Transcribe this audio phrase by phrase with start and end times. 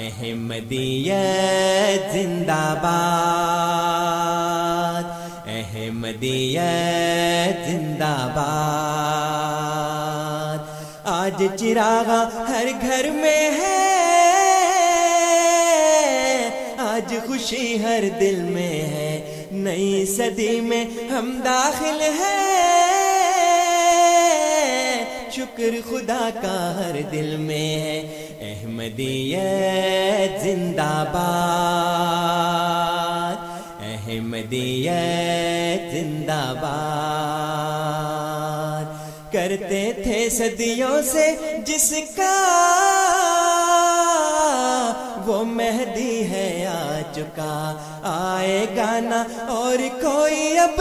[0.00, 5.02] احمدیت زندہ باد۔
[5.46, 10.58] احمدیت زندہ باد۔
[11.04, 13.86] آج چراغا ہر گھر میں ہے۔
[16.78, 22.57] آج خوشی ہر دل میں ہے۔ نئی صدی میں ہم داخل ہیں۔
[25.38, 33.36] شکر خدا کا ہر دل میں ہے۔ احمدیت زندہ باد۔
[33.80, 38.84] احمدیت زندہ باد۔
[39.32, 42.34] کرتے تھے صدیوں سے جس کا
[45.26, 50.80] وہ مہدی ہے آ چکا۔ آئے گانا اور کوئی اب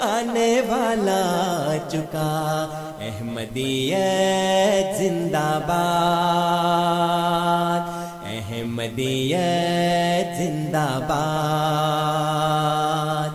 [0.00, 1.49] آنے والا
[1.92, 2.68] چکا۔
[3.00, 7.80] احمدیت زندہ باد۔
[8.24, 13.28] احمدیت زندہ باد۔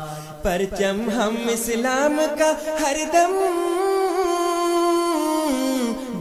[0.43, 3.35] پرچم ہم اسلام کا ہر دم۔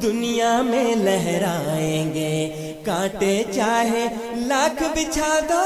[0.02, 5.62] دنیا میں لہرائیں گے۔ کانٹے چاہے لاکھ بچھا دو۔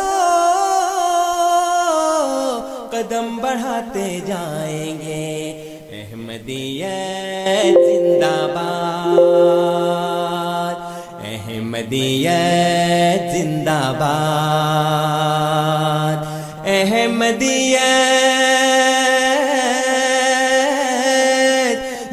[2.91, 5.68] قدم بڑھاتے جائیں گے۔
[6.29, 9.17] احمدیت زندہ باد
[11.25, 14.99] احمدیت زندہ باد
[16.69, 17.77] احمدیت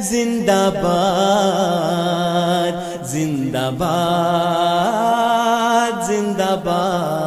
[0.03, 2.73] زندہ باد
[3.07, 7.24] زندہ باد زندہ باد۔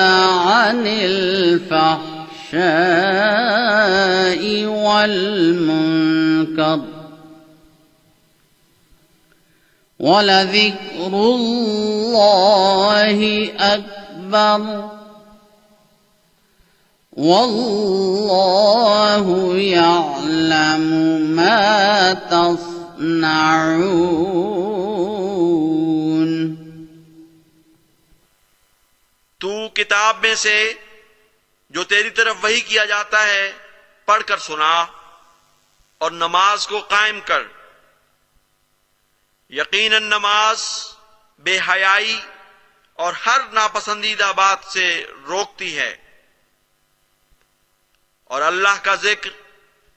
[0.45, 2.10] عن الفحر
[2.53, 4.43] الفحشاء
[4.85, 6.81] والمنكر
[9.99, 14.89] ولذكر الله أكبر
[17.13, 18.45] والله
[19.57, 20.81] يعلم
[21.35, 22.71] ما تصنعون
[29.39, 30.73] تو کتاب میں سے
[31.71, 33.53] جو تیری طرف وہی کیا جاتا ہے،
[34.05, 34.85] پڑھ کر سنا
[35.97, 37.43] اور نماز کو قائم کر۔
[39.49, 40.87] یقیناً نماز
[41.39, 42.21] بے حیائی
[42.93, 45.95] اور ہر ناپسندیدہ بات سے روکتی ہے۔
[48.23, 49.29] اور اللہ کا ذکر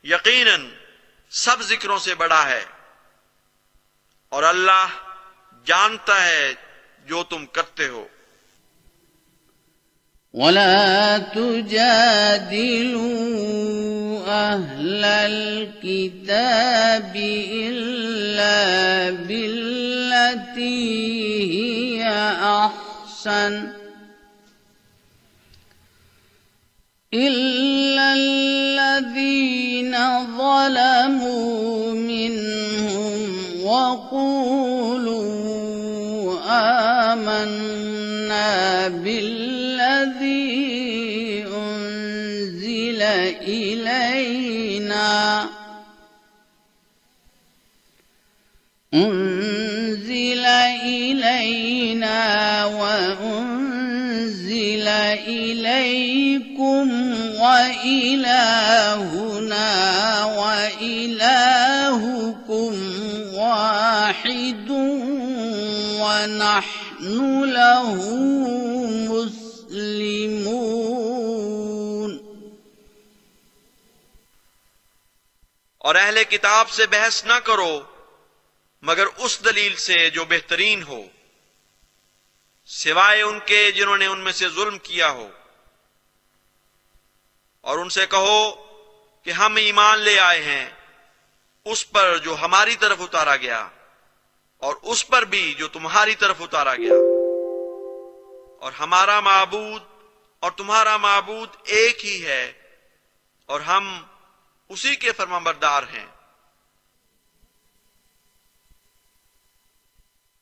[0.02, 0.74] یقیناً
[1.30, 2.64] سب ذکروں سے بڑا ہے۔
[4.28, 4.86] اور اللہ
[5.64, 6.54] جانتا ہے
[6.98, 8.08] جو تم کرتے ہو۔
[10.34, 13.04] ولا تجادلوا
[14.26, 16.32] أهل الكتاب
[17.52, 20.64] إلا بالتي
[22.02, 22.08] هي
[22.42, 23.68] أحسن
[27.14, 29.96] إلا الذين
[30.38, 33.28] ظلموا منهم
[33.64, 35.14] وقولوا
[37.12, 39.53] آمنا بالله
[40.02, 43.02] بالذي أنزل
[43.42, 45.10] إلينا
[48.94, 50.44] أنزل
[50.84, 52.20] إلينا
[52.64, 53.68] وأنزل
[55.28, 56.90] إليكم
[57.40, 58.84] وإلهنا
[60.24, 61.54] وإلهكم
[63.34, 64.70] واحد
[66.00, 67.94] ونحن له
[69.08, 69.43] مسلمون
[69.74, 72.18] مسلمون
[75.78, 77.80] اور اہل کتاب سے بحث نہ کرو،
[78.82, 81.02] مگر اس دلیل سے جو بہترین ہو۔
[82.66, 85.30] سوائے ان کے جنہوں نے ان میں سے ظلم کیا ہو۔
[87.60, 88.66] اور ان سے کہو
[89.22, 90.70] کہ ہم ایمان لے آئے ہیں،
[91.64, 93.68] اس پر جو ہماری طرف اتارا گیا،
[94.58, 97.00] اور اس پر بھی جو تمہاری طرف اتارا گیا۔
[98.64, 99.82] اور ہمارا معبود
[100.40, 102.52] اور تمہارا معبود ایک ہی ہے
[103.46, 104.02] اور ہم
[104.68, 106.06] اسی کے فرمانبردار ہیں۔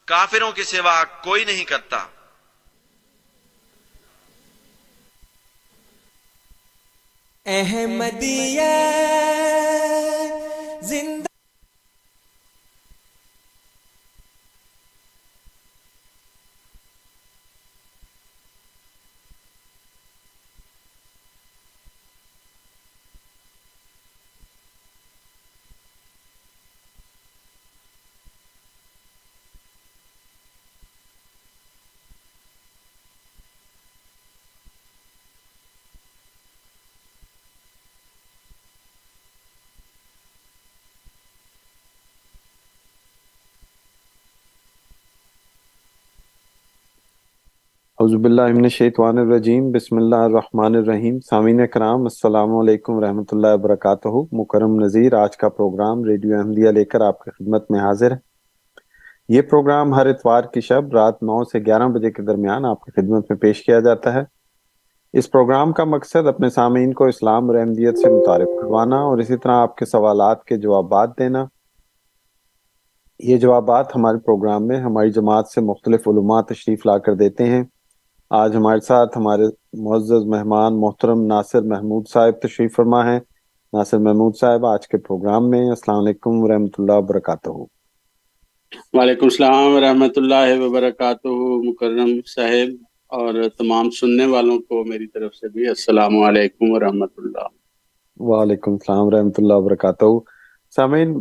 [0.09, 2.07] کافروں کے سوا کوئی نہیں کرتا۔
[7.47, 8.71] احمدیہ
[10.83, 11.35] زندہ
[48.05, 53.55] اعوذ باللہ من الشیطان الرجیم، بسم اللہ الرحمن الرحیم۔ سامعین کرام السلام علیکم ورحمۃ اللہ
[53.55, 58.13] وبرکاتہ۔ مکرم نذیر، آج کا پروگرام ریڈیو احمدیہ لے کر آپ کی خدمت میں حاضر
[58.13, 58.17] ہے۔
[59.29, 63.01] یہ پروگرام ہر اتوار کی شب رات نو سے گیارہ بجے کے درمیان آپ کی
[63.01, 64.23] خدمت میں پیش کیا جاتا ہے۔
[65.13, 69.37] اس پروگرام کا مقصد اپنے سامعین کو اسلام اور احمدیت سے متعارف کروانا اور اسی
[69.37, 71.47] طرح آپ کے سوالات کے جوابات دینا۔
[73.19, 77.65] یہ جوابات ہمارے پروگرام میں ہماری جماعت سے مختلف علومات تشریف لا کر دیتے ہیں۔
[78.31, 79.45] آج ہمارے ساتھ ہمارے
[79.79, 83.19] معزز مہمان محترم ناصر محمود صاحب تشریف فرما ہے
[83.73, 87.51] ناصر محمود صاحب آج کے پروگرام میں السلام علیکم ورحمۃ اللہ وبرکاتہ۔
[88.95, 91.29] وعلیکم السلام ورحمۃ اللہ وبرکاتہ
[91.65, 92.71] مکرم صاحب
[93.19, 97.47] اور تمام سننے والوں کو میری طرف سے بھی السلام علیکم ورحمۃ اللہ۔
[98.21, 100.05] وعلیکم السلام ورحمۃ اللہ وبرکاتہ۔
[100.77, 101.15] سامعین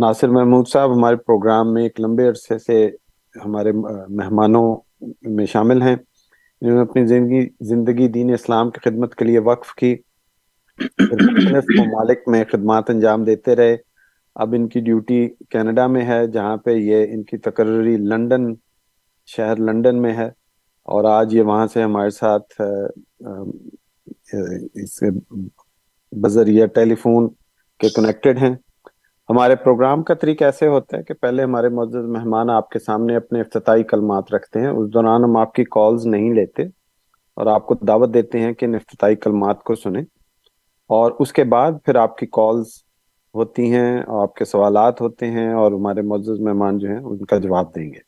[0.00, 2.84] ناصر محمود صاحب ہمارے پروگرام میں ایک لمبے عرصے سے
[3.34, 4.66] ہمارے مہمانوں
[5.22, 5.96] میں شامل ہیں۔
[6.60, 9.96] انہوں نے اپنی زندگی زندگی دین اسلام کی خدمت کے لیے وقف کی
[11.78, 13.76] ممالک میں خدمات انجام دیتے رہے۔
[14.34, 18.54] اب ان کی ڈیوٹی کینیڈا میں ہے، جہاں پہ یہ ان کی تقرری لنڈن،
[19.26, 20.26] شہر لنڈن میں ہے۔
[20.84, 22.60] اور آج یہ وہاں سے ہمارے ساتھ
[24.74, 25.02] اس
[26.12, 27.28] بذریعہ ٹیلی فون
[27.78, 28.54] کے کنیکٹڈ ہیں۔
[29.30, 33.16] ہمارے پروگرام کا طریقہ ایسے ہوتا ہے کہ پہلے ہمارے معزز مہمان آپ کے سامنے
[33.16, 36.62] اپنے افتتاحی کلمات رکھتے ہیں، اس دوران ہم آپ کی کالز نہیں لیتے
[37.36, 40.02] اور آپ کو دعوت دیتے ہیں کہ ان افتتاحی کلمات کو سنیں۔
[40.88, 42.66] اور اس کے بعد پھر آپ کی کالز
[43.34, 47.24] ہوتی ہیں اور آپ کے سوالات ہوتے ہیں اور ہمارے معزز مہمان جو ہیں، ان
[47.24, 47.98] کا جواب دیں گے۔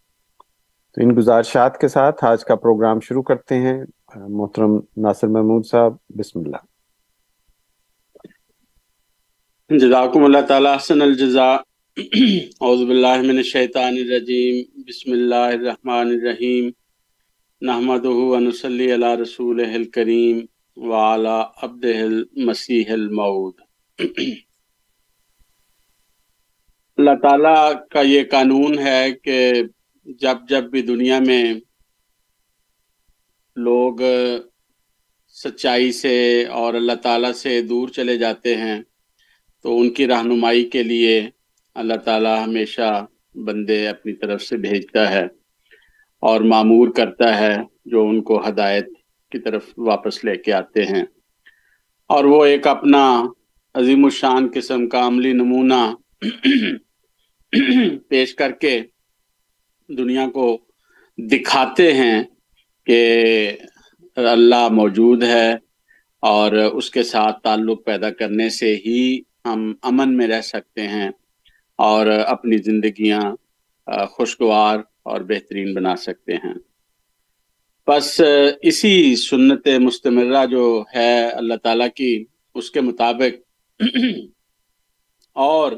[0.94, 3.84] تو ان گزارشات کے ساتھ آج کا پروگرام شروع کرتے ہیں،
[4.16, 6.77] محترم ناصر محمود صاحب، بسم اللہ۔
[9.70, 11.56] جزاکم اللہ تعالی حسن الجزاء۔
[11.96, 16.70] اعوذ باللہ من الشیطان الرجیم۔ بسم اللہ الرحمن الرحیم۔
[17.62, 20.40] نحمدہ ونصلی علی رسولہ الکریم
[20.76, 23.54] وعلی عبدہ المسیح المعود
[26.98, 29.38] اللہ تعالیٰ کا یہ قانون ہے کہ
[30.20, 31.54] جب جب بھی دنیا میں
[33.56, 34.02] لوگ
[35.36, 38.82] سچائی سے اور اللہ تعالیٰ سے دور چلے جاتے ہیں
[39.62, 41.30] تو ان کی رہنمائی کے لیے
[41.74, 45.24] اللہ تعالیٰ ہمیشہ بندے اپنی طرف سے بھیجتا ہے
[46.20, 48.86] اور معمور کرتا ہے جو ان کو ہدایت
[49.30, 51.04] کی طرف واپس لے کے آتے ہیں۔
[52.08, 53.22] اور وہ ایک اپنا
[53.74, 55.94] عظیم الشان قسم کا عملی نمونہ
[58.08, 58.80] پیش کر کے
[59.88, 60.58] دنیا کو
[61.18, 62.22] دکھاتے ہیں
[62.86, 63.12] کہ
[64.16, 65.52] اللہ موجود ہے
[66.22, 71.08] اور اس کے ساتھ تعلق پیدا کرنے سے ہی ہم امن میں رہ سکتے ہیں
[71.78, 73.20] اور اپنی زندگیاں
[74.10, 76.54] خوشگوار اور بہترین بنا سکتے ہیں۔
[77.88, 78.20] بس
[78.62, 82.24] اسی سنت مستمرہ جو ہے اللہ تعالیٰ کی،
[82.54, 83.80] اس کے مطابق
[85.36, 85.72] اور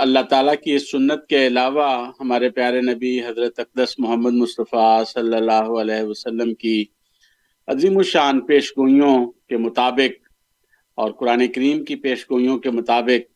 [0.00, 1.88] اللہ تعالیٰ کی اس سنت کے علاوہ
[2.20, 6.84] ہمارے پیارے نبی حضرت اقدس محمد مصطفیٰ صلی اللہ علیہ وسلم کی
[7.68, 9.14] عظیم الشان پیش گوئیوں
[9.48, 10.29] کے مطابق
[11.00, 13.32] اور قرآن کریم کی پیش گوئیوں کے مطابق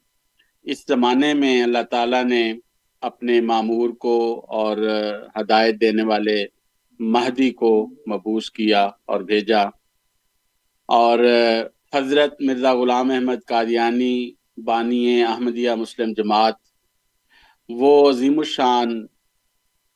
[0.62, 2.52] اس زمانے میں اللہ تعالیٰ نے
[3.00, 4.76] اپنے معمور کو اور
[5.40, 6.46] ہدایت دینے والے
[7.00, 9.62] مہدی کو مبوس کیا اور بھیجا۔
[10.86, 11.18] اور
[11.94, 16.54] حضرت مرزا غلام احمد قادیانی بانی احمدیہ مسلم جماعت،
[17.68, 19.06] وہ عظیم الشان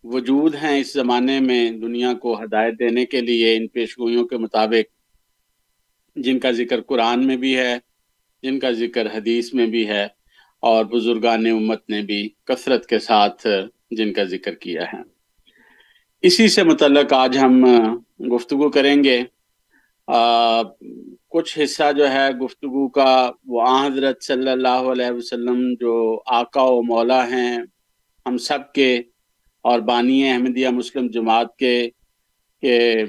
[0.03, 4.98] وجود ہیں اس زمانے میں دنیا کو ہدایت دینے کے لیے ان پیشگوئیوں کے مطابق۔
[6.25, 7.77] جن کا ذکر قرآن میں بھی ہے،
[8.43, 10.07] جن کا ذکر حدیث میں بھی ہے،
[10.63, 13.47] اور بزرگان امت نے بھی کثرت کے ساتھ
[13.91, 15.01] جن کا ذکر کیا ہے۔
[16.23, 17.65] اسی سے متعلق آج ہم
[18.35, 19.23] گفتگو کریں گے۔
[21.31, 25.95] کچھ حصہ جو ہے گفتگو کا، وہ حضرت صلی اللہ علیہ وسلم جو
[26.27, 27.57] آقا و مولا ہیں،
[28.27, 28.91] ہم سب کے،
[29.65, 31.77] اور بانی احمدیہ مسلم جماعت کے
[32.63, 33.05] کہ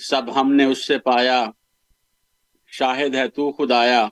[0.00, 1.44] سب ہم نے اس سے پایا۔
[2.72, 4.08] شاہد ہے تو خدایا۔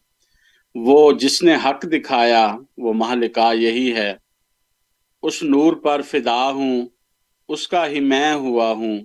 [0.75, 4.15] وہ جس نے حق دکھایا، وہ مہلکا یہی ہے۔
[5.23, 6.89] اس نور پر فدا ہوں،
[7.49, 9.01] اس کا ہی میں ہوا ہوں۔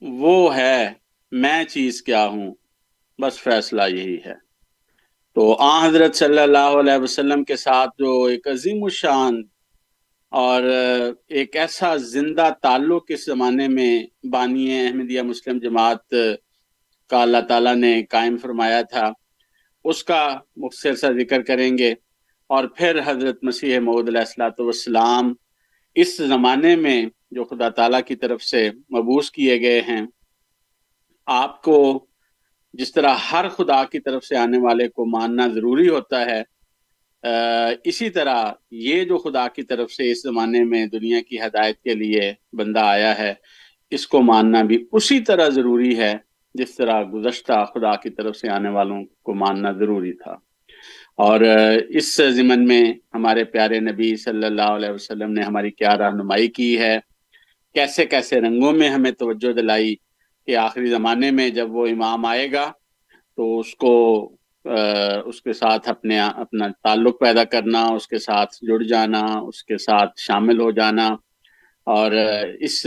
[0.00, 0.92] وہ ہے،
[1.32, 2.54] میں چیز کیا ہوں؟
[3.22, 4.34] بس فیصلہ یہی ہے۔
[5.34, 9.42] تو آ حضرت صلی اللہ علیہ وسلم کے ساتھ جو ایک عظیم الشان
[10.30, 10.62] اور
[11.28, 16.14] ایک ایسا زندہ تعلق اس زمانے میں بانی احمدیہ مسلم جماعت
[17.10, 19.10] کا اللہ تعالیٰ نے قائم فرمایا تھا،
[19.84, 20.22] اس کا
[20.56, 21.92] مختصر سا ذکر کریں گے۔
[22.50, 25.32] اور پھر حضرت مسیح محدود علیہ السلاۃ والسلام
[25.96, 27.00] اس زمانے میں
[27.30, 30.00] جو خدا تعالیٰ کی طرف سے مبوس کیے گئے ہیں،
[31.26, 32.06] آپ کو
[32.74, 36.42] جس طرح ہر خدا کی طرف سے آنے والے کو ماننا ضروری ہوتا ہے
[37.84, 41.94] اسی طرح یہ جو خدا کی طرف سے اس زمانے میں دنیا کی ہدایت کے
[41.94, 43.32] لیے بندہ آیا ہے،
[43.90, 46.14] اس کو ماننا بھی اسی طرح ضروری ہے۔
[46.54, 50.36] جس طرح گزشتہ خدا کی طرف سے آنے والوں کو ماننا ضروری تھا۔
[51.16, 51.40] اور
[51.88, 56.78] اس ضمن میں ہمارے پیارے نبی صلی اللہ علیہ وسلم نے ہماری کیا رہنمائی کی
[56.80, 56.98] ہے؟
[57.74, 59.94] کیسے کیسے رنگوں میں ہمیں توجہ دلائی
[60.46, 62.72] کہ آخری زمانے میں جب وہ امام آئے گا
[63.36, 64.24] تو اس کو
[65.24, 69.78] اس کے ساتھ اپنے، اپنا تعلق پیدا کرنا، اس کے ساتھ جڑ جانا، اس کے
[69.78, 71.08] ساتھ شامل ہو جانا۔
[71.90, 72.12] اور
[72.60, 72.86] اس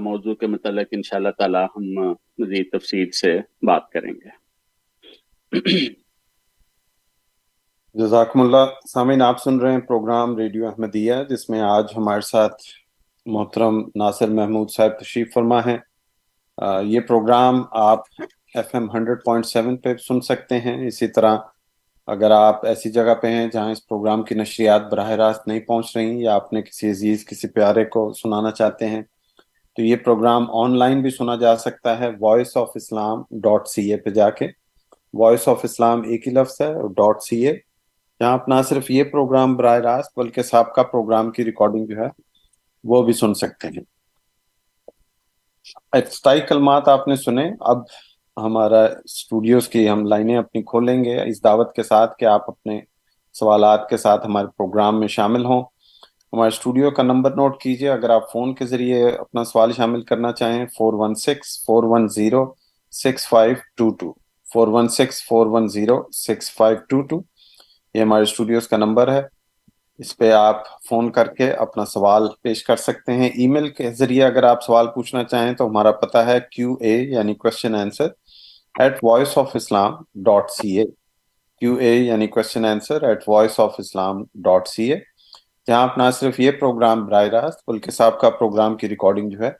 [0.00, 4.30] موضوع کے متعلق ان شاء اللہ تعالی ہم مزید تفصیل سے بات کریں گے۔
[7.94, 12.62] جزاکم اللہ۔ سامعین، آپ سن رہے ہیں پروگرام ریڈیو احمدیہ، جس میں آج ہمارے ساتھ
[13.26, 15.76] محترم ناصر محمود صاحب تشریف فرما ہے
[16.84, 18.00] یہ پروگرام آپ
[18.54, 21.38] F M hundred point seven پہ سن سکتے ہیں۔ اسی طرح
[22.06, 25.96] اگر آپ ایسی جگہ پہ ہیں جہاں اس پروگرام کی نشریات براہ راست نہیں پہنچ
[25.96, 29.02] رہی یا آپ نے کسی عزیز، کسی پیارے کو سنانا چاہتے ہیں،
[29.76, 33.90] تو یہ پروگرام آن لائن بھی سنا جا سکتا ہے Voice of Islam dot C
[33.90, 34.48] A پہ جا کے۔
[35.12, 37.52] وائس آف اسلام ایک ہی لفظ ہے اور ڈاٹ سی اے
[38.20, 42.08] جہاں آپ نہ صرف یہ پروگرام براہ راست بلکہ سابقہ پروگرام کی ریکارڈنگ جو ہے
[42.84, 43.82] وہ بھی سن سکتے ہیں۔
[44.86, 47.78] اچھا، افتتاحی کلمات آپ نے سنے۔ اب
[48.36, 52.80] ہمارا اسٹوڈیوز کی ہم لائنیں اپنی کھولیں گے۔ اس دعوت کے ساتھ کہ آپ اپنے
[53.32, 55.62] سوالات کے ساتھ ہمارے پروگرام میں شامل ہوں۔
[56.32, 60.32] ہمارے اسٹوڈیو کا نمبر نوٹ کیجیے۔ اگر آپ فون کے ذریعے اپنا سوال شامل کرنا
[60.32, 62.44] چاہیں four one six four one zero
[62.92, 64.12] six five two two
[64.52, 67.20] four one six four one zero six five two two
[67.94, 69.22] یہ ہمارے اسٹوڈیوز کا نمبر ہے۔
[69.98, 73.90] اس پہ آپ فون کر کے اپنا سوال پیش کر سکتے ہیں۔ ای میل کے
[73.90, 78.08] ذریعے اگر آپ سوال پوچھنا چاہیں تو ہمارا پتہ ہے کیو اے یعنی question answer
[78.78, 80.84] at Voice of Islam dot C A
[81.58, 84.98] Q A یعنی question answer at Voice of Islam dot C A
[85.66, 89.38] جہاں آپ نہ صرف یہ پروگرام براہ راست بلکہ صاحب کا پروگرام کی ریکارڈنگ جو
[89.38, 89.50] ہے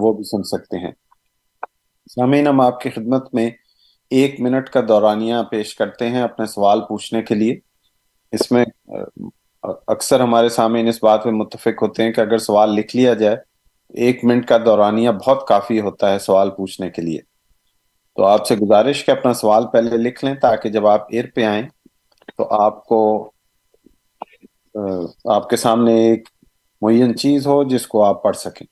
[0.00, 0.92] وہ بھی سن سکتے ہیں۔
[2.10, 3.50] سامعین، ہم آپ کی خدمت میں
[4.10, 7.58] ایک منٹ کا دورانیہ پیش کرتے ہیں اپنے سوال پوچھنے کے لیے۔
[8.32, 8.64] اس میں،
[9.86, 13.36] اکثر ہمارے سامعین اس بات میں متفق ہوتے ہیں کہ اگر سوال لکھ لیا جائے،
[13.88, 17.33] ایک منٹ کا دورانیہ بہت کافی ہوتا ہے سوال پوچھنے کے لیے۔
[18.16, 21.44] تو آپ سے گزارش کہ اپنا سوال پہلے لکھ لیں تاکہ جب آپ ایر پہ
[21.44, 21.66] آئیں
[22.36, 23.30] تو آپ کو
[25.30, 26.28] آپ کے سامنے ایک
[26.82, 28.66] معین چیز ہو جس کو آپ پڑھ سکیں۔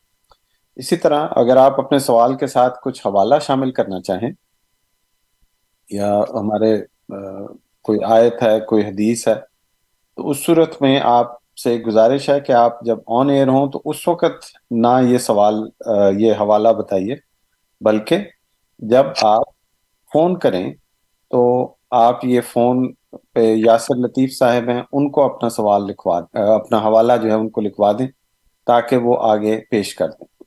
[0.77, 4.31] اسی طرح اگر آپ اپنے سوال کے ساتھ کچھ حوالہ شامل کرنا چاہیں،
[5.91, 6.77] یا ہمارے
[7.85, 12.53] کوئی آیت ہے، کوئی حدیث ہے، تو اس صورت میں آپ سے گزارش ہے کہ
[12.53, 15.63] آپ جب آن ایئر ہوں تو اس وقت نہ یہ سوال
[16.19, 17.17] یہ حوالہ بتائیے،
[17.81, 18.25] بلکہ
[18.79, 19.43] جب آپ
[20.13, 20.73] فون کریں
[21.31, 22.93] تو آپ یہ فون
[23.35, 27.51] پہ یاسر لطیف صاحب ہیں، ان کو اپنا سوال لکھوا اپنا حوالہ جو ہے ان
[27.51, 28.07] کو لکھوا دیں
[28.67, 30.43] تاکہ وہ آگے پیش کر دیں۔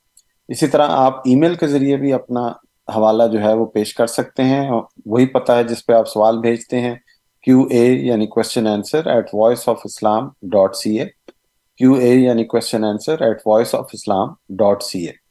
[0.48, 2.48] اسی طرح آپ ای میل کے ذریعے بھی اپنا
[2.96, 4.72] حوالہ جو ہے وہ پیش کر سکتے ہیں۔
[5.06, 6.96] وہی پتہ ہے جس پہ آپ سوال بھیجتے ہیں۔
[7.42, 11.06] کیو اے یعنی question answer at Voice of Islam dot C A
[11.78, 15.25] Q A یعنی question answer at Voice of Islam dot C A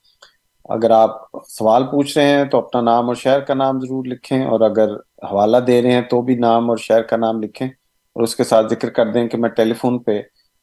[0.65, 1.11] اگر آپ
[1.49, 4.95] سوال پوچھ رہے ہیں تو اپنا نام اور شہر کا نام ضرور لکھیں اور اگر
[4.97, 8.45] حوالہ دے رہے ہیں تو بھی نام اور شہر کا نام لکھیں اور اس کے
[8.45, 10.23] ساتھ ذکر کر دیں کہ میں ٹیلی فون پہ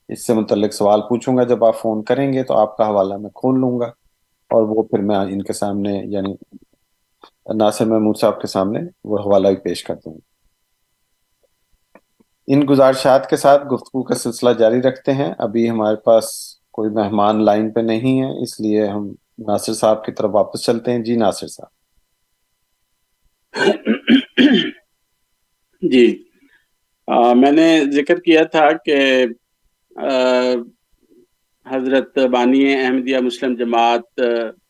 [0.09, 3.17] اس سے متعلق سوال پوچھوں گا جب آپ فون کریں گے تو آپ کا حوالہ
[3.17, 3.85] میں کھول لوں گا
[4.49, 6.33] اور وہ پھر میں ان کے سامنے یعنی
[7.55, 10.19] ناصر محمود صاحب کے سامنے وہ حوالہ بھی پیش کر دوں گا۔
[12.47, 16.25] ان گزارشات کے ساتھ گفتگو کا سلسلہ جاری رکھتے ہیں۔ ابھی ہمارے پاس
[16.71, 19.13] کوئی مہمان لائن پہ نہیں ہے، اس لیے ہم
[19.47, 21.69] ناصر صاحب کی طرف واپس چلتے ہیں۔ جی ناصر صاحب۔
[25.81, 26.23] جی۔
[27.35, 29.25] میں نے ذکر کیا تھا کہ
[31.65, 34.19] حضرت بانی احمدیہ مسلم جماعت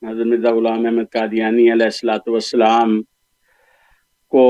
[0.08, 3.02] حضرت مرزا غلام احمد قادیانی علیہ السلاۃ والسلام
[4.32, 4.46] کو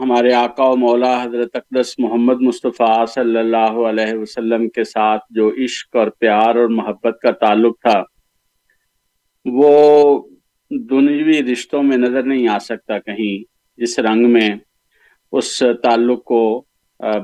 [0.00, 5.50] ہمارے آقا و مولا حضرت اقدس محمد مصطفیٰ صلی اللہ علیہ وسلم کے ساتھ جو
[5.64, 8.02] عشق اور پیار اور محبت کا تعلق تھا
[9.44, 10.22] وہ
[10.70, 13.44] دنیوی رشتوں میں نظر نہیں آ سکتا کہیں
[13.78, 14.48] جس رنگ میں
[15.32, 16.64] اس تعلق کو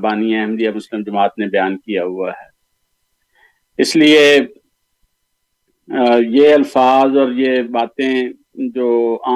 [0.01, 2.49] بانی احمدیہ مسلم جماعت نے بیان کیا ہوا ہے۔
[3.77, 4.39] اس لیے
[6.29, 8.29] یہ الفاظ اور یہ باتیں
[8.69, 8.89] جو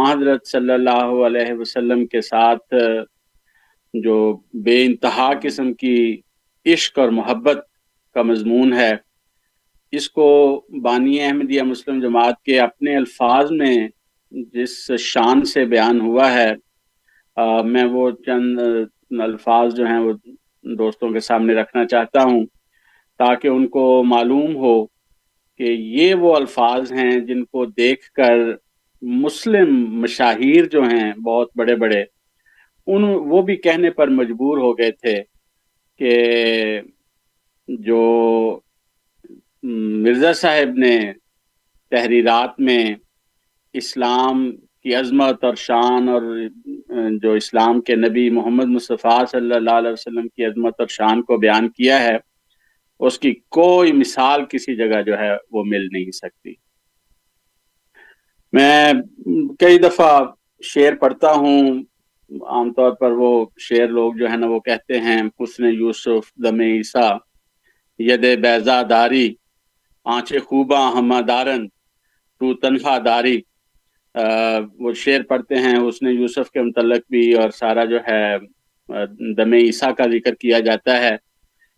[0.08, 2.74] حضرت صلی اللہ علیہ وسلم کے ساتھ
[3.94, 4.16] جو
[4.54, 6.22] بے انتہا قسم کی
[6.66, 7.66] عشق اور محبت
[8.16, 8.92] کا مضمون ہے
[9.96, 10.28] اس کو
[10.82, 13.76] بانی احمدیہ مسلم جماعت کے اپنے الفاظ میں
[14.54, 16.52] جس شان سے بیان ہوا ہے
[17.38, 18.60] آ, میں وہ چند
[19.20, 20.14] الفاظ جو ہیں وہ
[20.76, 22.46] دوستوں کے سامنے رکھنا چاہتا ہوں
[23.20, 24.76] تاکہ ان کو معلوم ہو
[25.60, 25.64] کہ
[25.98, 28.40] یہ وہ الفاظ ہیں جن کو دیکھ کر
[29.02, 32.04] مسلم مشاہیر جو ہیں بہت بڑے بڑے
[32.88, 35.16] ان وہ بھی کہنے پر مجبور ہو گئے تھے
[36.00, 36.82] کہ
[37.70, 38.02] جو
[39.68, 41.14] مرزا صاحب نے
[41.90, 42.96] تحریرات میں
[43.74, 46.22] اسلام کی عظمت اور شان اور
[47.22, 51.38] جو اسلام کے نبی محمد مصطفیٰ صلی اللہ علیہ وسلم کی عظمت اور شان کو
[51.38, 52.18] بیان کیا ہے،
[53.00, 56.54] اس کی کوئی مثال کسی جگہ جو ہے وہ مل نہیں سکتی۔
[58.54, 58.94] میں
[59.60, 60.26] کئی دفعہ
[60.64, 61.84] شعر پڑھتا ہوں،
[62.48, 66.60] عام طور پر وہ شعر لوگ جو ہے نا وہ کہتے ہیں، حسن یوسف، دم
[66.60, 67.18] عیسیٰ،
[68.00, 69.34] ید بیزا داری۔
[70.06, 71.68] آنچے خوبا ہما دارن
[72.40, 73.42] تو تنخواہ داری
[74.80, 78.38] وہ شعر پڑھتے ہیں حسن یوسف کے متعلق بھی اور سارا جو ہے
[79.34, 81.16] دم عیسیٰ کا ذکر کیا جاتا ہے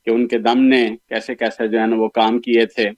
[0.05, 2.89] کہ ان کے دم نے کیسے کیسے جو ہے نا وہ کام کیے تھے۔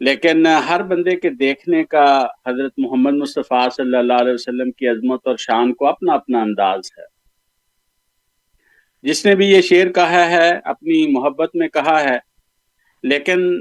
[0.00, 5.20] لیکن ہر بندے کے دیکھنے کا حضرت محمد مصطفیٰ صلی اللہ علیہ وسلم کی عظمت
[5.24, 7.04] اور شان کو اپنا اپنا انداز ہے۔
[9.02, 12.18] جس نے بھی یہ شعر کہا ہے، اپنی محبت میں کہا ہے،
[13.02, 13.60] لیکن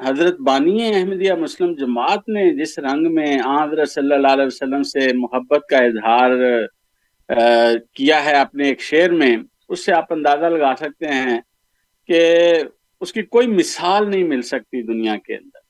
[0.00, 5.06] حضرت بانی احمدیہ مسلم جماعت نے جس رنگ میں حضرت صلی اللہ علیہ وسلم سے
[5.16, 6.30] محبت کا اظہار
[7.94, 9.36] کیا ہے اپنے ایک شعر میں،
[9.68, 11.40] اس سے آپ اندازہ لگا سکتے ہیں
[12.08, 12.22] کہ
[13.02, 15.60] اس کی کوئی مثال نہیں مل سکتی دنیا کے اندر۔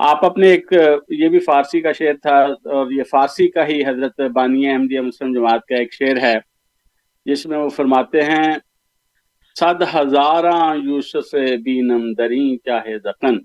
[0.00, 0.72] آپ اپنے ایک،
[1.18, 2.38] یہ بھی فارسی کا شعر تھا
[2.74, 6.34] اور یہ فارسی کا ہی حضرت بانی احمدیہ مسلم جماعت کا ایک شعر ہے،
[7.26, 8.52] جس میں وہ فرماتے ہیں
[9.58, 13.38] صد ہزاراں یوسف بینم درین چاہے زخن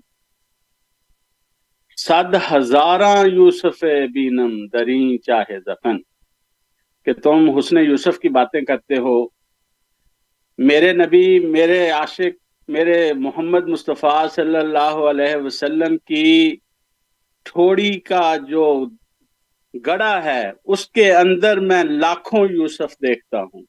[1.96, 5.96] صد ہزاراں یوسف بینم درین چاہے زخن
[7.04, 9.26] کہ تم حسن یوسف کی باتیں کرتے ہو۔
[10.58, 16.56] میرے نبی، میرے عاشق، میرے محمد مصطفیٰ صلی اللہ علیہ وسلم کی
[17.44, 18.86] تھوڑی کا جو
[19.86, 23.62] گڑا ہے، اس کے اندر میں لاکھوں یوسف دیکھتا ہوں۔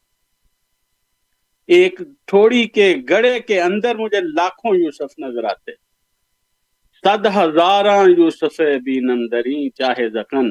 [1.71, 5.71] ایک تھوڑی کے گڑے کے اندر مجھے لاکھوں یوسف نظر آتے۔
[7.05, 10.49] صد ہزاراں یوسف بھی نندری چاہے زخن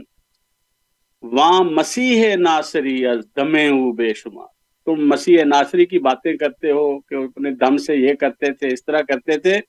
[1.23, 4.47] وہاں مسیح ناصری از دمے بے شمار۔
[4.87, 8.85] تم مسیح ناصری کی باتیں کرتے ہو کہ اپنے دم سے یہ کرتے تھے، اس
[8.85, 9.61] طرح کرتے تھے۔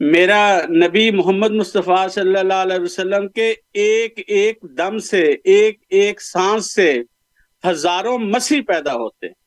[0.00, 6.22] میرا نبی محمد مصطفیٰ صلی اللہ علیہ وسلم کے ایک ایک دم سے، ایک ایک
[6.22, 7.02] سانس سے
[7.68, 9.39] ہزاروں مسیح پیدا ہوتے۔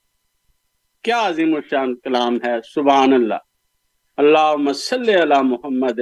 [1.04, 3.34] کیا عظیم الشان کلام ہے، سبحان اللہ۔
[4.18, 6.00] اللہ صلی اللہ محمد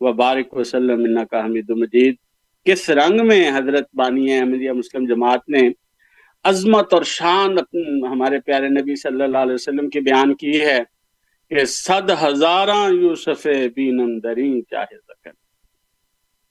[0.00, 2.14] و بارک وسلم کا حمید مجید۔
[2.64, 5.60] کس رنگ میں حضرت بانی احمدیہ مسلم جماعت نے
[6.44, 7.58] عظمت اور شان
[8.12, 10.78] ہمارے پیارے نبی صلی اللہ علیہ وسلم کی بیان کی ہے
[11.50, 13.42] کہ صد ہزاراں یوسف
[14.70, 15.30] چاہے زکن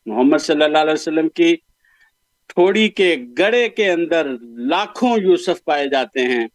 [0.06, 1.56] محمد صلی اللہ علیہ وسلم کی
[2.48, 6.48] تھوڑی کے گڑے کے اندر لاکھوں یوسف پائے جاتے ہیں۔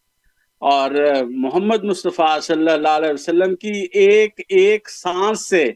[0.69, 0.91] اور
[1.31, 5.73] محمد مصطفیٰ صلی اللہ علیہ وسلم کی ایک ایک سانس سے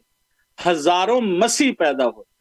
[0.66, 2.38] ہزاروں مسیح پیدا ہوتے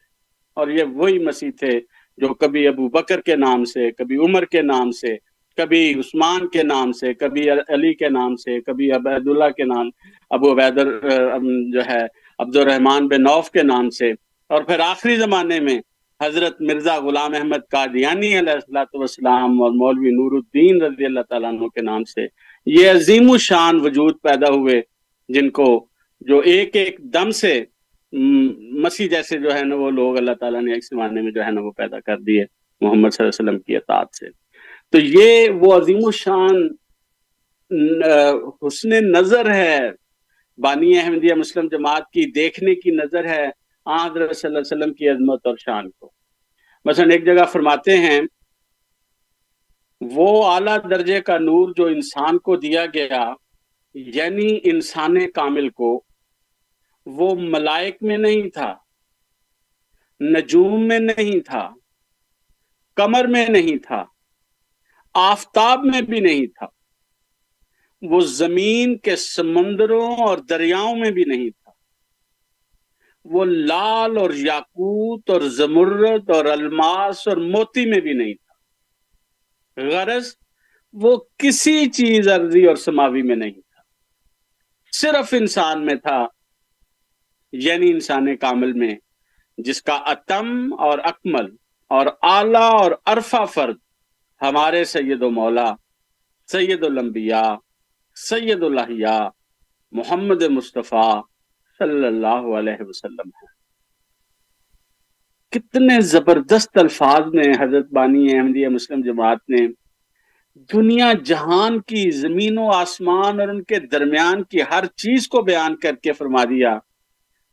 [0.54, 1.80] اور یہ وہی مسیح تھے
[2.18, 5.16] جو کبھی ابو بکر کے نام سے، کبھی عمر کے نام سے،
[5.56, 9.90] کبھی عثمان کے نام سے، کبھی علی کے نام سے، کبھی عبید اللہ کے نام،
[10.30, 10.78] ابو عبید
[11.72, 12.02] جو ہے
[12.38, 14.10] عبد الرحمان بن نوف کے نام سے۔
[14.48, 15.78] اور پھر آخری زمانے میں
[16.20, 21.52] حضرت مرزا غلام احمد قادیانی علیہ السلاۃ والسلام اور مولوی نور الدین رضی اللہ تعالیٰ
[21.52, 22.26] عنہ کے نام سے
[22.66, 24.80] یہ عظیم الشان وجود پیدا ہوئے،
[25.28, 25.68] جن کو
[26.28, 27.52] جو ایک ایک دم سے
[28.84, 31.50] مسیح جیسے جو ہے نا وہ لوگ اللہ تعالیٰ نے ایک زمانے میں جو ہے
[31.50, 32.44] نا وہ پیدا کر دیے
[32.80, 34.28] محمد صلی اللہ علیہ وسلم کی اطاعت سے۔
[34.92, 36.68] تو یہ وہ عظیم الشان
[38.62, 39.78] حسن نظر ہے،
[40.58, 43.46] بانی احمدیہ مسلم جماعت کی دیکھنے کی نظر ہے
[43.86, 46.12] حضرت صلی اللہ علیہ وسلم کی عظمت اور شان کو۔
[46.84, 48.20] مثلا ایک جگہ فرماتے ہیں،
[50.00, 53.34] وہ اعلیٰ درجے کا نور جو انسان کو دیا گیا
[53.94, 56.04] یعنی انسان کامل کو،
[57.06, 58.76] وہ ملائک میں نہیں تھا،
[60.20, 61.70] نجوم میں نہیں تھا
[62.96, 64.04] کمر میں نہیں تھا،
[65.14, 66.66] آفتاب میں بھی نہیں تھا۔
[68.02, 71.59] وہ زمین کے سمندروں اور دریاؤں میں بھی نہیں تھا۔
[73.32, 78.52] وہ لال اور یاقوت اور زمرد اور الماس اور موتی میں بھی نہیں تھا۔
[79.82, 80.34] غرض،
[80.92, 83.82] وہ کسی چیز عرضی اور سماوی میں نہیں تھا۔
[84.92, 86.26] صرف انسان میں تھا
[87.52, 88.94] یعنی انسان کامل میں،
[89.58, 91.46] جس کا اتم اور اکمل
[91.88, 93.76] اور اعلی اور عرفہ فرد
[94.42, 95.74] ہمارے سید و مولا،
[96.46, 97.54] سید الانبیاء،
[98.14, 99.28] سید اللہ
[99.92, 101.22] محمد مصطفیٰ
[101.80, 103.48] صلی اللہ علیہ وسلم ہے
[105.52, 109.66] کتنے زبردست الفاظ میں حضرت بانی احمدیہ مسلم جماعت نے
[110.72, 115.76] دنیا جہان کی زمین و آسمان اور ان کے درمیان کی ہر چیز کو بیان
[115.76, 116.78] کر کے فرما دیا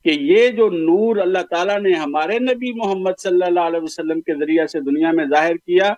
[0.06, 4.36] کہ یہ جو نور اللہ تعالیٰ نے ہمارے نبی محمد صلی اللہ علیہ وسلم کے
[4.40, 5.94] ذریعہ سے دنیا میں ظاہر کیا،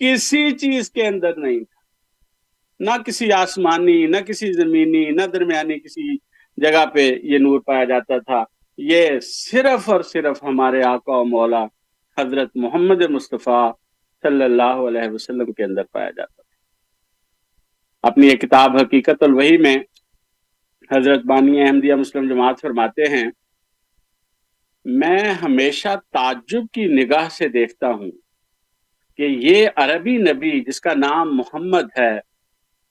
[0.00, 1.80] کسی چیز کے اندر نہیں تھا۔
[2.80, 6.16] نہ کسی آسمانی، نہ کسی زمینی، نہ درمیانی کسی
[6.62, 8.44] جگہ پہ یہ نور پایا جاتا تھا۔
[8.76, 11.64] یہ صرف اور صرف ہمارے آقا و مولا
[12.18, 13.72] حضرت محمد مصطفیٰ
[14.22, 19.76] صلی اللہ علیہ وسلم کے اندر پایا جاتا تھا۔ اپنی یہ کتاب حقیقت الوحی میں
[20.90, 23.30] حضرت بانی احمدیہ مسلم جماعت فرماتے ہیں،
[24.84, 28.10] میں ہمیشہ تعجب کی نگاہ سے دیکھتا ہوں
[29.16, 32.18] کہ یہ عربی نبی جس کا نام محمد ہے،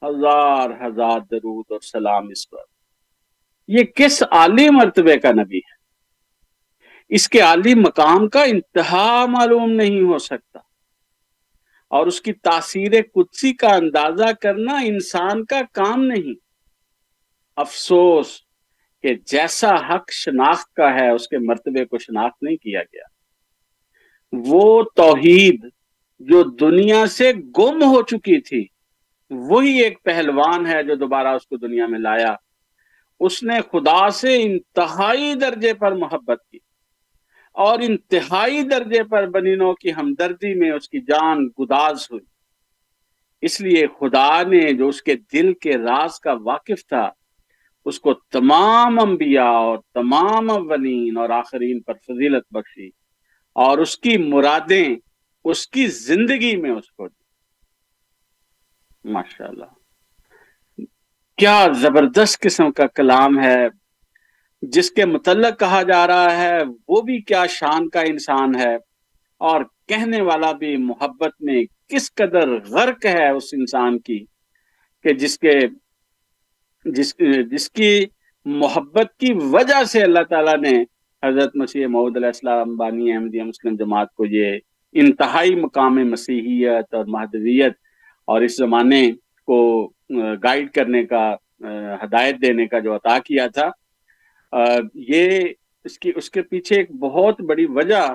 [0.01, 2.70] ہزار ہزار درود اور سلام اس پر۔
[3.71, 5.81] یہ کس عالی مرتبے کا نبی ہے؟
[7.09, 10.59] اس کے عالی مقام کا انتہا معلوم نہیں ہو سکتا۔
[11.87, 16.33] اور اس کی تاثیر قدسی کا اندازہ کرنا انسان کا کام نہیں۔
[17.55, 18.39] افسوس
[19.01, 23.03] کہ جیسا حق شناخت کا ہے، اس کے مرتبے کو شناخت نہیں کیا گیا۔
[24.31, 25.69] وہ توحید
[26.19, 28.67] جو دنیا سے گم ہو چکی تھی،
[29.29, 32.35] وہی ایک پہلوان ہے جو دوبارہ اس کو دنیا میں لایا۔
[33.21, 36.59] اس نے خدا سے انتہائی درجے پر محبت کی
[37.55, 42.25] اور انتہائی درجے پر بنینوں کی ہمدردی میں اس کی جان گداز ہوئی۔
[43.41, 47.09] اس لیے خدا نے جو اس کے دل کے راز کا واقف تھا،
[47.85, 52.89] اس کو تمام انبیاء اور تمام اولین اور آخرین پر فضیلت بخشی
[53.55, 54.95] اور اس کی مرادیں
[55.43, 57.23] اس کی زندگی میں اس کو دی۔
[59.11, 59.71] ماشاء اللہ
[61.41, 63.67] کیا زبردست قسم کا کلام ہے،
[64.61, 68.75] جس کے متعلق کہا جا رہا ہے، وہ بھی کیا شان کا انسان ہے۔
[69.37, 74.25] اور کہنے والا بھی محبت میں کس قدر غرق ہے اس انسان کی
[75.03, 75.59] کہ جس کے،
[76.85, 77.15] جس
[77.51, 78.05] جس کی
[78.45, 80.83] محبت کی وجہ سے اللہ تعالیٰ نے
[81.23, 84.59] حضرت مسیح محمد علیہ السلام، بانی احمدیہ مسلم جماعت کو یہ
[84.91, 87.73] انتہائی مقام مسیحیت اور مہدویت
[88.25, 89.11] اور اس زمانے
[89.45, 89.91] کو
[90.43, 91.23] گائیڈ کرنے کا
[92.03, 93.69] ہدایت دینے کا جو عطا کیا تھا۔
[95.07, 95.29] یہ
[95.85, 98.07] اس کی، اس کے پیچھے ایک بہت بڑی وجہ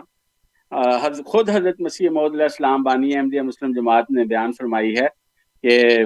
[1.27, 5.07] خود حضرت مسیح محمد علیہ السلام، بانی احمدیہ مسلم جماعت نے بیان فرمائی ہے
[5.65, 6.05] کہ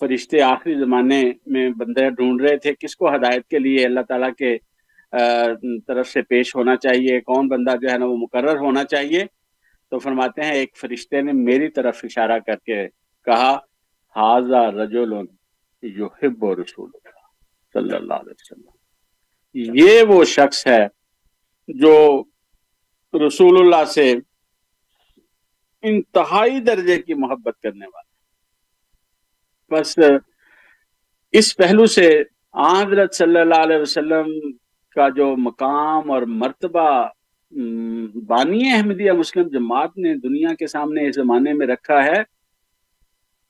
[0.00, 4.32] فرشتے آخری زمانے میں بندے ڈھونڈ رہے تھے کس کو ہدایت کے لیے اللہ تعالیٰ
[4.38, 4.56] کے
[5.86, 9.24] طرف سے پیش ہونا چاہیے، کون بندہ جو ہے نا وہ مقرر ہونا چاہیے۔
[9.92, 12.86] تو فرماتے ہیں ایک فرشتے نے میری طرف اشارہ کر کے
[13.26, 13.56] کہا
[14.16, 15.12] حاضہ رجل
[15.82, 17.20] یحب رسول اللہ
[17.74, 18.70] صلی اللہ علیہ وسلم.
[19.78, 20.86] یہ وہ شخص ہے
[21.68, 22.24] جو
[23.14, 24.12] رسول اللہ سے
[25.82, 28.10] انتہائی درجے کی محبت کرنے والا
[29.70, 29.98] بس
[31.34, 32.08] اس پہلو سے
[32.54, 34.30] حضرت صلی اللہ علیہ وسلم
[34.96, 37.08] کا جو مقام اور مرتبہ
[38.26, 42.22] بانی احمدیہ مسلم جماعت نے دنیا کے سامنے اس زمانے میں رکھا ہے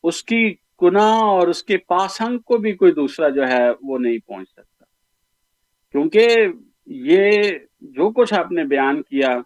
[0.04, 0.42] اس کی
[0.82, 4.84] گناہ اور اس کے پاسنگ کو بھی کوئی دوسرا جو ہے وہ نہیں پہنچ سکتا۔
[5.94, 6.46] کیونکہ
[7.08, 9.36] یہ جو کچھ آپ نے بیان کیا،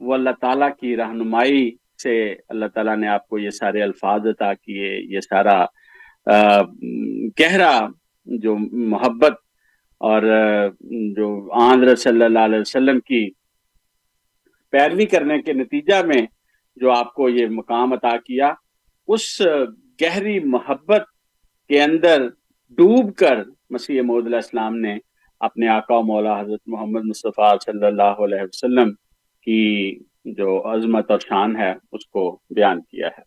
[0.00, 1.70] وہ اللہ تعالیٰ کی رہنمائی
[2.02, 2.14] سے
[2.48, 5.64] اللہ تعالیٰ نے آپ کو یہ سارے الفاظ عطا کیے، یہ سارا
[7.40, 7.78] گہرا
[8.26, 8.56] جو
[8.88, 9.38] محبت
[10.00, 10.22] اور
[11.16, 11.28] جو
[11.60, 13.28] آندر صلی اللہ علیہ وسلم کی
[14.72, 16.20] پیروی کرنے کے نتیجہ میں
[16.76, 18.52] جو آپ کو یہ مقام عطا کیا،
[19.08, 19.40] اس
[20.02, 21.02] گہری محبت
[21.68, 22.28] کے اندر
[22.70, 23.38] ڈوب کر
[23.70, 24.96] مسیح محدود علیہ السلام نے
[25.40, 28.92] اپنے آقا و مولا حضرت محمد مصطفیٰ صلی اللہ علیہ وسلم
[29.46, 33.22] کی جو عظمت اور شان ہے اس کو بیان کیا ہے۔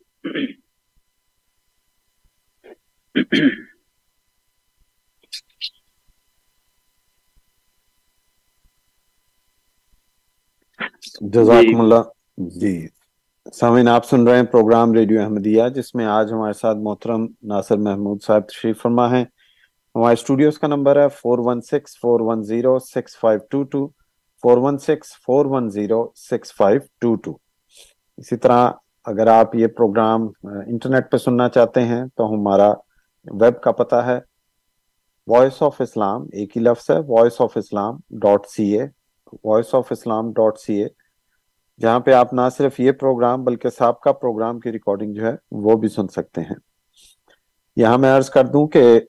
[11.21, 12.03] جزاکم جی۔ اللہ۔
[12.59, 12.96] جی۔
[13.53, 17.77] سامعین، آپ سن رہے ہیں پروگرام ریڈیو احمدیہ، جس میں آج ہمارے ساتھ محترم ناصر
[17.77, 22.43] محمود صاحب تشریف فرما ہے ہمارے اسٹوڈیوز کا نمبر ہے four one six four one
[22.43, 23.87] zero six five two two
[24.43, 27.31] four one six four one zero six five two two
[28.17, 28.69] اسی طرح
[29.05, 32.69] اگر آپ یہ پروگرام انٹرنیٹ پہ سننا چاہتے ہیں تو ہمارا
[33.25, 34.19] ویب کا پتہ ہے
[35.27, 38.85] وائس آف اسلام ایک ہی لفظ ہے Voice of Islam dot C A
[39.43, 40.87] Voice of Islam dot C A
[41.81, 45.77] جہاں پہ آپ نہ صرف یہ پروگرام بلکہ سابقہ پروگرام کی ریکارڈنگ جو ہے وہ
[45.77, 46.55] بھی سن سکتے ہیں۔
[47.75, 48.99] یہاں میں عرض کر دوں کہ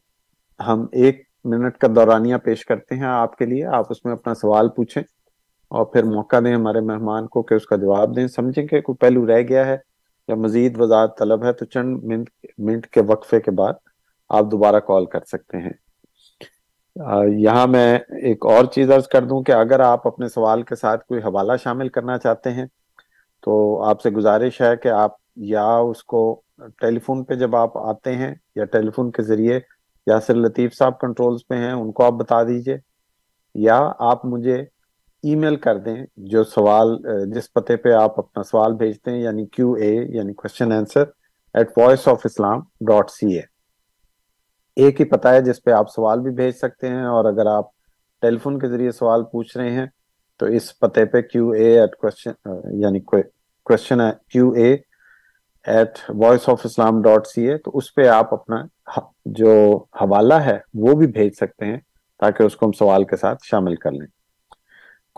[0.66, 4.35] ہم ایک منٹ کا دورانیہ پیش کرتے ہیں آپ کے لیے۔ آپ اس میں اپنا
[4.35, 5.02] سوال پوچھیں
[5.70, 8.96] اور پھر موقع دیں ہمارے مہمان کو کہ اس کا جواب دیں۔ سمجھیں کہ کوئی
[8.96, 9.76] پہلو رہ گیا ہے
[10.28, 13.72] یا مزید وضاحت طلب ہے تو چند منٹ منٹ کے وقفے کے بعد
[14.28, 15.88] آپ دوبارہ کال کر سکتے ہیں۔
[16.98, 21.04] یہاں میں ایک اور چیز عرض کر دوں کہ اگر آپ اپنے سوال کے ساتھ
[21.06, 22.66] کوئی حوالہ شامل کرنا چاہتے ہیں،
[23.44, 25.16] تو آپ سے گزارش ہے کہ آپ
[25.50, 26.20] یا اس کو
[26.80, 29.58] ٹیلی فون پہ جب آپ آتے ہیں یا ٹیلی فون کے ذریعے،
[30.06, 32.76] یاسر لطیف صاحب کنٹرولز پہ ہیں، ان کو آپ بتا دیجیے،
[33.54, 34.56] یا آپ مجھے
[35.24, 35.96] ای میل کر دیں
[36.30, 36.96] جو سوال،
[37.34, 41.04] جس پتے پہ آپ اپنا سوال بھیجتے ہیں یعنی کیو اے یعنی question answer
[41.54, 43.42] at Voice of Islam dot C A
[44.78, 47.64] ایک ہی پتہ ہے جس پہ آپ سوال بھی بھیج سکتے ہیں اور اگر آپ
[48.22, 49.86] ٹیلی فون کے ذریعے سوال پوچھ رہے ہیں
[50.40, 54.76] تو اس پتے پہ کیو اے ایٹ کوشچن یعنی question Q A
[55.66, 58.56] at Voice of Islam dot C A تو اس پہ آپ اپنا
[59.24, 59.52] جو
[60.00, 61.78] حوالہ ہے وہ بھی بھیج سکتے ہیں
[62.20, 64.06] تاکہ اس کو ہم سوال کے ساتھ شامل کر لیں۔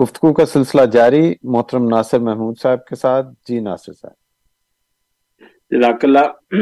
[0.03, 4.15] گفتگو کا سلسلہ جاری، محترم ناصر محمود صاحب کے ساتھ جی ناصر صاحب۔
[5.71, 6.55] جزاک اللہ۔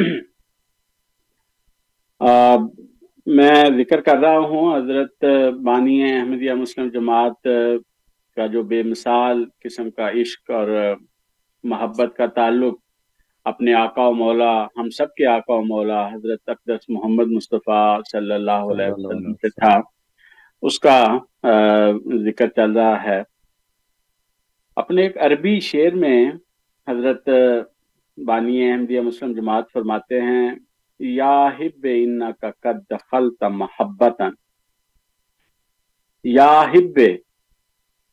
[3.26, 5.24] میں ذکر کر رہا ہوں حضرت
[5.62, 7.48] بانی احمدیہ مسلم جماعت
[8.36, 10.94] کا جو بے مثال قسم کا عشق اور
[11.64, 12.78] محبت کا تعلق
[13.44, 18.34] اپنے آقا و مولا ہم سب کے آقا و مولا حضرت اقدس محمد مصطفیٰ صلی
[18.34, 19.80] اللہ علیہ وسلم سے تھا۔
[20.62, 21.18] اس کا
[22.24, 23.22] ذکر چل رہا ہے۔
[24.76, 26.30] اپنے ایک عربی شعر میں
[26.88, 27.28] حضرت
[28.16, 30.50] بانی احمدیہ مسلم جماعت فرماتے ہیں
[31.00, 34.28] یا ہب انکا قد دخلت محبتا
[36.24, 36.98] یا ہب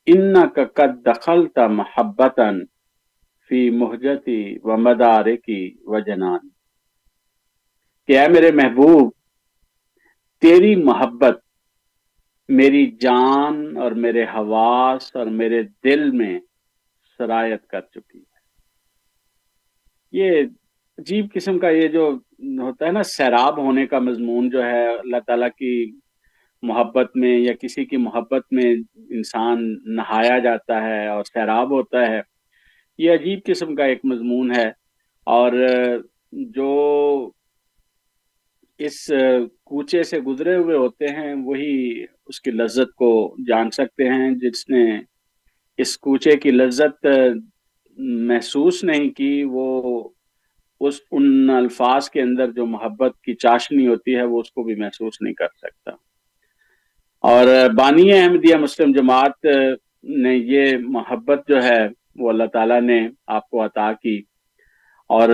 [0.08, 2.50] انکا قد دخلت محبتا
[3.50, 6.48] فی محجتی و مدارکی و جنان
[8.10, 9.12] کہ اے میرے محبوب
[10.42, 11.40] تیری محبت
[12.50, 16.40] میری جان اور میرے حواس اور میرے دل میں
[17.20, 18.34] سرایت کر چکی ہے
[20.14, 20.42] یہ
[20.98, 22.10] عجیب قسم کا یہ جو
[22.46, 25.92] ہوتا ہے نا، سیراب ہونے کا مضمون جو ہے، اللہ تعالیٰ کی
[26.62, 28.76] محبت میں یا کسی کی محبت میں
[29.10, 32.22] انسان نہایا جاتا ہے اور سیراب ہوتا ہے۔
[32.98, 34.68] یہ عجیب قسم کا ایک مضمون ہے۔
[35.26, 35.52] اور
[36.32, 37.32] جو
[38.78, 39.12] اس
[39.64, 44.70] کوچے سے گزرے ہوئے ہوتے ہیں، وہی اس کی لذت کو جان سکتے ہیں۔ جس
[44.70, 45.00] نے
[45.78, 47.08] اس کوچے کی لذت
[47.98, 50.10] محسوس نہیں کی، وہ
[50.80, 54.76] اس ان الفاظ کے اندر جو محبت کی چاشنی ہوتی ہے وہ اس کو بھی
[54.76, 55.92] محسوس نہیں کر سکتا۔
[57.22, 59.46] اور بانی احمدیہ مسلم جماعت
[60.04, 64.24] نے یہ محبت جو ہے وہ اللہ تعالیٰ نے آپ کو عطا کی۔
[65.10, 65.30] اور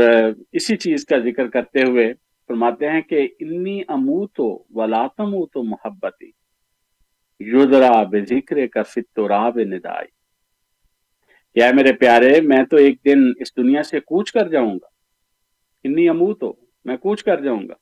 [0.51, 2.13] اسی چیز کا ذکر کرتے ہوئے
[2.47, 6.31] فرماتے ہیں کہ انی اموتو ولاتموتو محبتی۔
[7.39, 10.07] یدرا بذکر کا فتوراب ندائی۔
[11.55, 14.90] یا میرے پیارے، میں تو ایک دن اس دنیا سے کوچ کر جاؤں گا۔
[15.83, 16.53] انی اموتو
[16.85, 17.73] میں کوچ کر جاؤں گا۔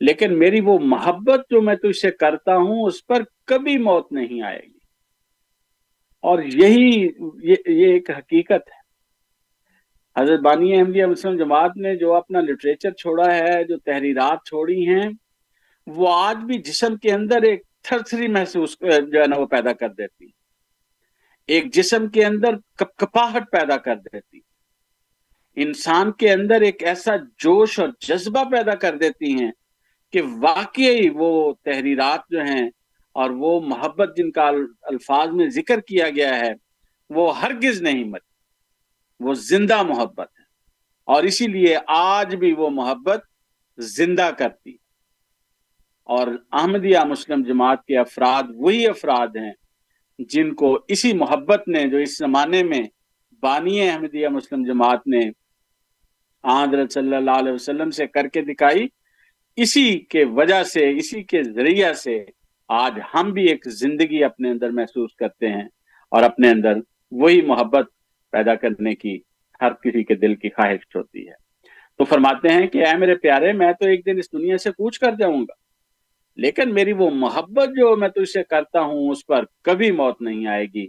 [0.00, 4.42] لیکن میری وہ محبت جو میں تجھ سے کرتا ہوں، اس پر کبھی موت نہیں
[4.42, 4.78] آئے گی۔
[6.22, 7.08] اور یہی،
[7.42, 8.80] یہ ایک حقیقت ہے۔
[10.22, 15.10] حضرت بانی احمدیہ مسلم جماعت نے جو اپنا لٹریچر چھوڑا ہے، جو تحریرات چھوڑی ہیں،
[15.86, 19.72] وہ آج بھی جسم کے اندر ایک تھر تھری محسوس، جو ہے نا، وہ پیدا
[19.72, 20.26] کر دیتی۔
[21.46, 24.49] ایک جسم کے اندر کپ کپاہٹ پیدا کر دیتی۔
[25.56, 29.50] انسان کے اندر ایک ایسا جوش اور جذبہ پیدا کر دیتی ہیں
[30.12, 32.70] کہ واقعی وہ تحریرات جو ہیں
[33.14, 34.48] اور وہ محبت جن کا
[34.82, 36.52] الفاظ میں ذکر کیا گیا ہے،
[37.10, 38.22] وہ ہرگز نہیں مت،
[39.20, 40.44] وہ زندہ محبت ہے۔
[41.04, 43.24] اور اسی لیے آج بھی وہ محبت
[43.78, 44.70] زندہ کرتی
[46.04, 49.52] اور احمدیہ مسلم جماعت کے افراد وہی افراد ہیں
[50.18, 52.80] جن کو اسی محبت نے جو اس زمانے میں
[53.40, 55.39] بانی احمدیہ مسلم جماعت نے
[56.44, 58.86] حضرت صلی اللہ علیہ وسلم سے کر کے دکھائی،
[59.56, 62.24] اسی کے وجہ سے، اسی کے ذریعہ سے
[62.68, 65.68] آج ہم بھی ایک زندگی اپنے اندر محسوس کرتے ہیں
[66.12, 66.78] اور اپنے اندر
[67.12, 67.86] وہی محبت
[68.32, 69.18] پیدا کرنے کی
[69.60, 71.34] ہر کسی کے دل کی خواہش ہوتی ہے۔
[71.98, 74.98] تو فرماتے ہیں کہ اے میرے پیارے، میں تو ایک دن اس دنیا سے کوچ
[74.98, 75.54] کر جاؤں گا،
[76.38, 80.46] لیکن میری وہ محبت جو میں تو اسے کرتا ہوں، اس پر کبھی موت نہیں
[80.46, 80.86] آئے گی۔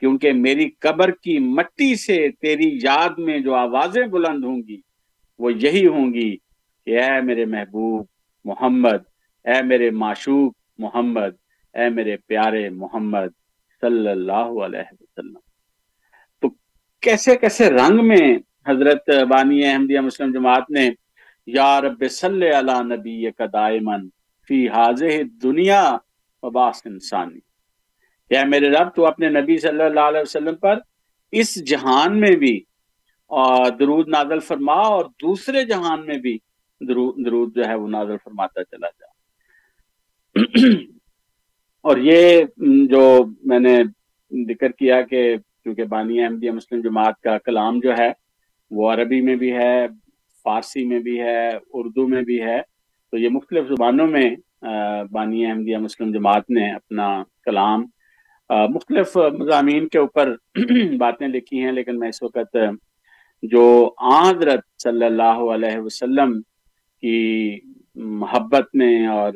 [0.00, 4.80] کیونکہ میری قبر کی مٹی سے تیری یاد میں جو آوازیں بلند ہوں گی،
[5.38, 6.36] وہ یہی ہوں گی
[6.84, 8.06] کہ اے میرے محبوب
[8.44, 9.02] محمد،
[9.44, 11.34] اے میرے معشوق محمد،
[11.74, 13.26] اے میرے پیارے محمد
[13.80, 15.38] صلی اللہ علیہ وسلم۔
[16.40, 16.48] تو
[17.00, 20.90] کیسے کیسے رنگ میں حضرت بانی احمدیہ مسلم جماعت نے
[21.46, 24.08] یا رب صلی اللہ نبی کا دائمن
[24.48, 25.96] فی حاضر دنیا
[26.42, 27.47] وباس انسانی۔
[28.30, 30.78] یا میرے رب، تو اپنے نبی صلی اللہ علیہ وسلم پر
[31.32, 32.58] اس جہان میں بھی
[33.78, 36.36] درود نازل فرما اور دوسرے جہان میں بھی
[36.80, 39.06] درود جو ہے وہ نازل فرماتا چلا جا۔
[41.84, 42.42] اور یہ
[42.90, 43.02] جو
[43.44, 43.76] میں نے
[44.48, 48.10] ذکر کیا کہ کیونکہ بانی احمدیہ مسلم جماعت کا کلام جو ہے
[48.70, 49.86] وہ عربی میں بھی ہے،
[50.44, 52.60] فارسی میں بھی ہے، اردو میں بھی ہے،
[53.12, 54.30] تو یہ مختلف زبانوں میں
[55.12, 57.84] بانی احمدیہ مسلم جماعت نے اپنا کلام
[58.50, 60.34] مختلف مضامین کے اوپر
[60.98, 62.56] باتیں لکھی ہیں، لیکن میں اس وقت
[63.42, 63.64] جو
[64.02, 66.40] حضرت صلی اللہ علیہ وسلم
[67.02, 67.58] کی
[68.20, 69.32] محبت میں اور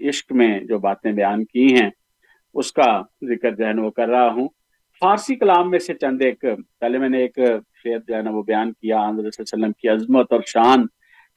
[0.00, 1.88] عشق میں جو باتیں بیان کی ہیں،
[2.54, 2.90] اس کا
[3.28, 4.48] ذکر جو ہے نا وہ کر رہا ہوں۔
[5.02, 6.44] فارسی کلام میں سے چند ایک،
[6.80, 7.38] پہلے میں نے ایک
[7.82, 10.40] شعر جو ہے نا وہ بیان کیا حضرت صلی اللہ علیہ وسلم کی عظمت اور
[10.46, 10.86] شان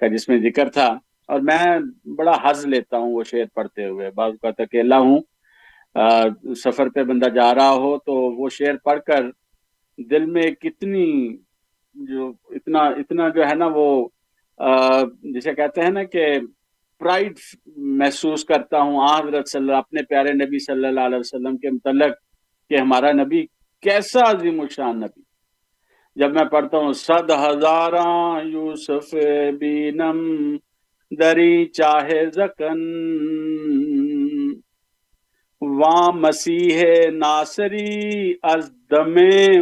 [0.02, 0.88] کا جس میں ذکر تھا،
[1.30, 1.66] اور میں
[2.18, 5.20] بڑا حض لیتا ہوں وہ شعر پڑھتے ہوئے۔ بعض اوقات اکیلا ہوں
[6.56, 9.30] سفر پہ بندہ جا رہا ہو تو وہ شعر پڑھ کر
[9.98, 11.38] دل میں کتنی
[11.96, 14.08] جو اتنا اتنا جو ہے نا وہ
[15.24, 16.40] جسے کہتے ہیں نا کہ
[17.00, 17.34] پرائڈ
[17.78, 22.18] محسوس کرتا ہوں حضرت صلی اللہ اپنے پیارے نبی صلی اللہ علیہ وسلم کے متعلق
[22.70, 23.46] کہ ہمارا نبی
[23.84, 25.22] کیسا عظیم الشان نبی۔
[26.16, 29.14] جب میں پڑھتا ہوں، صد ہزاراں یوسف
[29.60, 30.20] بینم،
[31.12, 32.82] دری چاہے زکن
[35.64, 39.62] وہاں مسیح ناصری از دمے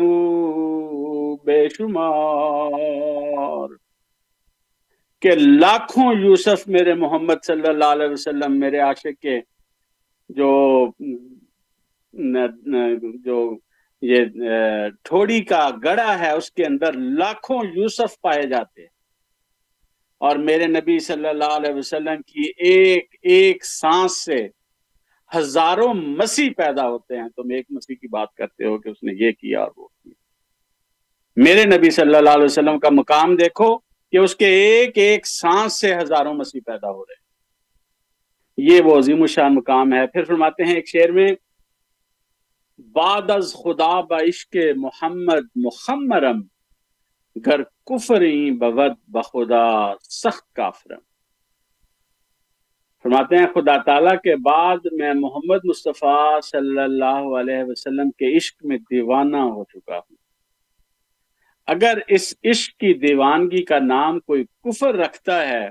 [1.45, 3.69] بے شمار
[5.21, 9.39] کہ لاکھوں یوسف میرے محمد صلی اللہ علیہ وسلم میرے عاشق کے
[10.29, 10.85] جو
[13.25, 13.57] جو
[14.01, 14.25] یہ
[15.03, 18.85] ٹھوڑی کا گڑا ہے، اس کے اندر لاکھوں یوسف پائے جاتے
[20.21, 24.47] اور میرے نبی صلی اللہ علیہ وسلم کی ایک ایک سانس سے
[25.37, 29.11] ہزاروں مسیح پیدا ہوتے ہیں۔ تم ایک مسیح کی بات کرتے ہو کہ اس نے
[29.25, 30.13] یہ کیا اور وہ کیا۔
[31.35, 35.79] میرے نبی صلی اللہ علیہ وسلم کا مقام دیکھو کہ اس کے ایک ایک سانس
[35.79, 37.21] سے ہزاروں مسیح پیدا ہو رہے ہیں۔
[38.57, 41.27] یہ وہ عظیم الشان مقام ہے۔ پھر فرماتے ہیں ایک شعر میں،
[42.77, 46.41] بعد از خدا عشق محمد محمرم
[47.45, 51.10] گر کفری بود بخدا سخت کافرم۔
[53.03, 58.65] فرماتے ہیں، خدا تعالیٰ کے بعد میں محمد مصطفیٰ صلی اللہ علیہ وسلم کے عشق
[58.65, 60.15] میں دیوانہ ہو چکا ہوں۔
[61.67, 65.69] اگر اس عشق کی دیوانگی کا نام کوئی کفر رکھتا ہے،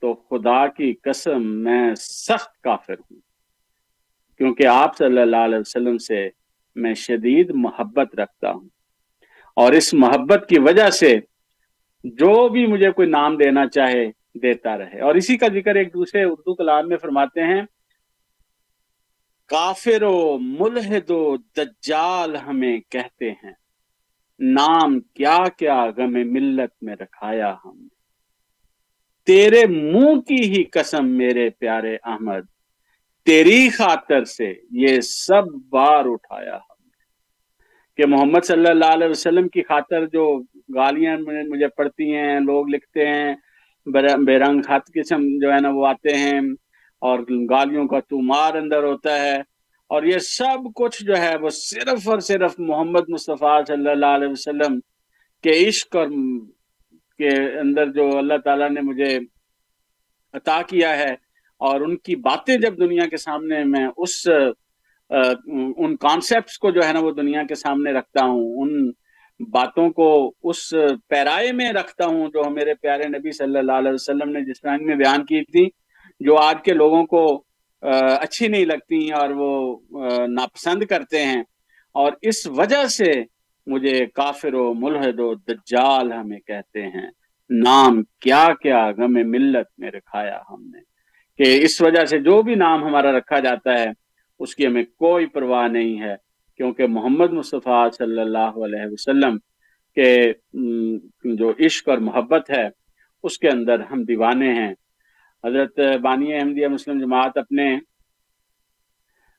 [0.00, 3.20] تو خدا کی قسم میں سخت کافر ہوں۔
[4.38, 6.28] کیونکہ آپ صلی اللہ علیہ وسلم سے
[6.74, 8.68] میں شدید محبت رکھتا ہوں۔
[9.56, 11.18] اور اس محبت کی وجہ سے
[12.04, 16.24] جو بھی مجھے کوئی نام دینا چاہے دیتا رہے۔ اور اسی کا ذکر ایک دوسرے
[16.24, 17.62] اردو کلام میں فرماتے ہیں،
[19.48, 23.52] کافر و ملحد و دجال ہمیں کہتے ہیں،
[24.38, 27.88] نام کیا کیا غم ملت میں رکھایا ہم نے۔
[29.26, 32.40] تیرے منہ کی ہی قسم میرے پیارے احمد،
[33.24, 36.90] تیری خاطر سے یہ سب بار اٹھایا ہم نے۔
[37.96, 40.42] کہ محمد صلی اللہ علیہ وسلم کی خاطر جو
[40.74, 41.16] گالیاں
[41.48, 43.34] مجھے پڑتی ہیں، لوگ لکھتے ہیں
[43.86, 46.40] بیرنگ خط قسم جو ہے نا وہ آتے ہیں
[46.98, 47.18] اور
[47.50, 49.36] گالیوں کا تمار اندر ہوتا ہے
[49.90, 54.28] اور یہ سب کچھ جو ہے وہ صرف اور صرف محمد مصطفیٰ صلی اللہ علیہ
[54.28, 54.80] وسلم
[55.42, 56.06] کے عشق اور
[57.18, 59.18] کے اندر جو اللہ تعالیٰ نے مجھے
[60.32, 61.12] عطا کیا ہے
[61.60, 64.28] اور ان کی باتیں جب دنیا کے سامنے میں اس
[65.76, 68.92] ان کانسیپٹس کو جو ہے نا وہ دنیا کے سامنے رکھتا ہوں، ان
[69.48, 70.74] باتوں کو اس
[71.08, 74.86] پیرائے میں رکھتا ہوں جو میرے پیارے نبی صلی اللہ علیہ وسلم نے جس رنگ
[74.86, 75.68] میں بیان کی تھی،
[76.20, 77.44] جو آج کے لوگوں کو
[78.20, 79.78] اچھی نہیں لگتی اور وہ
[80.26, 81.42] ناپسند کرتے ہیں۔
[81.94, 83.12] اور اس وجہ سے
[83.66, 87.10] مجھے کافر و ملحد و دجال ہمیں کہتے ہیں،
[87.50, 90.80] نام کیا کیا غم ملت میں رکھایا ہم نے۔
[91.36, 93.86] کہ اس وجہ سے جو بھی نام ہمارا رکھا جاتا ہے،
[94.38, 96.29] اس کی ہمیں کوئی پرواہ نہیں ہے۔
[96.60, 99.36] کیونکہ محمد مصطفیٰ صلی اللہ علیہ وسلم
[99.96, 100.10] کے
[101.36, 102.66] جو عشق اور محبت ہے،
[103.22, 104.72] اس کے اندر ہم دیوانے ہیں۔
[105.44, 107.68] حضرت بانی احمدیہ مسلم جماعت اپنے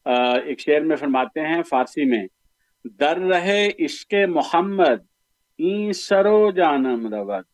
[0.06, 2.26] ایک شعر میں فرماتے ہیں فارسی میں،
[3.00, 5.06] در رہے عشق محمد،
[5.60, 7.46] این سرو جانم روت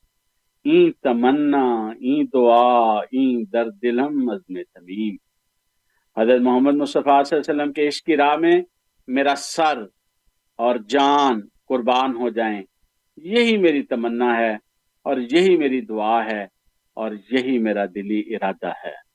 [0.65, 5.15] این تمنا، این دعا، این در دلم عزم تمیم۔
[6.17, 8.61] حضرت محمد مصطفیٰ صلی اللہ علیہ وسلم کے عشق کی راہ میں
[9.07, 9.85] میرا سر
[10.55, 12.61] اور جان قربان ہو جائیں۔
[13.17, 14.57] یہی میری تمنا ہے
[15.03, 16.43] اور یہی میری دعا ہے
[16.93, 19.07] اور یہی میرا دلی ارادہ ہے۔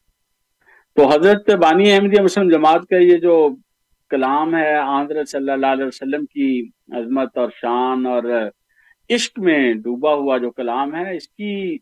[0.95, 3.49] تو حضرت بانی احمدیہ مسلم جماعت کا یہ جو
[4.11, 8.51] کلام ہے آندر صلی اللہ علیہ وسلم کی عظمت اور شان اور
[9.11, 11.79] عشق میں ڈوبا ہوا جو کلام ہے، اس کی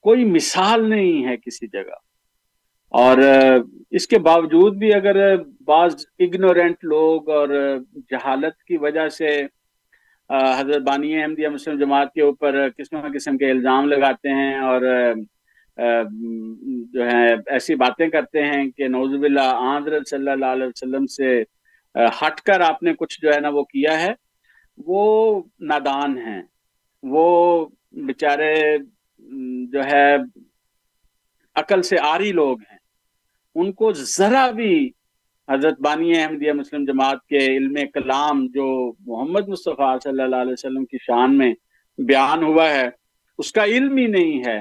[0.00, 2.05] کوئی مثال نہیں ہے کسی جگہ۔
[2.92, 3.18] اور
[3.90, 5.16] اس کے باوجود بھی اگر
[5.60, 7.48] بعض اگنورینٹ لوگ اور
[8.10, 9.40] جہالت کی وجہ سے
[10.30, 14.80] حضرت بانی احمدیہ مسلم جماعت کے اوپر قسم قسم کے الزام لگاتے ہیں اور
[16.94, 21.42] جو ہے ایسی باتیں کرتے ہیں کہ نوز باللہ آندر صلی اللہ علیہ وسلم سے
[22.22, 24.12] ہٹ کر آپ نے کچھ جو ہے نا وہ کیا ہے،
[24.78, 26.42] وہ نادان ہیں۔
[27.02, 27.24] وہ
[28.06, 28.54] بیچارے
[29.72, 30.16] جو ہے،
[31.56, 32.75] عقل سے آری لوگ ہیں۔
[33.56, 34.74] ان کو ذرا بھی
[35.48, 38.66] حضرت بانی احمدیہ مسلم جماعت کے علم کلام جو
[39.06, 41.52] محمد مصطفیٰ صلی اللہ علیہ وسلم کی شان میں
[41.98, 42.88] بیان ہوا ہے،
[43.38, 44.60] اس کا علم ہی نہیں ہے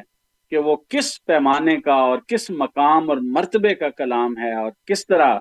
[0.51, 5.05] کہ وہ کس پیمانے کا اور کس مقام اور مرتبے کا کلام ہے اور کس
[5.07, 5.37] طرح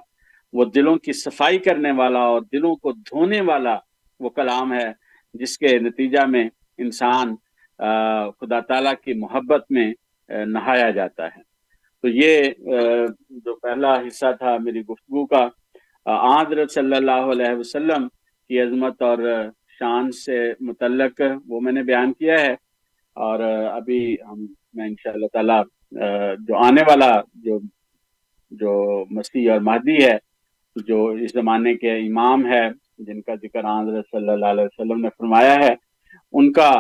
[0.53, 3.77] وہ دلوں کی صفائی کرنے والا اور دلوں کو دھونے والا
[4.21, 4.91] وہ کلام ہے،
[5.35, 6.49] جس کے نتیجہ میں
[6.79, 7.35] انسان
[8.39, 9.93] خدا تعالیٰ کی محبت میں
[10.29, 11.54] نہایا جاتا ہے۔
[12.05, 12.49] تو یہ
[13.45, 15.47] جو پہلا حصہ تھا میری گفتگو کا
[16.07, 18.07] آدر صلی اللہ علیہ وسلم
[18.51, 19.19] کی عظمت اور
[19.79, 22.53] شان سے متعلق وہ میں نے بیان کیا ہے
[23.17, 24.45] اور ابھی ہم،
[24.75, 25.63] میں ان شاء اللہ تعالیٰ
[26.47, 27.11] جو آنے والا
[27.45, 27.59] جو
[28.53, 28.73] جو
[29.11, 30.17] مسیح اور مہدی ہے،
[30.77, 32.65] جو اس زمانے کے امام ہے،
[33.07, 35.75] جن کا ذکر آندر صلی اللہ علیہ وسلم نے فرمایا ہے،
[36.35, 36.71] ان کا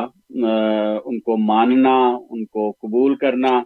[1.04, 1.96] ان کو ماننا،
[2.30, 3.60] ان کو قبول کرنا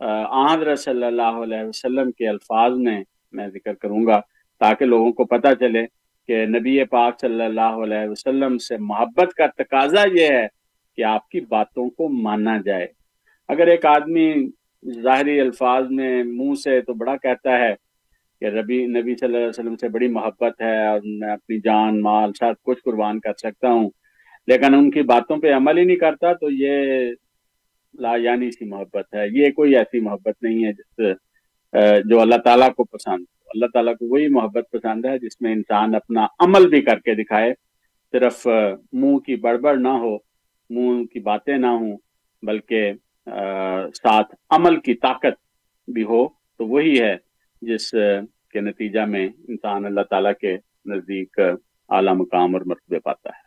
[0.00, 4.20] آندر صلی اللہ علیہ وسلم کے الفاظ میں میں ذکر کروں گا
[4.60, 5.84] تاکہ لوگوں کو پتہ چلے
[6.28, 10.46] کہ نبی پاک صلی اللہ علیہ وسلم سے محبت کا تقاضا یہ ہے
[10.98, 12.86] کہ آپ کی باتوں کو مانا جائے۔
[13.48, 14.32] اگر ایک آدمی
[15.02, 17.74] ظاہری الفاظ میں منہ سے تو بڑا کہتا ہے
[18.40, 22.00] کہ ربی، نبی صلی اللہ علیہ وسلم سے بڑی محبت ہے اور میں اپنی جان،
[22.02, 23.88] مال، سب کچھ قربان کر سکتا ہوں،
[24.48, 27.12] لیکن ان کی باتوں پہ عمل ہی نہیں کرتا تو یہ
[28.00, 31.00] لا یعنی سی محبت ہے، یہ کوئی ایسی محبت نہیں ہے جس
[32.10, 33.24] جو اللہ تعالیٰ کو پسند
[33.54, 37.14] اللہ تعالیٰ کو وہی محبت پسند ہے جس میں انسان اپنا عمل بھی کر کے
[37.14, 37.52] دکھائے۔
[38.12, 38.46] صرف
[38.92, 40.16] منہ کی بڑبڑ نہ ہو،
[40.70, 41.96] منہ کی باتیں نہ ہوں،
[42.42, 42.92] بلکہ
[43.94, 45.36] ساتھ عمل کی طاقت
[45.88, 46.26] بھی ہو،
[46.58, 47.16] تو وہی ہے
[47.62, 47.90] جس
[48.52, 51.38] کے نتیجہ میں انسان اللہ تعالیٰ کے نزدیک
[51.88, 53.45] اعلیٰ مقام اور مرتبے پاتا ہے۔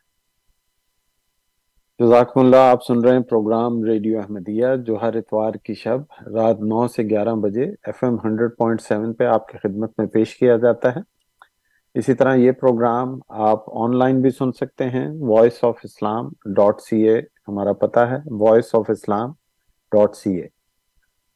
[1.99, 5.99] جزاکم اللہ، آپ سن رہے ہیں پروگرام ریڈیو احمدیہ، جو ہر اتوار کی شب
[6.35, 10.07] رات نو سے گیارہ بجے F M hundred point seven پہ آپ کی خدمت میں
[10.07, 10.99] پیش کیا جاتا ہے۔
[11.93, 16.81] اسی طرح یہ پروگرام آپ آن لائن بھی سن سکتے ہیں۔ Voice of Islam dot
[16.81, 19.29] C A ہمارا پتہ ہے۔ Voice of Islam
[19.91, 20.47] dot C A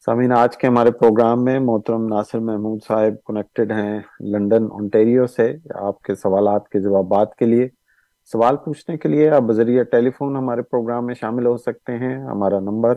[0.06, 5.58] سامعین، آج کے ہمارے پروگرام میں محترم ناصر محمود صاحب کنیکٹڈ ہیں لنڈن اونٹیریو سے،
[5.76, 7.83] آپ کے سوالات کے جوابات کے لیے۔
[8.26, 12.18] سوال پوچھنے کے لیے آپ بذریعہ ٹیلی فون ہمارے پروگرام میں شامل ہو سکتے ہیں۔
[12.24, 12.96] ہمارا number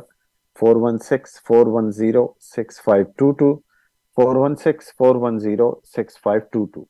[0.60, 3.54] four one six four one zero six five two two
[4.16, 6.84] four one six four one zero six five two two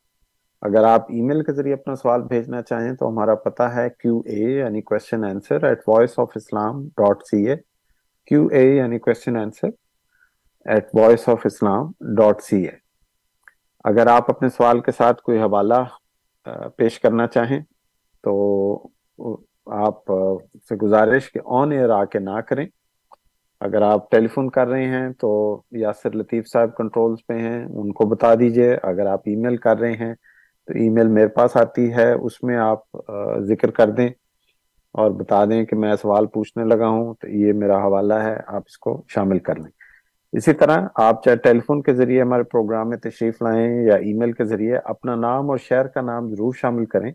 [0.63, 4.19] اگر آپ ای میل کے ذریعے اپنا سوال بھیجنا چاہیں تو ہمارا پتہ ہے کیو
[4.27, 7.57] اے یعنی question answer at Voice of Islam dot C A
[8.27, 9.69] Q A یعنی question answer
[10.65, 12.77] at Voice of Islam dot C A
[13.85, 15.83] اگر آپ اپنے سوال کے ساتھ کوئی حوالہ
[16.77, 17.61] پیش کرنا چاہیں
[18.27, 18.35] تو
[19.85, 20.13] آپ
[20.69, 22.67] سے گزارش کہ آن ایئر آ کے نہ کریں۔
[23.61, 25.29] اگر آپ ٹیلی فون کر رہے ہیں تو
[25.81, 29.79] یاسر لطیف صاحب کنٹرولز پہ ہیں، ان کو بتا دیجیے۔ اگر آپ ای میل کر
[29.79, 30.15] رہے ہیں
[30.69, 32.81] تو ای میل میرے پاس آتی ہے، اس میں آپ
[33.49, 34.09] ذکر کر دیں
[34.95, 38.63] اور بتا دیں کہ میں سوال پوچھنے لگا ہوں، تو یہ میرا حوالہ ہے، آپ
[38.67, 39.71] اس کو شامل کر لیں۔
[40.33, 44.13] اسی طرح آپ چاہے ٹیلی فون کے ذریعے ہمارے پروگرام میں تشریف لائیں یا ای
[44.13, 47.13] میل کے ذریعے اپنا نام اور شہر کا نام ضرور شامل کریں۔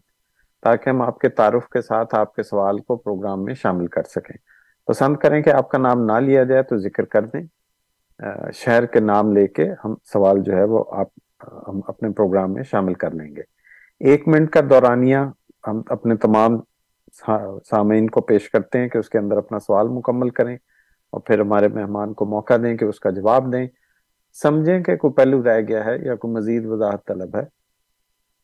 [0.61, 4.03] تاکہ ہم آپ کے تعارف کے ساتھ آپ کے سوال کو پروگرام میں شامل کر
[4.03, 4.37] سکیں۔
[4.85, 7.43] پسند کریں کہ آپ کا نام نہ لیا جائے تو ذکر کر دیں۔
[8.53, 11.07] شہر کے نام لے کے ہم سوال جو ہے وہ آپ،
[11.67, 13.41] ہم اپنے پروگرام میں شامل کر لیں گے۔
[13.99, 15.17] ایک منٹ کا دورانیہ
[15.67, 16.59] ہم اپنے تمام
[17.69, 20.55] سامعین کو پیش کرتے ہیں کہ اس کے اندر اپنا سوال مکمل کریں
[21.11, 23.67] اور پھر ہمارے مہمان کو موقع دیں کہ اس کا جواب دیں۔
[24.41, 27.60] سمجھیں کہ کوئی پہلو رہ گیا ہے یا کوئی مزید وضاحت طلب ہے۔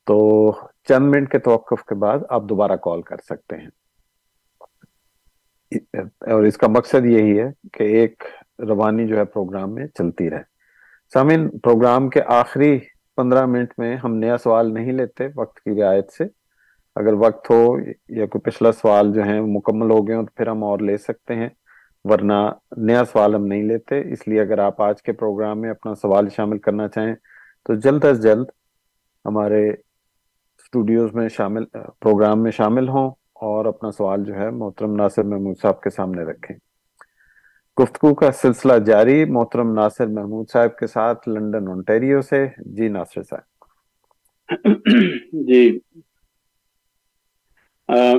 [0.07, 0.51] تو
[0.87, 3.69] چند منٹ کے توقف کے بعد آپ دوبارہ کال کر سکتے ہیں۔
[6.21, 8.23] اور اس کا مقصد یہی ہے کہ ایک
[8.59, 10.43] روانی جو ہے پروگرام میں چلتی رہے۔
[11.13, 12.79] سامن پروگرام کے آخری
[13.15, 16.23] پندرہ منٹ میں ہم نیا سوال نہیں لیتے وقت کی رعایت سے۔
[16.95, 17.77] اگر وقت ہو
[18.09, 20.97] یا کوئی پچھلا سوال جو ہے مکمل ہو گئے ہو تو پھر ہم اور لے
[20.97, 21.49] سکتے ہیں،
[22.03, 25.95] ورنہ نیا سوال ہم نہیں لیتے۔ اس لیے اگر آپ آج کے پروگرام میں اپنا
[25.95, 27.15] سوال شامل کرنا چاہیں
[27.63, 28.45] تو جلد از جلد
[29.25, 29.86] ہمارے
[30.68, 35.55] اسٹوڈیوز میں شامل پروگرام میں شامل ہوں اور اپنا سوال جو ہے محترم ناصر محمود
[35.61, 36.57] صاحب کے سامنے رکھیں۔
[37.82, 43.24] گفتگو کا سلسلہ جاری، محترم ناصر محمود صاحب کے ساتھ لنڈن اونٹیریو سے۔ جی ناصر
[43.24, 43.68] صاحب۔
[45.32, 45.80] جی۔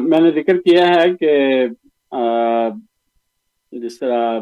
[0.03, 1.67] میں نے ذکر کیا ہے کہ
[3.73, 4.41] جس طرح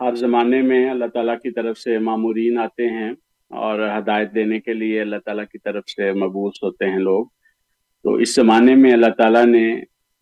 [0.00, 3.12] ہر زمانے میں اللہ تعالیٰ کی طرف سے معمورین آتے ہیں
[3.60, 7.26] اور ہدایت دینے کے لیے اللہ تعالیٰ کی طرف سے مبوس ہوتے ہیں لوگ۔
[8.04, 9.64] تو اس زمانے میں اللہ تعالیٰ نے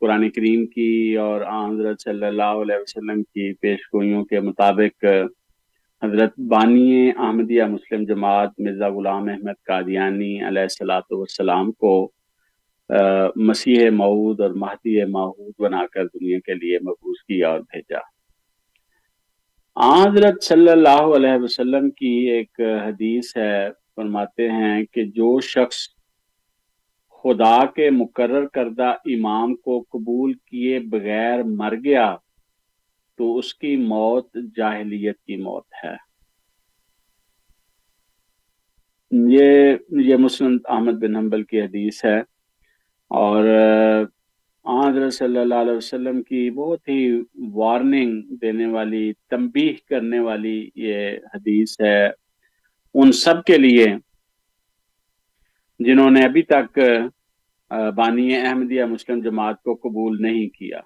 [0.01, 5.05] قرآن کریم کی اور حضرت صلی اللہ علیہ وسلم کی پیش گوئیوں کے مطابق
[6.03, 11.93] حضرت بانی احمدیہ مسلم جماعت مرزا غلام احمد قادیانی علیہ السلاۃ والسلام کو
[13.37, 17.99] مسیح معود اور مہدی معود بنا کر دنیا کے لیے مبوس کیا اور بھیجا۔
[19.81, 25.77] حضرت صلی اللہ علیہ وسلم کی ایک حدیث ہے، فرماتے ہیں کہ جو شخص
[27.23, 32.17] خدا کے مقرر کردہ امام کو قبول کیے بغیر مر گیا
[33.19, 35.97] تو اس کی موت جاہلیت کی موت ہے۔
[39.11, 42.19] یہ یہ مسلم احمد بن حنبل کی حدیث ہے
[43.11, 43.45] اور
[44.65, 51.19] حضرت صلی اللہ علیہ وسلم کی بہت ہی وارننگ دینے والی، تنبیہ کرنے والی یہ
[51.35, 52.07] حدیث ہے۔
[52.95, 53.87] ان سب کے لیے
[55.79, 56.79] جنہوں نے ابھی تک
[57.97, 60.81] بانی احمدیہ مسلم جماعت کو قبول نہیں کیا۔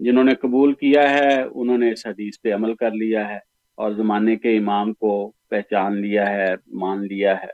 [0.00, 3.38] جنہوں نے قبول کیا ہے، انہوں نے اس حدیث پہ عمل کر لیا ہے
[3.74, 7.52] اور زمانے کے امام کو پہچان لیا ہے، مان لیا ہے۔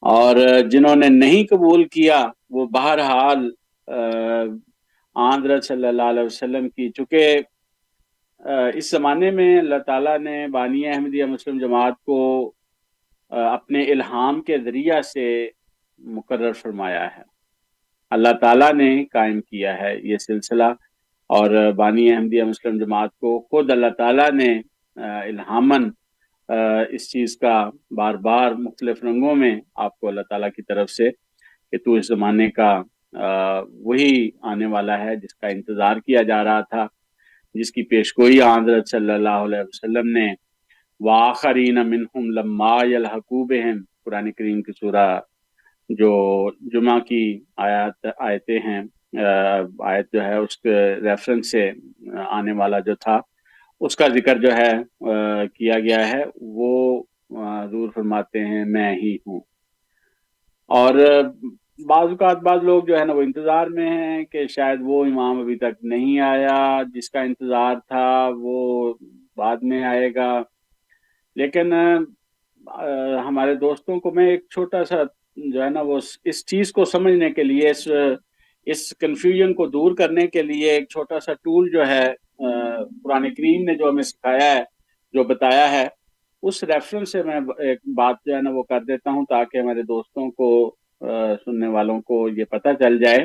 [0.00, 3.50] اور جنہوں نے نہیں قبول کیا، وہ بہرحال
[5.16, 7.40] آندر صلی اللہ علیہ وسلم کی، چونکہ
[8.74, 12.52] اس زمانے میں اللہ تعالیٰ نے بانی احمدیہ مسلم جماعت کو
[13.32, 15.26] اپنے الہام کے ذریعہ سے
[15.98, 17.22] مقرر فرمایا ہے۔
[18.12, 20.64] اللہ تعالیٰ نے قائم کیا ہے یہ سلسلہ
[21.30, 24.50] اور بانی احمدیہ مسلم جماعت کو خود اللہ تعالیٰ نے
[24.96, 25.88] الہامن
[26.94, 29.54] اس چیز کا بار بار مختلف رنگوں میں
[29.84, 32.70] آپ کو اللہ تعالیٰ کی طرف سے کہ تو اس زمانے کا
[33.14, 36.86] وہی آنے والا ہے جس کا انتظار کیا جا رہا تھا،
[37.54, 40.26] جس کی پیشگوئی حضرت صلی اللہ علیہ وسلم نے،
[41.00, 45.08] وآخرین منہم لما یلحقوبہم قرآن کریم کی سورہ
[45.90, 46.10] جو
[46.72, 47.24] جمعہ کی
[47.64, 48.82] آیات، آیتیں ہیں
[49.86, 51.70] آیت جو ہے، اس کے ریفرنس سے
[52.30, 53.18] آنے والا جو تھا،
[53.80, 54.72] اس کا ذکر جو ہے
[55.54, 59.40] کیا گیا ہے، وہ حضور فرماتے ہیں، میں ہی ہوں۔
[60.70, 60.94] اور
[61.78, 65.38] بعض اوقات بعض لوگ جو ہے نا وہ انتظار میں ہیں کہ شاید وہ امام
[65.40, 68.92] ابھی تک نہیں آیا، جس کا انتظار تھا وہ
[69.36, 70.30] بعد میں آئے گا۔
[71.36, 71.72] لیکن
[73.26, 75.02] ہمارے دوستوں کو میں ایک چھوٹا سا
[75.36, 77.88] جو ہے نا وہ اس چیز کو سمجھنے کے لیے، اس
[78.66, 82.06] اس کنفیوژن کو دور کرنے کے لیے ایک چھوٹا سا ٹول جو ہے
[82.38, 84.62] قرآن کریم نے جو ہمیں سکھایا ہے،
[85.14, 85.86] جو بتایا ہے،
[86.42, 89.82] اس ریفرنس سے میں ایک بات جو ہے نا وہ کر دیتا ہوں تاکہ ہمارے
[89.82, 90.50] دوستوں کو
[91.44, 93.18] سننے والوں کو یہ پتہ چل جائے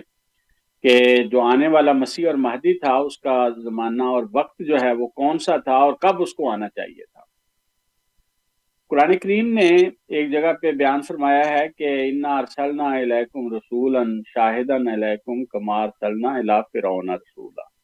[0.84, 4.94] کہ جو آنے والا مسیح اور مہدی تھا، اس کا زمانہ اور وقت جو ہے
[4.94, 7.22] وہ کون سا تھا اور کب اس کو آنا چاہیے تھا۔
[8.90, 9.70] قرآن کریم نے
[10.08, 16.34] ایک جگہ پہ بیان فرمایا ہے کہ انا ارسلنا علیکم رسولا شاہدن علیکم کما ارسلنا
[16.36, 17.80] الی فرعون رسولا۔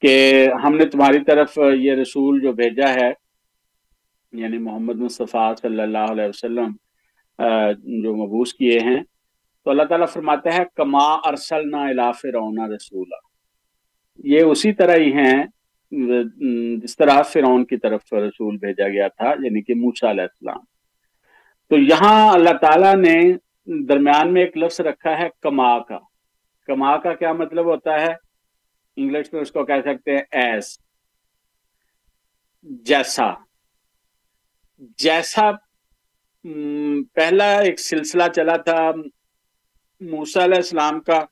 [0.00, 3.12] کہ ہم نے تمہاری طرف یہ رسول جو بھیجا ہے
[4.32, 6.72] یعنی محمد مصطفیٰ صلی اللہ علیہ وسلم
[7.78, 9.02] جو مبوس کیے ہیں۔
[9.64, 13.16] تو اللہ تعالیٰ فرماتا ہے کما ارسلنا الی فرعون رسولا۔
[14.24, 15.44] یہ اسی طرح ہی ہیں،
[16.76, 20.64] جس طرح فرعون کی طرف رسول بھیجا گیا تھا یعنی کہ موسیٰ علیہ السلام۔
[21.68, 23.32] تو یہاں اللہ تعالیٰ نے
[23.84, 25.98] درمیان میں ایک لفظ رکھا ہے، کما کا۔
[26.66, 28.14] کما کا کیا مطلب ہوتا ہے؟
[28.96, 30.78] انگلش میں اس کو کہہ سکتے ہیں ایس
[32.62, 33.32] جیسا۔
[34.78, 35.50] جیسا
[37.14, 38.90] پہلا ایک سلسلہ چلا تھا
[40.00, 41.24] موسیٰ علیہ السلام کا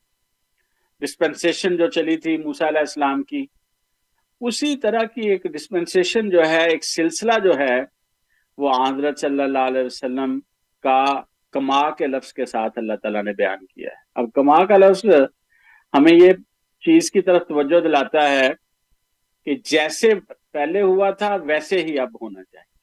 [1.00, 3.46] ڈسپنسیشن جو چلی تھی موسیٰ علیہ السلام کی۔
[4.40, 7.80] اسی طرح کی ایک ڈسپنسیشن جو ہے، ایک سلسلہ جو ہے،
[8.58, 10.40] وہ حضرت صلی اللہ علیہ وسلم
[10.82, 11.04] کا
[11.50, 15.04] کما کے لفظ کے ساتھ اللہ تعالیٰ نے بیان کیا ہے۔ اب کما کا لفظ
[15.94, 16.32] ہمیں یہ
[16.80, 18.50] چیز کی طرف توجہ دلاتا ہے
[19.44, 20.08] کہ جیسے
[20.52, 22.74] پہلے ہوا تھا، ویسے ہی اب ہونا چاہیے۔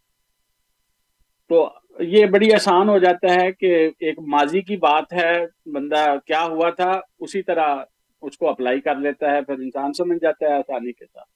[1.49, 6.43] تو یہ بڑی آسان ہو جاتا ہے کہ ایک ماضی کی بات ہے، بندہ کیا
[6.43, 7.75] ہوا تھا، اسی طرح
[8.21, 11.29] اس کو اپلائی کر لیتا ہے، پھر انسان سمجھ جاتا ہے آسانی کے ساتھ۔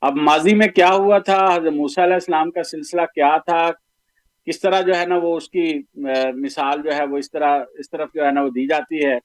[0.00, 3.70] اب ماضی میں کیا ہوا تھا؟ حضرت موسیٰ علیہ السلام کا سلسلہ کیا تھا؟
[4.46, 5.82] کس طرح جو ہے نا وہ اس کی
[6.34, 9.18] مثال جو ہے وہ اس طرح، اس طرف جو ہے نا وہ دی جاتی ہے۔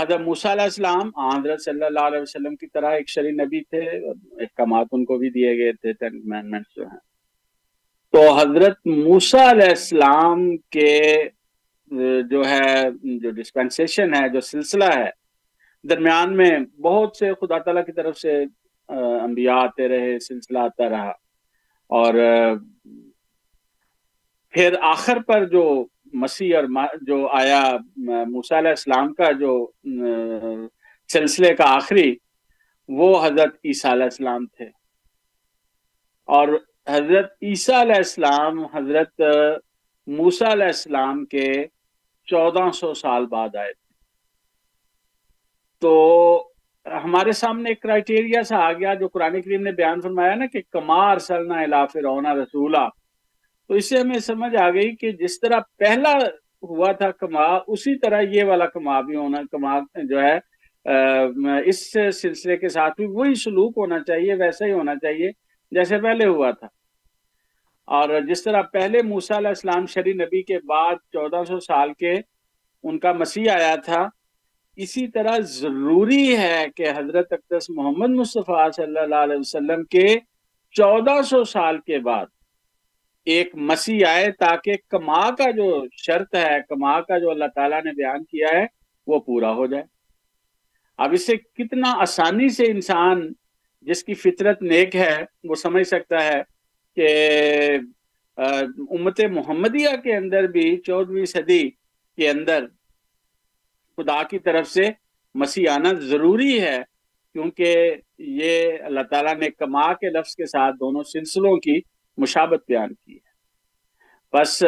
[0.00, 4.08] حضرت موسیٰ علیہ السلام حضرت صلی اللہ علیہ وسلم کی طرح ایک شری نبی تھے
[4.42, 5.92] احکامات ان کو بھی دیے گئے تھے
[6.76, 6.98] جو ہیں۔
[8.12, 11.24] تو حضرت موسیٰ علیہ السلام کے
[12.30, 12.84] جو ہے،
[13.18, 15.10] جو ڈسپینسیشن ہے، جو سلسلہ ہے،
[15.88, 18.44] درمیان میں بہت سے خدا تعالیٰ کی طرف سے
[18.88, 21.12] انبیاء آتے رہے، سلسلہ آتا رہا۔
[21.88, 22.14] اور
[24.50, 26.64] پھر آخر پر جو مسیح اور
[27.00, 27.76] جو آیا
[28.26, 29.70] موسیٰ علیہ السلام کا جو
[31.12, 32.16] سلسلے کا آخری،
[32.88, 34.66] وہ حضرت عیسیٰ علیہ السلام تھے۔
[36.26, 36.48] اور
[36.86, 39.20] حضرت عیسیٰ علیہ السلام، حضرت
[40.06, 41.48] موسیٰ علیہ السلام کے
[42.28, 43.84] چودہ سو سال بعد آئے تھے۔
[45.82, 45.92] تو
[46.86, 50.60] ہمارے سامنے ایک کرائٹیریا سا آ گیا جو قرآن کریم نے بیان فرمایا نا کہ
[50.72, 52.88] کمار سلنا الا فرعون رسولہ
[53.70, 56.12] تو اس سے ہمیں سمجھ آ گئی کہ جس طرح پہلا
[56.62, 59.78] ہوا تھا کما، اسی طرح یہ والا کما بھی ہونا، کما
[60.10, 60.38] جو ہے
[61.70, 65.30] اس سلسلے کے ساتھ بھی وہی سلوک ہونا چاہیے، ویسا ہی ہونا چاہیے۔
[65.70, 66.66] جیسے پہلے ہوا تھا۔
[67.84, 72.12] اور جس طرح پہلے موسیٰ علیہ السلام شری نبی کے بعد چودہ سو سال کے
[72.82, 74.08] ان کا مسیح آیا تھا،
[74.76, 80.16] اسی طرح ضروری ہے کہ حضرت اقدس محمد مصطفیٰ صلی اللہ علیہ وسلم کے
[80.70, 82.26] چودہ سو سال کے بعد
[83.24, 87.90] ایک مسیح آئے تاکہ کما کا جو شرط ہے، کما کا جو اللہ تعالیٰ نے
[87.92, 88.66] بیان کیا ہے،
[89.06, 89.82] وہ پورا ہو جائے۔
[90.98, 93.32] اب اس سے کتنا آسانی سے انسان
[93.86, 96.40] جس کی فطرت نیک ہے، وہ سمجھ سکتا ہے
[96.96, 97.08] کہ
[98.90, 102.66] امت محمدیہ کے اندر بھی چودہویں صدی کے اندر
[103.98, 104.88] خدا کی طرف سے
[105.34, 106.78] مسیح آنا ضروری ہے،
[107.34, 107.94] کیونکہ
[108.38, 111.78] یہ اللہ تعالیٰ نے کما کے لفظ کے ساتھ دونوں سلسلوں کی
[112.18, 113.34] مشابت بیان کی ہے۔
[114.32, 114.62] بس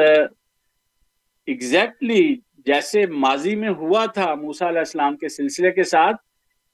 [1.49, 2.25] ایگزیکٹلی
[2.67, 6.17] جیسے ماضی میں ہوا تھا موسیٰ علیہ السلام کے سلسلے کے ساتھ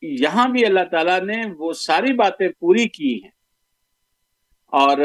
[0.04, 3.30] یہاں بھی اللہ تعالیٰ نے وہ ساری باتیں پوری کی ہیں۔
[4.72, 4.98] اور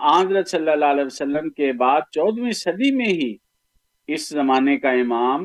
[0.00, 3.36] آندرت صلی اللہ علیہ وسلم کے بعد چودہویں صدی میں ہی
[4.06, 5.44] اس زمانے کا امام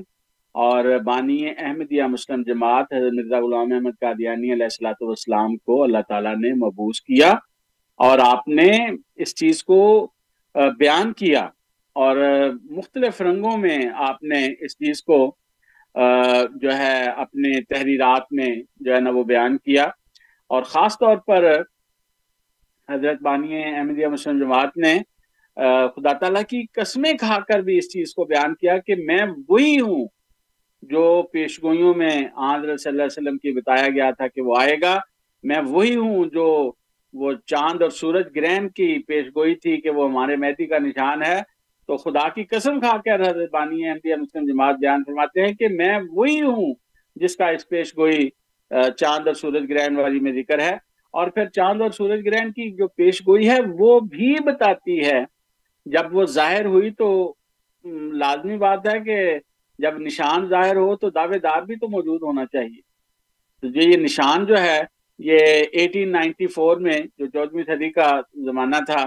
[0.55, 5.97] اور بانی احمدیہ مسلم جماعت حضرت مرزا غلام احمد قادیانی علیہ السلاۃ والسلام کو اللہ
[6.07, 7.32] تعالیٰ نے مبوس کیا
[7.99, 8.72] اور آپ نے
[9.15, 10.11] اس چیز کو
[10.55, 11.47] بیان کیا
[11.95, 12.17] اور
[12.72, 15.36] مختلف رنگوں میں آپ نے اس چیز کو
[16.56, 19.84] جو ہے اپنے تحریرات میں جو ہے نا وہ بیان کیا۔
[20.50, 21.62] اور خاص طور پر
[22.89, 24.98] حضرت بانی احمدیہ مسلم جماعت نے
[25.96, 29.80] خدا تعالیٰ کی قسمیں کھا کر بھی اس چیز کو بیان کیا کہ میں وہی
[29.80, 30.08] ہوں
[30.82, 34.76] جو پیشگوئیوں میں آندر صلی اللہ علیہ وسلم کی بتایا گیا تھا کہ وہ آئے
[34.82, 35.00] گا۔
[35.44, 36.72] میں وہی ہوں جو
[37.14, 41.39] وہ چاند اور سورج گرہن کی پیشگوئی تھی کہ وہ ہمارے مہدی کا نشان ہے۔
[41.88, 45.67] تو خدا کی قسم کھا کر حضرت بانی احمدیہ مسلم جماعت بیان فرماتے ہیں کہ
[45.67, 46.73] میں وہی ہوں
[47.15, 48.29] جس کا اس پیش گوئی
[48.97, 52.71] چاند اور سورج گرہن والی میں ذکر ہے۔ اور پھر چاند اور سورج گرہن کی
[52.71, 55.23] جو پیش گوئی ہے وہ بھی بتاتی ہے۔
[55.86, 57.34] جب وہ ظاہر ہوئی تو
[58.13, 59.39] لازمی بات ہے کہ
[59.79, 62.82] جب نشان ظاہر ہو تو دعوے دار بھی تو موجود ہونا چاہیے۔
[63.61, 64.82] تو جو یہ نشان جو ہے،
[65.19, 65.38] یہ
[65.71, 69.05] ایٹین نائنٹی فور میں جو چودہویں صدی کا زمانہ تھا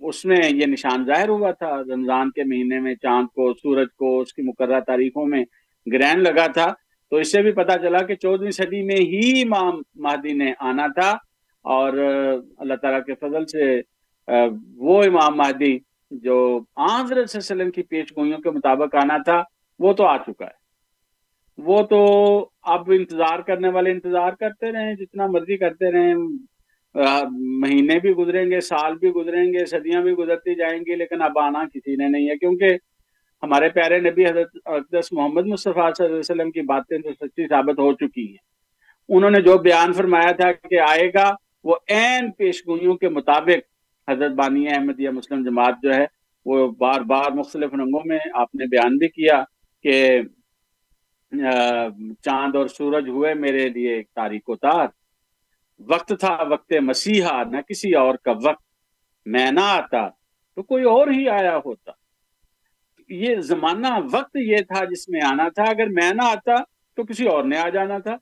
[0.00, 4.20] اس میں یہ نشان ظاہر ہوا تھا، رمضان کے مہینے میں چاند کو، سورج کو،
[4.20, 5.44] اس کی مقررہ تاریخوں میں
[5.86, 6.72] گرہن لگا تھا۔
[7.10, 10.86] تو اس سے بھی پتا چلا کہ چودہویں صدی میں ہی امام مہدی نے آنا
[10.86, 11.10] تھا
[11.64, 11.92] اور
[12.58, 13.80] اللہ تعالیٰ کے فضل سے
[14.76, 15.78] وہ امام مہدی
[16.10, 19.42] جو علیہ وسلم کی پیش گوئیوں کے مطابق آنا تھا،
[19.78, 20.62] وہ تو آ چکا ہے۔
[21.58, 22.00] وہ تو
[22.62, 26.14] اب انتظار کرنے والے انتظار کرتے رہیں جتنا مرضی کرتے رہیں
[26.94, 31.38] مہینے بھی گزریں گے، سال بھی گزریں گے، صدیاں بھی گزرتی جائیں گی، لیکن اب
[31.38, 32.76] آنا کسی نے نہیں ہے۔ کیونکہ
[33.42, 37.46] ہمارے پیارے نبی حضرت اقدس محمد مصطفیٰ صلی اللہ علیہ وسلم کی باتیں تو سچی
[37.48, 38.42] ثابت ہو چکی ہیں۔
[39.08, 41.30] انہوں نے جو بیان فرمایا تھا کہ آئے گا،
[41.64, 46.06] وہ عین پیشگوئیوں کے مطابق حضرت بانی احمد یا مسلم جماعت جو ہے،
[46.46, 49.42] وہ بار بار مختلف رنگوں میں آپ نے بیان بھی کیا
[49.84, 50.20] کہ
[52.22, 54.86] چاند اور سورج ہوئے میرے لیے ایک تاریخ و تار۔
[55.78, 58.64] وقت تھا، وقت مسیحا، نہ کسی اور کا وقت۔
[59.26, 60.08] میں نہ آتا
[60.54, 61.92] تو کوئی اور ہی آیا ہوتا۔
[63.08, 66.62] یہ زمانہ وقت یہ تھا جس میں آنا تھا۔ اگر میں نہ آتا
[66.96, 68.16] تو کسی اور نے آ جانا تھا۔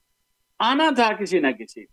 [0.59, 1.85] آنا تھا کسی نہ کسی۔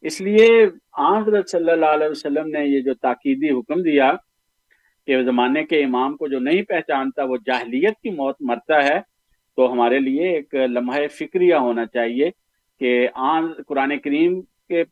[0.00, 0.64] اس لیے
[0.98, 4.12] حضرت صلی اللہ علیہ وسلم نے یہ جو تاکیدی حکم دیا
[5.06, 9.00] کہ زمانے کے امام کو جو نہیں پہچانتا، وہ جاہلیت کی موت مرتا ہے،
[9.56, 12.30] تو ہمارے لیے ایک لمحہ فکریہ ہونا چاہیے
[12.78, 14.40] کہ آن، قرآن کریم
[14.70, 14.84] کے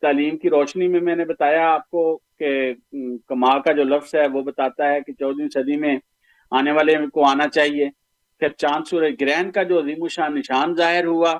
[0.00, 2.74] تعلیم کی روشنی میں میں نے بتایا آپ کو کہ
[3.28, 5.96] کما کا جو لفظ ہے وہ بتاتا ہے کہ چودہویں صدی میں
[6.50, 7.88] آنے والے کو آنا چاہیے۔
[8.38, 11.32] پھر چاند سورج گرہن کا جو عظیم شان نشان ظاہر ہوا،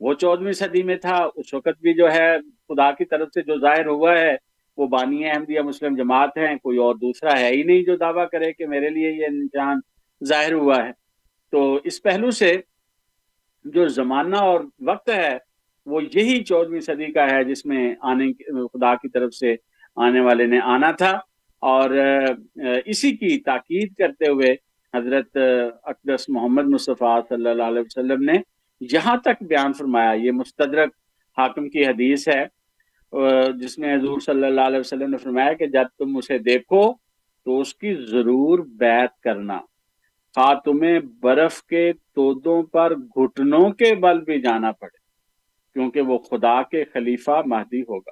[0.00, 2.30] وہ چودہویں صدی میں تھا۔ اس وقت بھی جو ہے،
[2.68, 4.34] خدا کی طرف سے جو ظاہر ہوا ہے،
[4.76, 8.52] وہ بانی احمدیہ مسلم جماعت ہیں، کوئی اور دوسرا ہے ہی نہیں جو دعویٰ کرے
[8.52, 9.78] کہ میرے لیے یہ نشان
[10.24, 10.92] ظاہر ہوا ہے۔
[11.52, 12.52] تو اس پہلو سے
[13.64, 15.38] جو زمانہ اور وقت ہے
[15.90, 18.32] وہ یہی چودہویں صدی کا ہے جس میں آنے
[18.66, 19.54] خدا کی طرف سے
[19.96, 21.10] آنے والے نے آنا تھا
[21.62, 21.90] اور
[22.84, 24.54] اسی کی تاکید کرتے ہوئے
[24.94, 28.38] حضرت اقدس محمد مصطفیٰ صلی اللہ علیہ وسلم نے
[28.92, 30.90] یہاں تک بیان فرمایا۔ یہ مستدرک
[31.38, 32.44] حاکم کی حدیث ہے
[33.60, 36.82] جس میں حضور صلی اللہ علیہ وسلم نے فرمایا کہ جب تم اسے دیکھو
[37.46, 39.58] تو اس کی ضرور بیعت کرنا۔
[40.34, 44.98] خواہ تمہیں برف کے تودوں پر گھٹنوں کے بل بھی جانا پڑے۔
[45.74, 48.10] کیونکہ وہ خدا کے خلیفہ مہدی ہوگا۔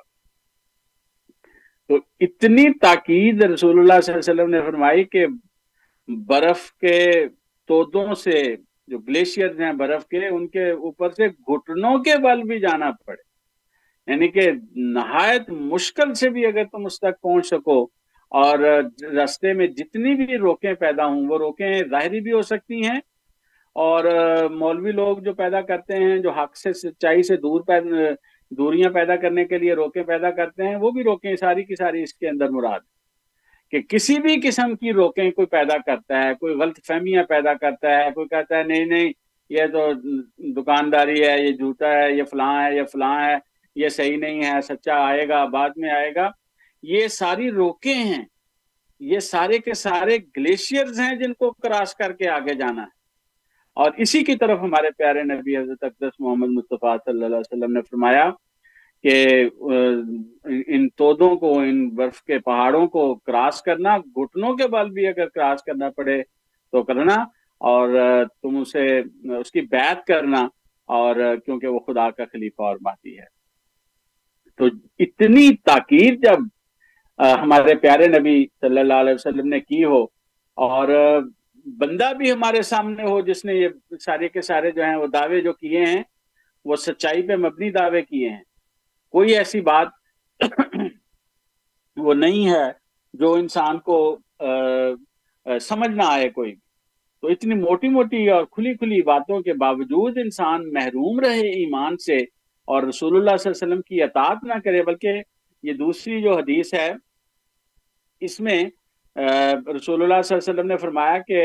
[1.89, 5.27] تو اتنی تاکید رسول اللہ صلی اللہ علیہ وسلم نے فرمائی کہ
[6.27, 7.27] برف کے
[7.67, 8.57] تودوں سے
[8.87, 13.29] جو گلیشیئر ہیں برف کے، ان کے اوپر سے گھٹنوں کے بل بھی جانا پڑے۔
[14.11, 17.83] یعنی کہ نہایت مشکل سے بھی اگر تم اس تک پہنچ سکو
[18.31, 18.59] اور
[19.03, 23.01] رستے میں جتنی بھی روکیں پیدا ہوں، وہ روکیں ظاہری بھی ہو سکتی ہیں
[23.79, 24.05] اور
[24.51, 28.13] مولوی لوگ جو پیدا کرتے ہیں، جو حق سے، سچائی سے دور پیدا
[28.51, 32.03] دوریاں پیدا کرنے کے لیے روکیں پیدا کرتے ہیں، وہ بھی روکیں، ساری کی ساری
[32.03, 32.81] اس کے اندر مراد
[33.71, 37.91] کہ کسی بھی قسم کی روکیں کوئی پیدا کرتا ہے، کوئی غلط فہمیاں پیدا کرتا
[37.91, 39.13] ہے، کوئی کہتا ہے نہیں نہیں،
[39.51, 39.93] یہ تو
[40.61, 43.37] دکانداری ہے، یہ جھوٹا ہے، یہ فلاں ہے، یہ فلاں ہے،
[43.77, 46.31] یہ صحیح نہیں ہے، سچا آئے گا، بعد میں آئے گا۔
[46.83, 48.25] یہ ساری روکیں ہیں،
[49.01, 52.98] یہ سارے کے سارے گلیشیئرز ہیں جن کو کراس کر کے آگے جانا ہے۔
[53.79, 57.73] اور اسی کی طرف ہمارے پیارے نبی حضرت اقدس محمد مصطفیٰ صلی اللہ علیہ وسلم
[57.73, 58.29] نے فرمایا
[59.05, 59.49] کہ
[60.67, 65.29] ان تودوں کو، ان برف کے پہاڑوں کو کراس کرنا، گھٹنوں کے بل بھی اگر
[65.29, 66.23] کراس کرنا پڑے
[66.73, 67.15] تو کرنا
[67.61, 67.97] اور
[68.43, 68.87] تم اسے،
[69.39, 70.43] اس کی بیعت کرنا
[70.89, 73.27] اور کیونکہ وہ خدا کا خلیفہ اور باتی ہے۔
[74.61, 74.67] تو
[74.99, 76.39] اتنی تاکیر جب
[77.19, 80.03] ہمارے پیارے نبی صلی اللہ علیہ وسلم نے کی ہو
[80.59, 80.89] اور
[81.79, 83.69] بندہ بھی ہمارے سامنے ہو، جس نے یہ
[84.01, 86.03] سارے کے سارے جو ہیں وہ دعوے جو کیے ہیں،
[86.65, 88.43] وہ سچائی پہ مبنی دعوے کیے ہیں۔
[89.15, 89.89] کوئی ایسی بات
[91.97, 92.65] وہ نہیں ہے
[93.15, 93.99] جو انسان کو
[95.61, 96.55] سمجھ نہ آئے کوئی۔
[97.23, 102.17] تو اتنی موٹی موٹی اور کھلی کھلی باتوں کے باوجود انسان محروم رہے ایمان سے
[102.69, 105.23] اور رسول اللہ صلی اللہ علیہ وسلم کی اطاعت نہ کرے، بلکہ
[105.65, 106.93] یہ دوسری جو حدیث ہے،
[108.23, 108.63] اس میں
[109.19, 111.45] رسول اللہ صلی اللہ علیہ وسلم نے فرمایا کہ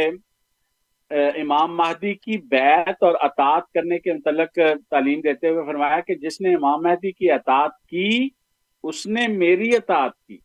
[1.11, 4.59] امام مہدی کی بیعت اور اطاعت کرنے کے متعلق
[4.89, 8.29] تعلیم دیتے ہوئے فرمایا کہ جس نے امام مہدی کی اطاعت کی،
[8.83, 10.37] اس نے میری اطاعت کی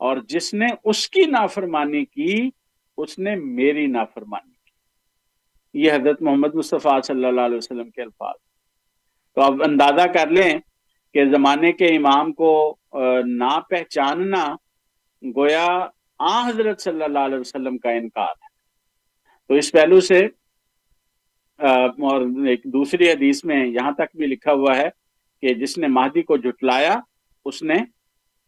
[0.00, 2.50] اور جس نے اس کی نافرمانی کی،
[2.98, 8.34] اس نے میری نافرمانی کی۔ یہ حضرت محمد مصطفیٰ صلی اللہ علیہ وسلم کے الفاظ۔
[9.34, 10.52] تو اب اندازہ کر لیں
[11.14, 12.76] کہ زمانے کے امام کو
[13.24, 14.44] نہ پہچاننا
[15.22, 15.66] گویا
[16.18, 18.46] آ حضرت صلی اللہ علیہ وسلم کا انکار ہے۔
[19.48, 20.18] تو اس پہلو سے
[21.58, 24.88] اور ایک دوسری حدیث میں یہاں تک بھی لکھا ہوا ہے
[25.42, 26.96] کہ جس نے مہدی کو جٹلایا
[27.44, 27.74] اس نے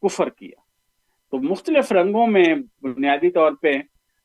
[0.02, 0.60] کفر کیا۔
[1.30, 3.72] تو مختلف رنگوں میں بنیادی طور پہ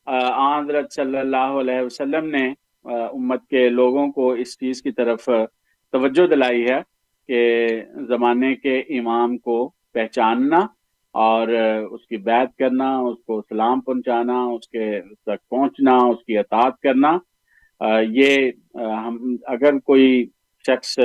[0.08, 2.54] حضرت صلی اللہ علیہ وسلم نے
[2.86, 5.30] امت کے لوگوں کو اس چیز کی طرف
[5.94, 6.80] توجہ دلائی ہے
[7.28, 7.40] کہ
[8.08, 10.60] زمانے کے امام کو پہچاننا
[11.16, 16.38] اور اس کی بیعت کرنا، اس کو سلام پہنچانا، اس کے تک پہنچنا، اس کی
[16.38, 17.18] اطاعت کرنا
[18.12, 20.26] یہ ہم، اگر کوئی
[20.66, 20.98] شخص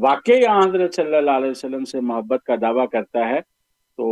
[0.00, 3.40] واقعی حضرت صلی اللہ علیہ وسلم سے محبت کا دعویٰ کرتا ہے،
[3.98, 4.06] تو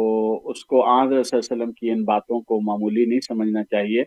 [0.51, 4.03] اس کو حضرت صلی اللہ علیہ وسلم کی ان باتوں کو معمولی نہیں سمجھنا چاہیے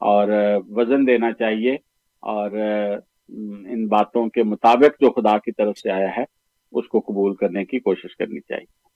[0.00, 0.28] اور
[0.76, 1.74] وزن دینا چاہیے
[2.22, 6.24] اور ان باتوں کے مطابق جو خدا کی طرف سے آیا ہے،
[6.72, 8.86] اس کو قبول کرنے کی کوشش کرنی چاہیے۔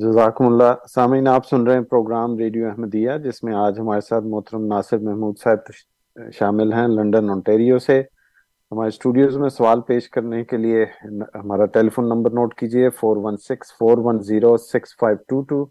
[0.00, 0.72] جزاکم اللہ.
[0.94, 4.98] سامعین، آپ سن رہے ہیں پروگرام ریڈیو احمدیہ، جس میں آج ہمارے ساتھ محترم ناصر
[4.98, 5.72] محمود صاحب
[6.32, 8.00] شامل ہیں لنڈن انٹیریو سے۔
[8.72, 10.84] ہمارے اسٹوڈیوز میں سوال پیش کرنے کے لیے
[11.34, 15.42] ہمارا ٹیلی فون نمبر نوٹ کیجیے، four one six, four one zero six five two
[15.48, 15.64] two,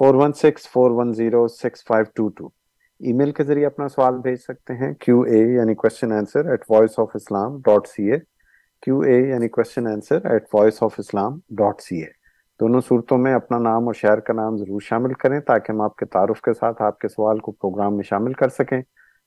[0.00, 2.48] four one six, four one zero six five two two.
[3.12, 6.98] Email کے ذریعے اپنا سوال بھیج سکتے ہیں، کیو اے یعنی question answer at Voice
[6.98, 8.18] of Islam dot C A
[8.82, 12.17] Q A یعنی question answer at Voice of Islam dot C A
[12.60, 15.96] دونوں صورتوں میں اپنا نام اور شہر کا نام ضرور شامل کریں تاکہ ہم آپ
[15.96, 18.82] کے تعارف کے ساتھ آپ کے سوال کو پروگرام میں شامل کر سکیں۔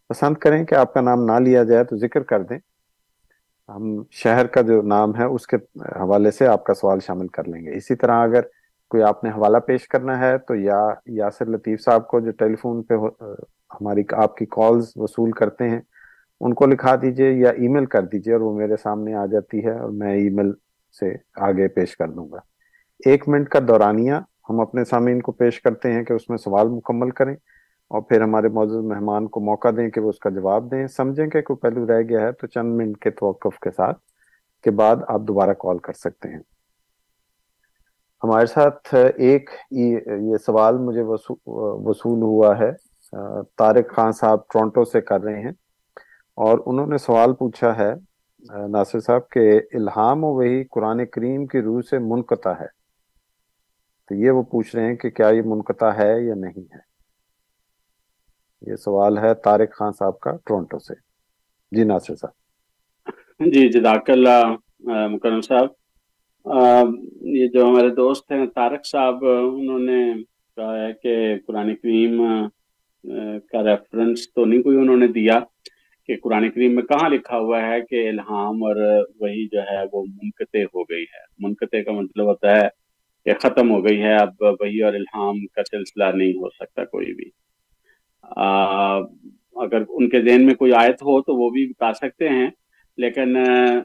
[0.10, 2.60] پسند کریں کہ آپ کا نام نہ لیا جائے تو ذکر کر دیں۔
[3.70, 7.48] ہم شہر کا جو نام ہے اس کے حوالے سے آپ کا سوال شامل کر
[7.48, 8.42] لیں گے۔ اسی طرح اگر
[8.90, 12.56] کوئی آپ نے حوالہ پیش کرنا ہے تو یا یاسر لطیف صاحب کو جو ٹیلی
[12.56, 12.94] فون پہ
[13.74, 15.82] ہماری آپ کی کالز وصول کرتے ہیں،
[16.42, 19.66] ان کو لکھا دیجیے یا ای میل کر دیجیے اور وہ میرے سامنے آ جاتی
[19.66, 20.52] ہے اور میں ای میل
[21.00, 22.51] سے آگے پیش کر دوں گا۔
[23.06, 24.14] ایک منٹ کا دورانیہ
[24.50, 27.34] ہم اپنے سامعین کو پیش کرتے ہیں کہ اس میں سوال مکمل کریں
[27.92, 31.28] اور پھر ہمارے موجود مہمان کو موقع دیں کہ وہ اس کا جواب دیں۔ سمجھیں
[31.28, 34.00] کہ کوئی پہلو رہ گیا ہے تو چند منٹ کے توقف کے ساتھ
[34.64, 36.40] کے بعد آپ دوبارہ کال کر سکتے ہیں۔
[38.24, 42.72] ہمارے ساتھ ایک یہ سوال مجھے وصول ہوا ہے۔
[43.58, 45.52] طارق خان صاحب ٹورنٹو سے کر رہے ہیں
[46.38, 47.94] اور انہوں نے سوال پوچھا ہے۔
[48.68, 52.81] ناصر صاحب کہ الہام و وہی قرآن کریم کی روح سے منقطع ہے۔
[54.12, 56.80] تو یہ وہ پوچھ رہے ہیں کہ کیا یہ منقطع ہے یا نہیں ہے؟
[58.72, 60.94] یہ سوال ہے طارق خان صاحب کا ٹورنٹو سے۔
[61.72, 62.34] جی ناصر صاحب۔
[63.40, 64.56] جی جزاک اللہ
[65.08, 65.68] مکرم صاحب۔
[67.22, 70.14] یہ جو ہمارے دوست ہیں طارق صاحب، انہوں نے
[70.56, 72.24] کہا ہے کہ قرآن کریم
[73.52, 75.40] کا ریفرنس تو نہیں کوئی انہوں نے دیا
[76.08, 80.04] کہ قرآن کریم میں کہاں لکھا ہوا ہے کہ الہام اور وہی جو ہے وہ
[80.04, 82.81] منقطع ہو گئی ہے۔ منقطع کا مطلب ہوتا ہے
[83.26, 87.14] کہ ختم ہو گئی ہے، اب وہی اور الہام کا سلسلہ نہیں ہو سکتا کوئی
[87.14, 87.30] بھی۔
[89.56, 92.48] اگر ان کے ذہن میں کوئی آیت ہو تو وہ بھی بتا سکتے ہیں۔
[92.98, 93.38] لیکن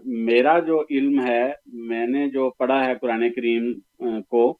[0.04, 3.72] میرا جو علم ہے، میں نے جو پڑھا ہے قرآن کریم
[4.28, 4.58] کو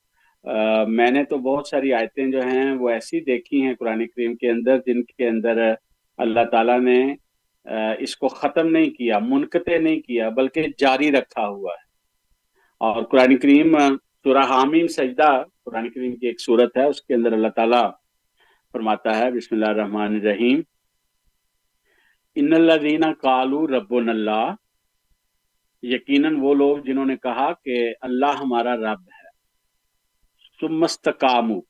[0.89, 4.51] میں نے تو بہت ساری آیتیں جو ہیں وہ ایسی دیکھی ہیں قرآن کریم کے
[4.51, 5.75] اندر جن کے اندر
[6.17, 7.15] اللہ تعالیٰ نے
[7.99, 11.87] اس کو ختم نہیں کیا، منقطع نہیں کیا، بلکہ جاری رکھا ہوا ہے۔
[12.81, 13.77] اور قرآن کریم
[14.27, 17.91] سورہ حامیم سجدہ، قرآن کریم کی ایک صورت ہے، اس کے اندر اللہ تعالیٰ
[18.73, 20.61] فرماتا ہے، بسم اللہ الرحمن الرحیم،
[22.35, 24.55] ان الذین قالوا ربنا اللہ،
[25.83, 29.29] یقیناً وہ لوگ جنہوں نے کہا کہ اللہ ہمارا رب ہے۔
[30.61, 31.61] ثم استقاموا،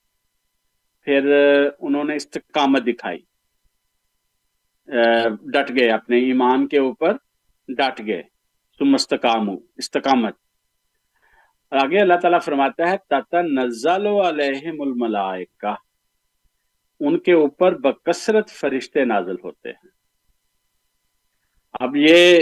[1.00, 1.32] پھر
[1.78, 3.18] انہوں نے استقامت دکھائی۔
[5.52, 7.16] ڈٹ گئے اپنے ایمان کے اوپر،
[7.68, 8.22] ڈٹ گئے۔
[8.78, 10.45] ثم استقاموا، استقامت۔
[11.70, 15.74] اور آگے اللہ تعالیٰ فرماتا ہے، تتنزل علیہم الملائکہ
[17.00, 19.88] ان کے اوپر بکثرت فرشتے نازل ہوتے ہیں۔
[21.72, 22.38] اب یہ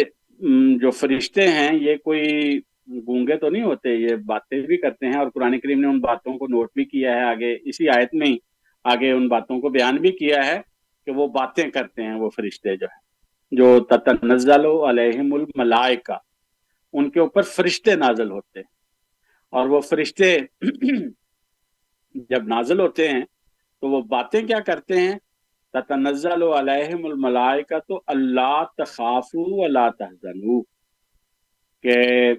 [0.76, 2.58] جو فرشتے ہیں، یہ کوئی
[2.88, 6.38] گونگے تو نہیں ہوتے، یہ باتیں بھی کرتے ہیں اور قرآن کریم نے ان باتوں
[6.38, 8.36] کو نوٹ بھی کیا ہے۔ آگے، اسی آیت میں ہی
[8.84, 10.60] آگے ان باتوں کو بیان بھی کیا ہے
[11.06, 13.04] کہ وہ باتیں کرتے ہیں، وہ فرشتے جو ہیں۔
[13.52, 16.18] جو تتنزل علیہم الملائکہ
[16.92, 18.74] ان کے اوپر فرشتے نازل ہوتے ہیں۔
[19.54, 20.38] اور وہ فرشتے
[22.14, 23.22] جب نازل ہوتے ہیں
[23.80, 25.14] تو وہ باتیں کیا کرتے ہیں؟
[25.72, 30.62] تتنزل علیہم الملائکہ تو اللہ تخافو ولا تحزنو
[31.82, 32.34] کہ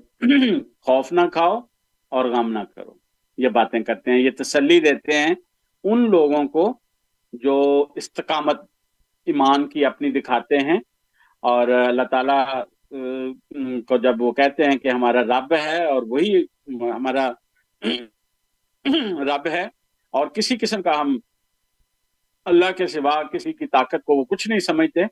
[0.82, 1.59] خوف نہ کھاؤ
[2.09, 2.93] اور غم نہ کرو۔
[3.38, 5.36] یہ باتیں کرتے ہیں، یہ تسلی دیتے ہیں
[5.84, 6.80] ان لوگوں کو
[7.34, 8.59] جو استقامت
[9.26, 10.80] ایمان کی اپنی دکھاتے ہیں۔
[11.39, 12.63] اور اللہ تعالیٰ
[13.87, 16.41] کو جب وہ کہتے ہیں کہ ہمارا رب ہے اور وہی
[16.81, 17.29] ہمارا
[19.25, 19.63] رب ہے
[20.13, 21.17] اور کسی قسم کا ہم
[22.45, 25.03] اللہ کے سوا کسی کی طاقت کو وہ کچھ نہیں سمجھتے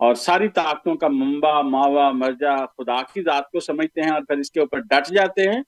[0.00, 4.38] اور ساری طاقتوں کا منبع، ماوا مرجع خدا کی ذات کو سمجھتے ہیں اور پھر
[4.38, 5.62] اس کے اوپر ڈٹ جاتے ہیں۔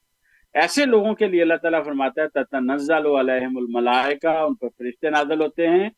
[0.55, 5.43] ایسے لوگوں کے لیے اللہ تعالیٰ فرماتا ہے، تتنزل علیہم الملائکہ ان پر فرشتے نازل
[5.43, 5.89] ہوتے ہیں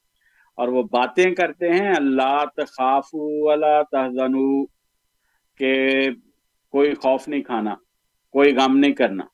[0.58, 4.64] اور وہ باتیں کرتے ہیں اللہ تخافو ولا تحزنو
[5.56, 5.90] کہ
[6.70, 7.74] کوئی خوف نہیں کھانا،
[8.30, 9.24] کوئی غم نہیں کرنا۔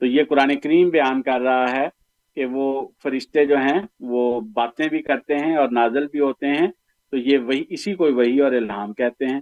[0.00, 1.88] تو یہ قرآن کریم بیان کر رہا ہے
[2.34, 6.68] کہ وہ فرشتے جو ہیں، وہ باتیں بھی کرتے ہیں اور نازل بھی ہوتے ہیں۔
[7.10, 9.40] تو یہ وہی، اسی کو وہی اور الہام کہتے ہیں۔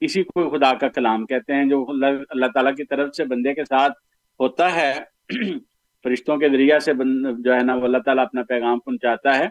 [0.00, 1.86] اسی کو خدا کا کلام کہتے ہیں جو
[2.28, 3.92] اللہ تعالیٰ کی طرف سے بندے کے ساتھ
[4.40, 4.92] ہوتا ہے۔
[6.02, 9.46] فرشتوں کے ذریعہ سے بند جو ہے نا، وہ اللہ تعالیٰ اپنا پیغام پہنچاتا ہے۔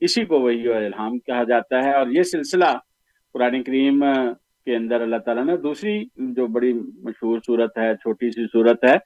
[0.00, 2.64] اسی کو وہی اور الہام کہا جاتا ہے۔ اور یہ سلسلہ
[3.32, 4.04] قرآن کریم
[4.66, 5.94] کے اندر اللہ تعالیٰ نے، دوسری
[6.36, 8.96] جو بڑی مشہور صورت ہے، چھوٹی سی صورت ہے،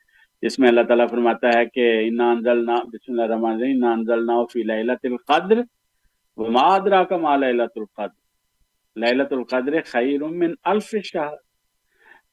[0.42, 4.44] جس میں اللہ تعالیٰ فرماتا ہے کہ انا انزلنا بسم اللہ الرحمن الرحیم، انا انزلنا
[4.52, 5.60] فی لیلۃ القدر
[6.38, 8.14] وما ادراک ما لیلۃ القدر۔
[8.96, 11.34] لیلۃ القدر خیر من الف شہر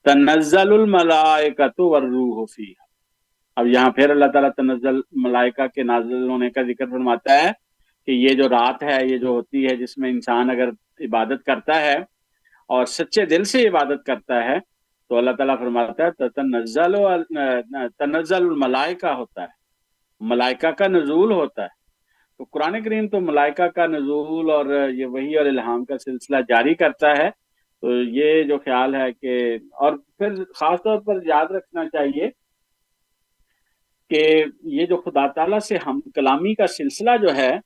[0.05, 2.81] تنزل الملائکۃ والروح فیہا
[3.57, 7.51] اب یہاں پھر اللہ تعالیٰ تنزل، ملائکہ کے نازل ہونے کا ذکر فرماتا ہے
[8.07, 10.69] کہ یہ جو رات ہے، یہ جو ہوتی ہے، جس میں انسان اگر
[11.05, 11.95] عبادت کرتا ہے
[12.67, 14.59] اور سچے دل سے عبادت کرتا ہے،
[15.09, 16.93] تو اللہ تعالیٰ فرماتا ہے تنزل
[17.99, 19.61] تنزل الملائکہ ہوتا ہے۔
[20.19, 21.81] ملائکہ کا نزول ہوتا ہے۔
[22.37, 26.75] تو قرآن کریم تو ملائکہ کا نزول اور یہ وہی اور الہام کا سلسلہ جاری
[26.75, 27.29] کرتا ہے۔
[27.81, 32.29] تو یہ جو خیال ہے کہ، اور پھر خاص طور پر یاد رکھنا چاہیے
[34.09, 37.59] کہ یہ جو خدا تعالیٰ سے ہم کلامی کا سلسلہ جو ہے،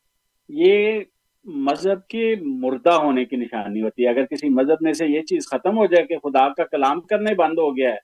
[0.49, 0.99] یہ
[1.47, 5.47] مذہب کے مردہ ہونے کی نشانی ہوتی ہے۔ اگر کسی مذہب میں سے یہ چیز
[5.51, 7.97] ختم ہو جائے کہ خدا کا کلام کرنا ہی بند ہو گیا ہے،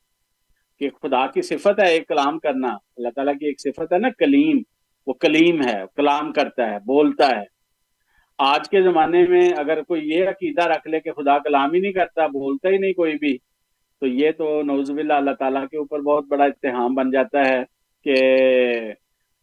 [0.82, 4.10] کہ خدا کی صفت ہے ایک کلام کرنا، اللہ تعالیٰ کی ایک صفت ہے نا
[4.20, 4.62] کلیم،
[5.08, 7.44] وہ کلیم ہے کلام کرتا ہے، بولتا ہے۔
[8.40, 11.92] آج کے زمانے میں اگر کوئی یہ عقیدہ رکھ لے کہ خدا کلام ہی نہیں
[11.92, 13.38] کرتا بولتا ہی نہیں کوئی بھی،
[14.02, 17.62] تو یہ تو نوز باللہ اللہ تعالیٰ کے اوپر بہت بڑا اتحام بن جاتا ہے
[18.06, 18.16] کہ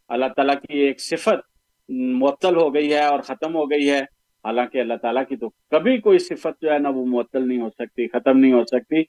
[0.09, 1.49] اللہ تعالیٰ کی ایک صفت
[1.91, 3.99] معطل ہو گئی ہے اور ختم ہو گئی ہے۔
[4.45, 7.69] حالانکہ اللہ تعالیٰ کی تو کبھی کوئی صفت جو ہے نا وہ معطل نہیں ہو
[7.69, 9.03] سکتی، ختم نہیں ہو سکتی۔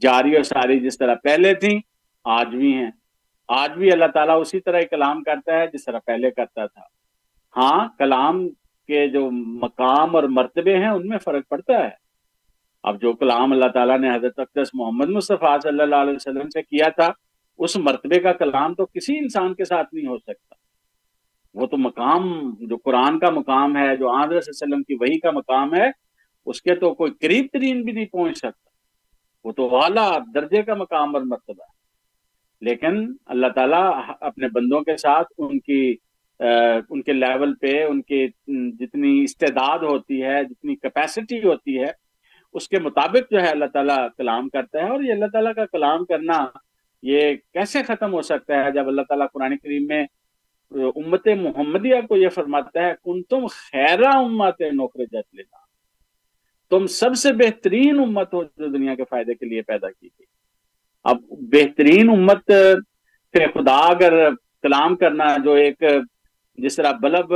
[0.00, 1.80] جاری اور ساری جس طرح پہلے تھیں،
[2.24, 2.90] آج بھی ہیں۔
[3.48, 6.82] آج بھی اللہ تعالیٰ اسی طرح کلام کرتا ہے جس طرح پہلے کرتا تھا۔
[7.56, 8.48] ہاں کلام
[8.86, 12.06] کے جو مقام اور مرتبے ہیں، ان میں فرق پڑتا ہے۔
[12.82, 16.62] اب جو کلام اللہ تعالیٰ نے حضرت اقدس محمد مصطفیٰ صلی اللہ علیہ وسلم سے
[16.62, 17.08] کیا تھا،
[17.58, 20.55] اس مرتبے کا کلام تو کسی انسان کے ساتھ نہیں ہو سکتا۔
[21.56, 25.74] وہ تو مقام جو قرآن کا مقام ہے، جو آدر وسلم کی وہی کا مقام
[25.74, 25.90] ہے،
[26.46, 28.70] اس کے تو کوئی قریب ترین بھی نہیں پہنچ سکتا۔
[29.44, 31.76] وہ تو اعلیٰ درجے کا مقام اور مرتبہ ہے۔
[32.60, 35.96] لیکن اللہ تعالیٰ اپنے بندوں کے ساتھ ان کی
[36.90, 38.28] ان کے لیول پہ، ان کی
[38.72, 41.90] جتنی استعداد ہوتی ہے، جتنی کیپیسٹی ہوتی ہے،
[42.52, 45.66] اس کے مطابق جو ہے اللہ تعالیٰ کلام کرتا ہے۔ اور یہ اللہ تعالیٰ کا
[45.66, 46.44] کلام کرنا
[47.02, 50.06] یہ کیسے ختم ہو سکتا ہے جب اللہ تعالیٰ قرآن کریم میں
[50.72, 55.64] امت محمدیہ کو یہ فرماتا ہے، کن تم خیرہ امت نوکر جت لینا
[56.72, 60.26] تم سب سے بہترین امت ہو جو دنیا کے فائدے کے لیے پیدا کی گئی۔
[61.04, 64.12] اب بہترین امت پھر خدا اگر
[64.62, 65.82] کلام کرنا جو ایک
[66.58, 67.32] جس طرح بلب،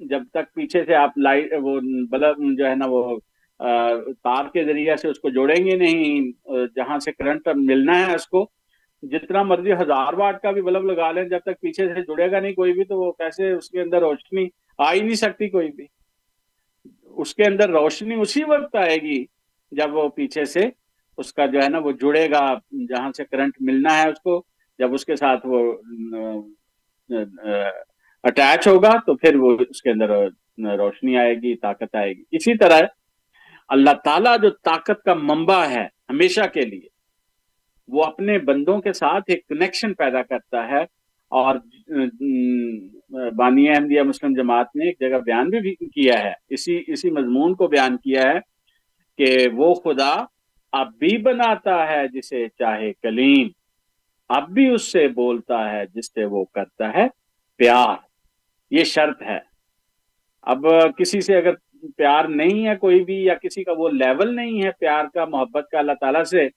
[0.00, 1.78] جب تک پیچھے سے آپ لائٹ وہ
[2.10, 3.18] بلب جو ہے نا وہ
[4.24, 6.30] تار کے ذریعے سے اس کو جوڑیں گے نہیں،
[6.76, 8.48] جہاں سے کرنٹ ملنا ہے اس کو
[9.02, 12.40] جتنا مرضی ہزار واٹ کا بھی بلب لگا لیں، جب تک پیچھے سے جڑے گا
[12.40, 14.46] نہیں کوئی بھی، تو وہ کیسے اس کے اندر روشنی
[14.78, 15.86] آ ہی نہیں سکتی کوئی بھی۔
[17.16, 19.24] اس کے اندر روشنی اسی وقت آئے گی
[19.72, 20.68] جب وہ پیچھے سے
[21.18, 22.44] اس کا جو ہے نا، وہ جڑے گا،
[22.88, 24.42] جہاں سے کرنٹ ملنا ہے اس کو۔
[24.78, 25.60] جب اس کے ساتھ وہ
[28.24, 30.10] اٹیچ ہوگا تو پھر وہ اس کے اندر
[30.78, 32.80] روشنی آئے گی، طاقت آئے گی۔ اسی طرح
[33.68, 36.88] اللہ تعالیٰ جو طاقت کا منبع ہے ہمیشہ کے لیے
[37.90, 41.56] وہ اپنے بندوں کے ساتھ ایک کنیکشن پیدا کرتا ہے۔ اور
[43.36, 47.66] بانی احمدیہ مسلم جماعت نے ایک جگہ بیان بھی کیا ہے۔ اسی اسی مضمون کو
[47.66, 48.38] بیان کیا ہے
[49.18, 50.24] کہ وہ خدا
[50.72, 53.48] اب بھی بناتا ہے جسے چاہے کلیم۔
[54.28, 57.06] اب بھی اس سے بولتا ہے جس سے وہ کرتا ہے
[57.56, 57.96] پیار۔
[58.70, 59.38] یہ شرط ہے۔
[60.42, 60.66] اب
[60.98, 61.54] کسی سے اگر
[61.96, 65.64] پیار نہیں ہے کوئی بھی یا کسی کا وہ لیول نہیں ہے پیار کا، محبت
[65.72, 66.48] کا، اللہ تعالیٰ سے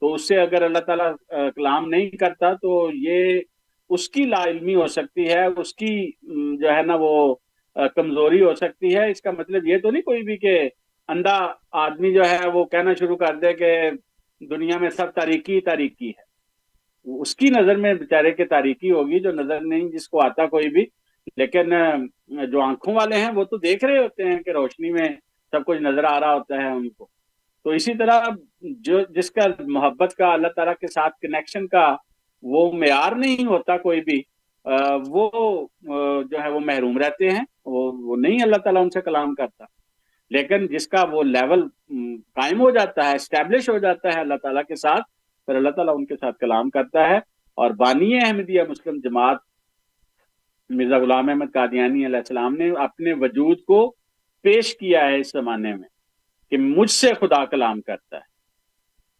[0.00, 1.12] تو اس سے اگر اللہ تعالیٰ
[1.56, 3.40] کلام نہیں کرتا تو یہ
[3.90, 6.10] اس کی لا علمی ہو سکتی ہے، اس کی
[6.56, 7.34] جو ہے نا وہ
[7.96, 10.68] کمزوری ہو سکتی ہے۔ اس کا مطلب یہ تو نہیں کوئی بھی کہ
[11.08, 11.38] اندھا
[11.72, 13.90] آدمی جو ہے وہ کہنا شروع کر دے کہ
[14.50, 16.28] دنیا میں سب تاریخی تاریخی ہے۔
[17.20, 20.68] اس کی نظر میں بیچارے کے تاریخی ہوگی جو نظر نہیں، جس کو آتا کوئی
[20.68, 20.84] بھی۔
[21.36, 21.72] لیکن
[22.50, 25.08] جو آنکھوں والے ہیں وہ تو دیکھ رہے ہوتے ہیں کہ روشنی میں
[25.50, 27.08] سب کچھ نظر آ رہا ہوتا ہے ان کو۔
[27.64, 28.20] تو اسی طرح
[28.60, 31.96] جو جس کا محبت کا، اللہ تعالیٰ کے ساتھ کنیکشن کا
[32.42, 34.22] وہ معیار نہیں ہوتا کوئی بھی
[35.08, 35.66] وہ
[36.30, 39.64] جو ہے وہ محروم رہتے ہیں، وہ نہیں اللہ تعالیٰ ان سے کلام کرتا۔
[40.30, 41.68] لیکن جس کا وہ لیول
[42.34, 45.02] قائم ہو جاتا ہے اسٹیبلش ہو جاتا ہے اللہ تعالیٰ کے ساتھ،
[45.46, 47.16] پھر اللہ تعالیٰ ان کے ساتھ کلام کرتا ہے۔
[47.54, 49.36] اور بانی احمدیہ مسلم جماعت
[50.70, 53.94] مرزا غلام احمد قادیانی علیہ السلام نے اپنے وجود کو
[54.42, 55.88] پیش کیا ہے اس زمانے میں۔
[56.50, 58.28] کہ مجھ سے خدا کلام کرتا ہے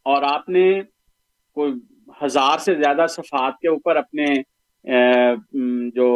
[0.05, 0.81] اور آپ نے
[1.53, 1.73] کوئی
[2.23, 4.25] ہزار سے زیادہ صفات کے اوپر اپنے
[5.95, 6.09] جو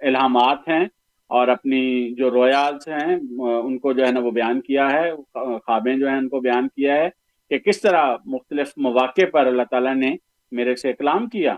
[0.00, 0.84] الہامات ہیں
[1.30, 5.94] اور اپنی جو رویالس ہیں ان کو جو ہے نا وہ بیان کیا ہے، خوابیں
[5.96, 7.08] جو ہیں ان کو بیان کیا ہے
[7.50, 10.14] کہ کس طرح مختلف مواقع پر اللہ تعالیٰ نے
[10.52, 11.52] میرے سے کلام کیا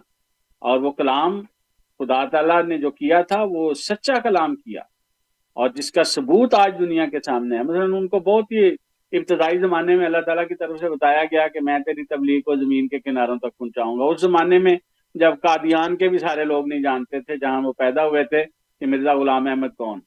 [0.63, 1.41] اور وہ کلام
[2.01, 4.83] خدا تعالیٰ نے جو کیا تھا وہ سچا کلام کیا۔
[5.53, 8.69] اور جس کا ثبوت آج دنیا کے سامنے ہے۔ مثلا ان کو بہت ہی
[9.13, 12.57] ابتدائی زمانے میں اللہ تعالیٰ کی طرف سے بتایا گیا کہ میں تیری تبلیغ کو
[12.57, 14.77] زمین کے کناروں تک پہنچاؤں گا۔ اس زمانے میں
[15.15, 18.45] جب قادیان کے بھی سارے لوگ نہیں جانتے تھے جہاں وہ پیدا ہوئے تھے
[18.81, 20.01] کہ مرزا غلام احمد کون۔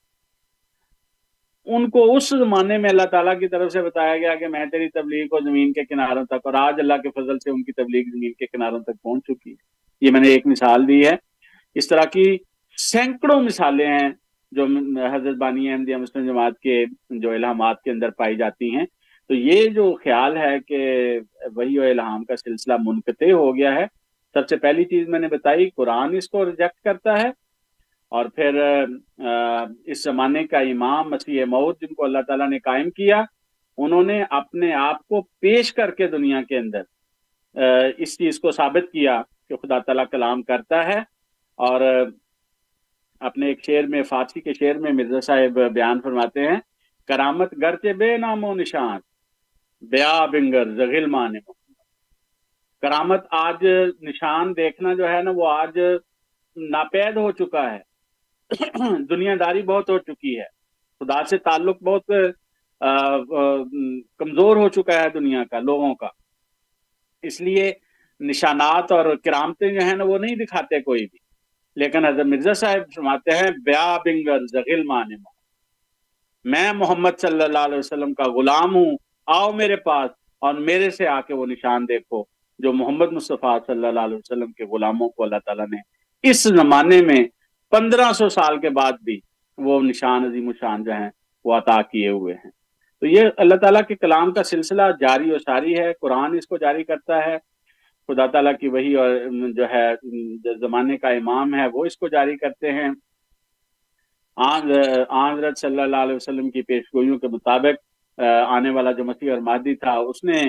[1.66, 4.90] ان کو اس زمانے میں اللہ تعالیٰ کی طرف سے بتایا گیا کہ میں تیری
[4.90, 8.04] تبلیغ کو زمین کے کناروں تک اور آج اللہ کے فضل سے ان کی تبلیغ
[8.04, 9.56] زمین کے کناروں تک پہنچ چکی ہے۔
[10.02, 11.16] یہ میں نے ایک مثال دی ہے۔
[11.76, 12.38] اس طرح کی
[12.78, 14.10] سینکڑوں مثالیں ہیں
[14.56, 14.66] جو
[15.14, 16.84] حضرت بانی احمدیہ مسلم جماعت کے
[17.22, 18.86] جو الہامات کے اندر پائی جاتی ہیں،
[19.30, 20.80] تو یہ جو خیال ہے کہ
[21.56, 23.86] وہی و الہام کا سلسلہ منقطع ہو گیا ہے،
[24.36, 27.30] سب سے پہلی چیز میں نے بتائی، قرآن اس کو ریجیکٹ کرتا ہے
[28.12, 28.60] اور پھر
[29.86, 33.24] اس زمانے کا امام مسیح مود جن کو اللہ تعالیٰ نے قائم کیا،
[33.78, 36.82] انہوں نے اپنے آپ کو پیش کر کے دنیا کے اندر
[37.98, 41.00] اس چیز کو ثابت کیا کہ خدا تعالیٰ کلام کرتا ہے
[41.60, 41.82] اور
[43.20, 46.60] اپنے ایک شعر میں، فارسی کے شعر میں مرزا صاحب بیان فرماتے ہیں،
[47.08, 49.00] کرامت گر بے نام و نشان
[49.82, 51.34] بیا بنگر زغل مان
[52.82, 53.66] کرامت آج
[54.02, 55.80] نشان دیکھنا جو ہے نا، وہ آج
[56.56, 57.80] ناپید ہو چکا ہے۔
[59.10, 60.46] دنیا داری بہت ہو چکی ہے۔
[61.00, 62.06] خدا سے تعلق بہت
[64.20, 66.08] کمزور ہو چکا ہے دنیا کا، لوگوں کا۔
[67.24, 67.72] اس لیے
[68.20, 71.25] نشانات اور کرامتیں جو ہیں نا، وہ نہیں دکھاتے کوئی بھی۔
[71.76, 74.38] لیکن حضرت مرزا صاحب فرماتے ہیں، بیا بنگر
[76.44, 78.98] میں محمد صلی اللہ علیہ وسلم کا غلام ہوں،
[79.28, 82.24] آؤ میرے پاس اور میرے سے آ کے وہ نشان دیکھو
[82.60, 85.78] جو محمد مصطفیٰ صلی اللہ علیہ وسلم کے غلاموں کو اللہ تعالیٰ نے۔
[86.30, 87.26] اس زمانے میں
[87.70, 89.20] پندرہ سو سال کے بعد بھی
[89.58, 91.10] وہ نشان، عظیم شان جو ہیں،
[91.46, 92.52] وہ عطا کیے ہوئے ہیں۔
[93.00, 96.58] تو یہ اللہ تعالیٰ کے کلام کا سلسلہ جاری و ساری ہے، قرآن اس کو
[96.58, 97.38] جاری کرتا ہے۔
[98.10, 99.10] خدا تعالیٰ کی وہی اور
[99.56, 99.88] جو ہے،
[100.60, 102.90] زمانے کا امام ہے، وہ اس کو جاری کرتے ہیں۔
[104.38, 109.76] حضرت صلی اللہ علیہ وسلم کی پیشگوئیوں کے مطابق آنے والا جو مسیح اور مادی
[109.76, 110.42] تھا، اس نے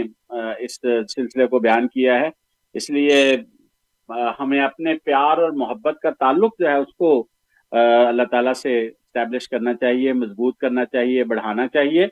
[0.65, 0.81] اس
[1.15, 2.29] سلسلے کو بیان کیا ہے۔
[2.75, 3.37] اس لیے
[4.41, 7.11] ہمیں اپنے پیار اور محبت کا تعلق جو ہے، اس کو
[7.73, 12.07] اللہ تعالیٰ سے اسٹیبلش کرنا چاہیے، مضبوط کرنا چاہیے، بڑھانا چاہیے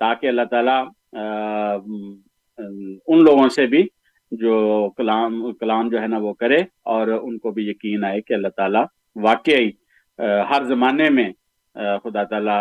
[0.00, 0.82] تاکہ اللہ تعالیٰ
[3.06, 3.82] ان لوگوں سے بھی
[4.30, 4.54] جو
[4.96, 6.58] کلام کلام جو ہے نا وہ کرے
[6.90, 8.84] اور ان کو بھی یقین آئے کہ اللہ تعالیٰ
[9.22, 9.70] واقعی
[10.50, 11.30] ہر زمانے میں
[12.04, 12.60] خدا تعالیٰ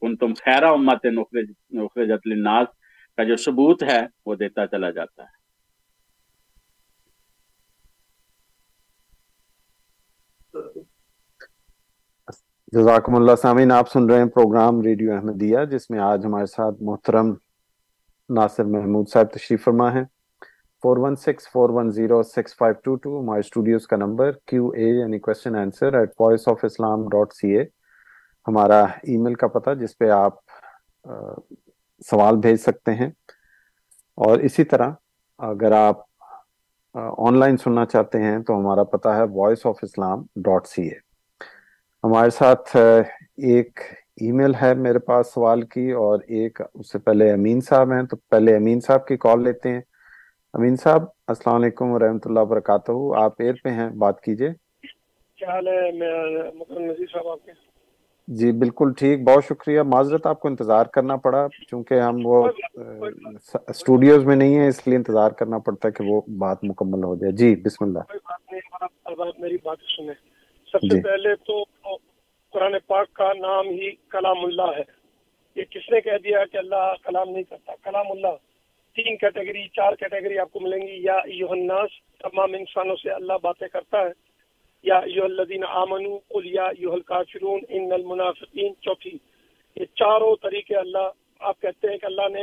[0.00, 2.68] کن تم خیرہ امت نخرجت للناس
[3.16, 5.40] کا جو ثبوت ہے وہ دیتا چلا جاتا ہے۔
[12.72, 16.82] جزاکم اللہ سامعین، آپ سن رہے ہیں پروگرام ریڈیو احمدیہ، جس میں آج ہمارے ساتھ
[16.82, 17.34] محترم
[18.28, 20.04] ناصر محمود صاحب تشریف فرما ہیں۔
[20.82, 24.68] Four one six four one zero six five two two ہمارے اسٹوڈیوز کا نمبر کیو
[24.68, 27.64] اے یعنی question answer at Voice of Islam dot C A
[28.46, 30.38] ہمارا ای میل کا پتہ جس پہ آپ
[32.02, 33.10] سوال بھیج سکتے ہیں
[34.18, 34.90] اور اسی طرح
[35.40, 36.00] اگر آپ
[37.18, 40.98] آن لائن سننا چاہتے ہیں تو ہمارا پتہ ہے Voice of Islam dot C A
[42.04, 43.80] ہمارے ساتھ ایک
[44.20, 48.02] ای میل ہے میرے پاس سوال کی اور ایک اس سے پہلے امین صاحب ہیں
[48.02, 49.80] تو پہلے امین صاحب کی کال لیتے ہیں
[50.54, 54.48] امین صاحب السلام علیکم و رحمۃ اللہ وبرکاتہ۔ آپ ایئر پہ ہیں بات کیجیے
[55.36, 57.52] کیا حال ہے؟ میں صاحب آپ کے؟
[58.28, 62.48] جی بالکل ٹھیک۔ بہت شکریہ۔ معذرت آپ کو انتظار کرنا پڑا چونکہ ہم وہ
[63.68, 67.14] اسٹوڈیوز میں نہیں ہیں اس لیے انتظار کرنا پڑتا ہے کہ وہ بات مکمل ہو
[67.14, 67.98] جائے۔ جی بسم اللہ۔
[69.04, 70.14] اب آپ میری بات سنیں۔
[70.72, 71.62] سب سے جی۔ پہلے تو
[72.52, 74.84] قرآن پاک کا نام ہی کلام اللہ ہے۔
[75.56, 78.51] یہ کس نے کہہ دیا کہ اللہ کلام نہیں کرتا؟ کلام اللہ۔
[78.96, 83.68] تین کیٹیگری، چار کیٹیگری آپ کو ملیں گی۔ یا یوہناس تمام انسانوں سے اللہ باتیں
[83.68, 84.10] کرتا ہے۔
[84.82, 89.18] یا یو الدین آمن قل یا یو الکافرون، ان المنافقین۔ چوتھی،
[89.76, 92.42] یہ چاروں طریقے اللہ، آپ کہتے ہیں کہ اللہ نے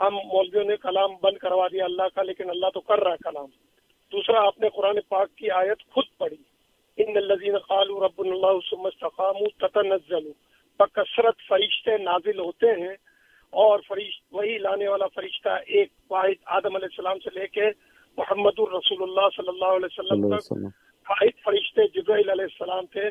[0.00, 3.16] ہم مولویوں نے کلام بند کروا دیا اللہ کا، لیکن اللہ تو کر رہا ہے
[3.24, 3.46] کلام۔
[4.12, 6.36] دوسرا، آپ نے قرآن پاک کی آیت خود پڑھی۔
[6.96, 8.80] ان الزین قالوا رب اللہ
[9.58, 10.32] تتنزل۔
[10.78, 13.13] بکثرت فرشتے نازل ہوتے ہیں۔
[13.54, 17.64] اور فریش وہی لانے والا فرشتہ ایک واحد آدم علیہ السلام سے لے کے
[18.16, 20.52] محمد الرسول اللہ صلی اللہ علیہ وسلم تک
[21.10, 23.10] واحد فرشتے جبرائیل علیہ السلام تھے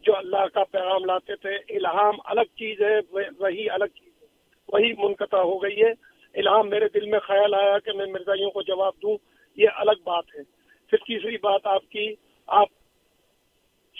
[0.00, 2.98] جو اللہ کا پیغام لاتے تھے۔ الہام الگ چیز ہے
[3.38, 4.26] وہی الگ چیز ہے
[4.68, 5.90] وہی منقطع ہو گئی ہے۔
[6.34, 9.16] الہام میرے دل میں خیال آیا کہ میں مرزائیوں کو جواب دوں
[9.56, 10.42] یہ الگ بات ہے۔
[10.90, 12.14] پھر تیسری بات آپ کی
[12.46, 12.68] آپ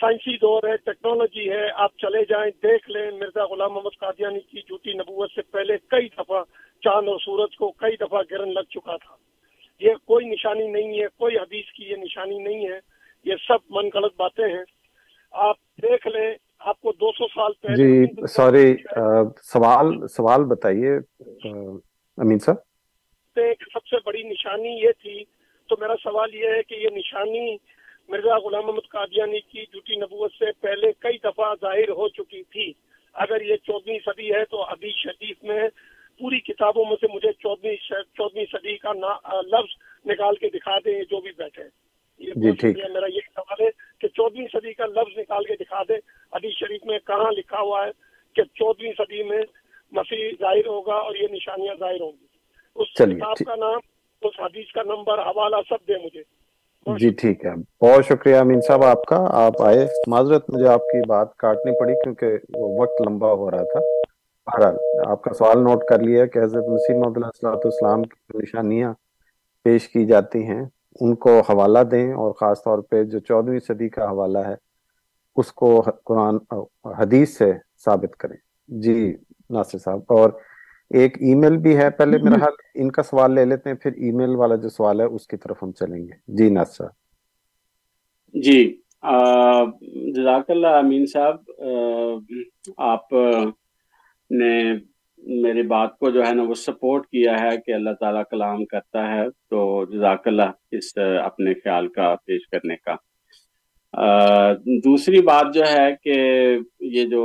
[0.01, 4.61] سائنسی دور ہے ٹیکنالوجی ہے آپ چلے جائیں دیکھ لیں۔ مرزا غلام محمد قادیانی کی
[4.61, 6.43] جھوٹی نبوت سے پہلے کئی دفعہ
[6.83, 9.15] چاند اور سورج کو کئی دفعہ گرن لگ چکا تھا۔
[9.81, 12.79] یہ کوئی نشانی نہیں ہے کوئی حدیث کی یہ نشانی نہیں ہے۔
[13.25, 14.65] یہ سب من غلط باتیں ہیں۔
[15.47, 16.31] آپ دیکھ لیں
[16.71, 18.75] آپ کو دو سو سال پہلے جی سوری
[19.53, 22.67] سوال سوال بتائیے امین صاحب۔
[23.73, 25.25] سب سے بڑی نشانی یہ تھی
[25.69, 27.57] تو میرا سوال یہ ہے کہ یہ نشانی
[28.09, 32.73] مرزا غلام محمد قادیانی کی جھوٹی نبوت سے پہلے کئی دفعہ ظاہر ہو چکی تھی۔
[33.15, 35.69] اگر یہ چودہویں صدی ہے تو ابھی شریف میں
[36.21, 38.93] پوری کتابوں میں سے مجھے چودہویں صدی کا
[39.43, 39.77] لفظ
[40.07, 41.65] نکال کے دکھا دیں جو بھی بیٹھے
[42.19, 43.71] جی میرا یہ سوال ہے
[44.01, 45.99] کہ چودہویں صدی کا لفظ نکال کے دکھا دیں۔
[46.33, 47.91] ابھی شریف میں کہاں لکھا ہوا ہے
[48.37, 49.43] کہ چودہویں صدی میں
[49.93, 52.27] مسیح ظاہر ہوگا اور یہ نشانیاں ظاہر ہوں گی۔
[52.77, 53.79] اس کتاب کا نام
[54.23, 56.23] اس حدیث کا نمبر حوالہ سب دے مجھے۔
[56.87, 57.51] جی ٹھیک ہے۔
[57.81, 61.95] بہت شکریہ امین صاحب آپ کا۔ آپ آئے۔ معذرت، مجھے آپ کی بات کاٹنی پڑی
[61.95, 63.81] کیونکہ وقت لمبا ہو رہا تھا۔
[64.47, 64.77] بہرحال،
[65.07, 68.93] آپ کا سوال نوٹ کر لیا کہ حضرت مسیم عبداللہ صلاحت اسلام کی نشانیاں
[69.65, 70.63] پیش کی جاتی ہیں،
[71.01, 74.55] ان کو حوالہ دیں اور خاص طور پہ جو چودہویں صدی کا حوالہ ہے،
[75.37, 76.39] اس کو قرآن،
[76.99, 77.53] حدیث سے
[77.85, 78.37] ثابت کریں۔
[78.69, 79.17] جی
[79.51, 80.31] ناصر صاحب، اور
[80.91, 83.93] ایک ای میل بھی ہے پہلے میرا حال ان کا سوال لے لیتے ہیں پھر
[83.93, 86.91] ای میل والا جو سوال ہے اس کی طرف ہم چلیں گے۔ جی ناز صاحب۔
[88.35, 88.63] جی
[90.13, 91.37] جزاک اللہ امین صاحب
[92.77, 93.13] آپ
[94.31, 94.73] نے
[95.43, 99.07] میری بات کو جو ہے نا وہ سپورٹ کیا ہے کہ اللہ تعالیٰ کلام کرتا
[99.13, 102.97] ہے تو جزاک اللہ اس اپنے خیال کا پیش کرنے کا۔
[104.85, 106.17] دوسری بات جو ہے کہ
[106.81, 107.25] یہ جو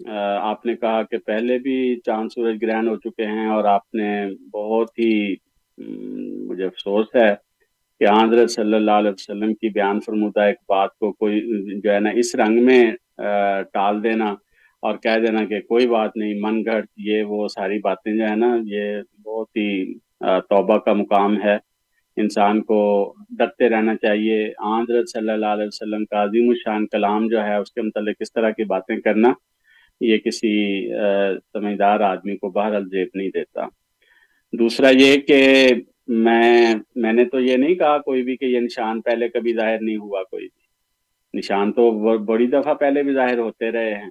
[0.00, 4.10] آپ نے کہا کہ پہلے بھی چاند سورج گرہن ہو چکے ہیں اور آپ نے
[4.52, 5.34] بہت ہی
[6.48, 7.34] مجھے افسوس ہے
[8.00, 11.40] کہ حضرت صلی اللہ علیہ وسلم کی بیان فرمودہ ایک بات کو کوئی
[11.80, 12.84] جو ہے نا، اس رنگ میں
[13.72, 14.34] ٹال دینا
[14.82, 18.34] اور کہہ دینا کہ کوئی بات نہیں، من گھڑ یہ وہ ساری باتیں جو ہے
[18.36, 19.94] نا، یہ بہت ہی
[20.50, 21.56] توبہ کا مقام ہے۔
[22.16, 22.80] انسان کو
[23.38, 27.72] ڈرتے رہنا چاہیے۔ حضرت صلی اللہ علیہ وسلم کا عظیم الشان کلام جو ہے، اس
[27.72, 29.32] کے متعلق اس طرح کی باتیں کرنا۔
[30.00, 30.52] یہ کسی
[31.52, 33.66] سمجھدار آدمی کو بہرحال الجیب نہیں دیتا۔
[34.52, 35.68] دوسرا یہ کہ
[36.08, 39.80] میں میں نے تو یہ نہیں کہا کوئی بھی کہ یہ نشان پہلے کبھی ظاہر
[39.80, 41.90] نہیں ہوا کوئی بھی۔ نشان تو
[42.24, 44.10] بڑی دفعہ پہلے بھی ظاہر ہوتے رہے ہیں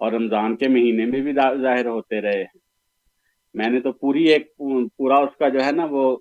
[0.00, 2.58] اور رمضان کے مہینے میں بھی ظاہر ہوتے رہے ہیں۔
[3.54, 4.46] میں نے تو پوری ایک،
[4.96, 6.16] پورا اس کا جو ہے نا وہ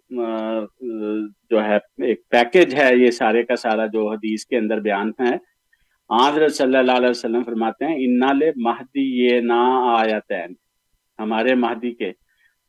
[1.49, 5.35] جو ہے، ایک پیکج ہے یہ سارے کا سارا جو حدیث کے اندر بیان ہے۔
[6.09, 10.31] حضرت صلی اللہ علیہ وسلم فرماتے ہیں، انا لے مہدی یہ نہ آیت
[11.19, 12.11] ہمارے مہدی کے۔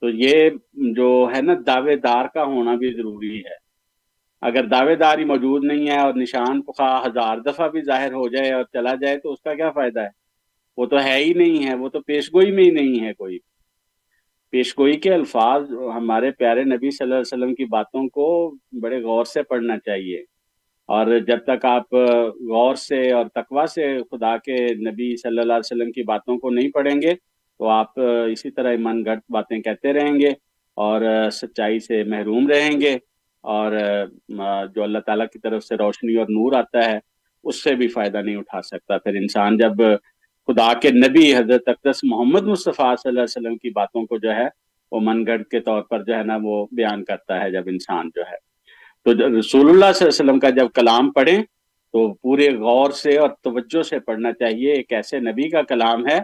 [0.00, 3.70] تو یہ جو ہے نا، دعوے دار کا ہونا بھی ضروری ہے۔
[4.40, 8.52] اگر دعوے داری موجود نہیں ہے اور نشان خواہ ہزار دفعہ بھی ظاہر ہو جائے
[8.52, 10.08] اور چلا جائے، تو اس کا کیا فائدہ ہے؟
[10.76, 13.38] وہ تو ہے ہی نہیں ہے، وہ تو پیش گوئی میں ہی نہیں ہے کوئی۔
[14.50, 19.02] پیش گوئی کے الفاظ ہمارے پیارے نبی صلی اللہ علیہ وسلم کی باتوں کو بڑے
[19.02, 20.24] غور سے پڑھنا چاہیے۔
[20.94, 21.94] اور جب تک آپ
[22.50, 24.56] غور سے اور تقوا سے خدا کے
[24.88, 28.70] نبی صلی اللہ علیہ وسلم کی باتوں کو نہیں پڑھیں گے، تو آپ اسی طرح
[28.70, 30.28] ایمان گھٹ باتیں کہتے رہیں گے
[30.76, 31.02] اور
[31.32, 32.96] سچائی سے محروم رہیں گے
[33.44, 33.72] اور
[34.74, 36.98] جو اللہ تعالیٰ کی طرف سے روشنی اور نور آتا ہے،
[37.44, 39.86] اس سے بھی فائدہ نہیں اٹھا سکتا۔ پھر انسان جب
[40.48, 44.34] خدا کے نبی حضرت اقدس محمد مصطفیٰ صلی اللہ علیہ وسلم کی باتوں کو جو
[44.36, 44.46] ہے،
[44.92, 48.08] وہ من گڑھ کے طور پر جو ہے نا، وہ بیان کرتا ہے جب انسان
[48.14, 48.36] جو ہے۔
[49.06, 51.43] تو رسول اللہ صلی اللہ علیہ وسلم کا جب کلام پڑھیں
[51.94, 56.18] تو پورے غور سے اور توجہ سے پڑھنا چاہیے ایک ایسے نبی کا کلام ہے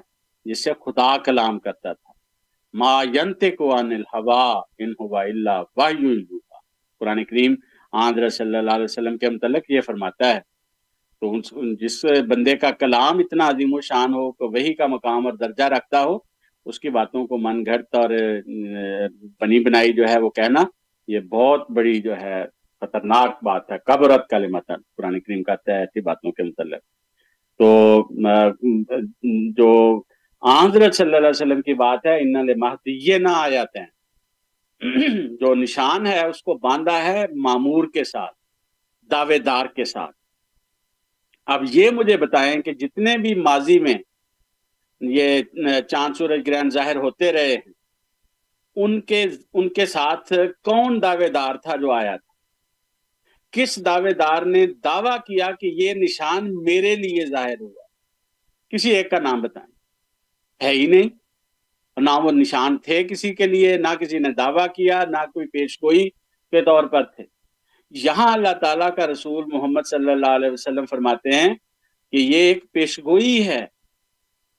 [0.46, 2.12] جس سے خدا کلام کرتا تھا۔
[2.74, 4.42] ما ینتق عن الہوا
[4.78, 6.14] ان ہوا الا وحی
[7.00, 7.54] قرآن کریم
[7.92, 10.40] آندر صلی اللہ علیہ وسلم کے متعلق یہ فرماتا ہے
[11.22, 15.34] تو جس بندے کا کلام اتنا عظیم و شان ہو کہ وہی کا مقام اور
[15.34, 16.18] درجہ رکھتا ہو،
[16.66, 18.10] اس کی باتوں کو من گھڑت اور
[19.40, 20.64] بنی بنائی جو ہے وہ کہنا
[21.08, 22.44] یہ بہت بڑی جو ہے
[22.86, 26.82] خطرناک بات ہے قبرت کا لمتن قرآن کریم کہتا ہے ایسی باتوں کے متعلق۔
[27.58, 28.02] تو
[29.56, 30.02] جو
[30.40, 33.86] آنظرت صلی اللہ علیہ وسلم کی بات ہے، ان مہدی نہ آ جاتے ہیں۔
[35.40, 38.34] جو نشان ہے، اس کو باندھا ہے معمور کے ساتھ،
[39.10, 40.16] دعوے دار کے ساتھ۔
[41.46, 43.94] اب یہ مجھے بتائیں کہ جتنے بھی ماضی میں
[45.00, 45.42] یہ
[45.88, 47.72] چاند سورج گرہن ظاہر ہوتے رہے ہیں،
[48.76, 50.32] ان کے ان کے ساتھ
[50.64, 52.25] کون دعوے دار تھا جو آیا تھا؟
[53.56, 57.82] کس دعوے دار نے دعویٰ کیا کہ یہ نشان میرے لیے ظاہر ہوا؟
[58.68, 59.76] کسی ایک کا نام بتائیں۔
[60.64, 61.08] ہے ہی نہیں۔
[61.96, 65.78] نہ وہ نشان تھے کسی کے لیے، نہ کسی نے دعویٰ کیا، نہ کوئی پیش
[65.82, 66.10] گوئی
[66.50, 67.24] کے طور پر تھے۔
[67.90, 71.54] یہاں اللہ تعالیٰ کا رسول محمد صلی اللہ علیہ وسلم فرماتے ہیں
[72.12, 73.66] کہ یہ ایک پیشگوئی ہے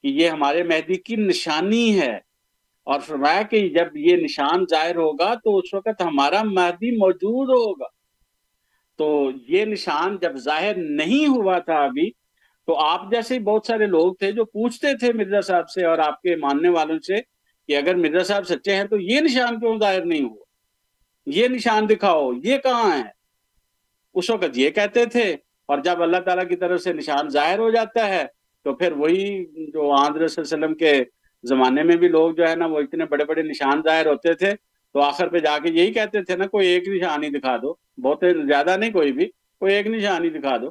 [0.03, 2.15] کہ یہ ہمارے مہدی کی نشانی ہے۔
[2.84, 7.97] اور فرمایا کہ جب یہ نشان ظاہر ہوگا تو اس وقت ہمارا مہدی موجود ہوگا۔
[8.99, 12.10] تو یہ نشان جب ظاہر نہیں ہوا تھا ابھی،
[12.68, 16.22] تو آپ جیسے بہت سارے لوگ تھے جو پوچھتے تھے مرزا صاحب سے اور آپ
[16.22, 17.22] کے ماننے والوں سے
[17.69, 20.44] کہ اگر مرزا صاحب سچے ہیں تو یہ نشان کیوں ظاہر نہیں ہوا؟
[21.28, 23.03] یہ نشان دکھاؤ، یہ کہاں ہے؟
[24.15, 25.36] اس وقت یہ کہتے تھے
[25.69, 28.26] اور جب اللہ تعالیٰ کی طرف سے نشان ظاہر ہو جاتا ہے
[28.65, 29.26] تو پھر وہی
[29.72, 30.94] جو آندر صلی اللہ علیہ وسلم کے
[31.44, 34.53] زمانے میں بھی لوگ جو ہے نا وہ اتنے بڑے بڑے نشان ظاہر ہوتے تھے
[34.98, 37.74] تو آخر پہ جا کے یہی کہتے تھے نا، کوئی ایک نشان ہی دکھا دو۔
[38.02, 39.26] بہت زیادہ نہیں کوئی بھی،
[39.60, 40.69] کوئی ایک نشان ہی دکھا دو۔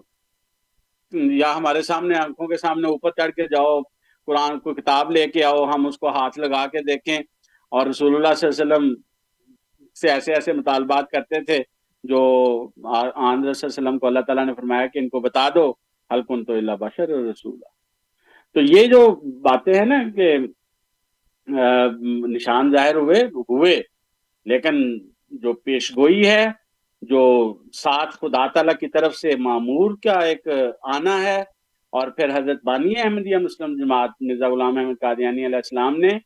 [1.12, 3.80] یا ہمارے سامنے آنکھوں کے سامنے اوپر چڑھ کے جاؤ،
[4.26, 7.18] قرآن کو کتاب لے کے آؤ، ہم اس کو ہاتھ لگا کے دیکھیں۔
[7.68, 8.94] اور رسول اللہ صلی اللہ علیہ وسلم
[10.00, 11.58] سے ایسے ایسے مطالبات کرتے تھے
[12.04, 12.20] جو
[13.14, 15.72] علیہ وسلم کو اللہ تعالیٰ نے فرمایا کہ ان کو بتا دو
[16.10, 17.60] حلقن تو اللہ بشر رسول
[18.54, 20.38] تو یہ جو باتیں ہیں نا کہ
[22.26, 23.82] نشان ظاہر ہوئے ہوئے۔
[24.46, 24.76] لیکن
[25.32, 26.44] جو پیشگوئی ہے،
[27.02, 27.22] جو
[27.74, 30.48] ساتھ خدا تعالیٰ کی طرف سے معمور کا ایک
[30.94, 31.38] آنا ہے،
[31.92, 36.18] اور پھر حضرت بانی احمدیہ مسلم جماعت مرزا غلام احمد قادیانی علیہ السلام نے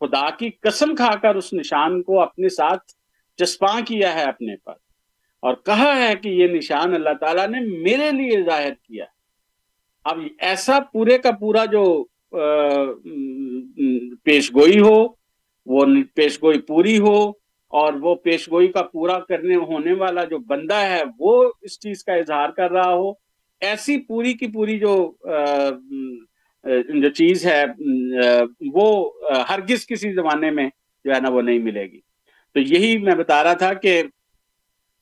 [0.00, 2.92] خدا کی قسم کھا کر اس نشان کو اپنے ساتھ
[3.38, 4.74] چسپاں کیا ہے اپنے پر،
[5.42, 9.04] اور کہا ہے کہ یہ نشان اللہ تعالیٰ نے میرے لیے ظاہر کیا۔
[10.04, 11.84] اب ایسا پورے کا پورا جو
[14.24, 14.96] پیش گوئی ہو،
[15.66, 15.84] وہ
[16.14, 17.16] پیش گوئی پوری ہو
[17.72, 22.04] اور وہ پیش گوئی کا پورا کرنے ہونے والا جو بندہ ہے، وہ اس چیز
[22.04, 23.10] کا اظہار کر رہا ہو۔
[23.62, 24.94] ایسی پوری کی پوری جو
[26.94, 27.62] جو چیز ہے
[28.74, 29.10] وہ
[29.50, 30.68] ہرگز کسی زمانے میں
[31.04, 32.00] جو ہے نا وہ نہیں ملے گی۔
[32.56, 34.02] تو یہی میں بتا رہا تھا کہ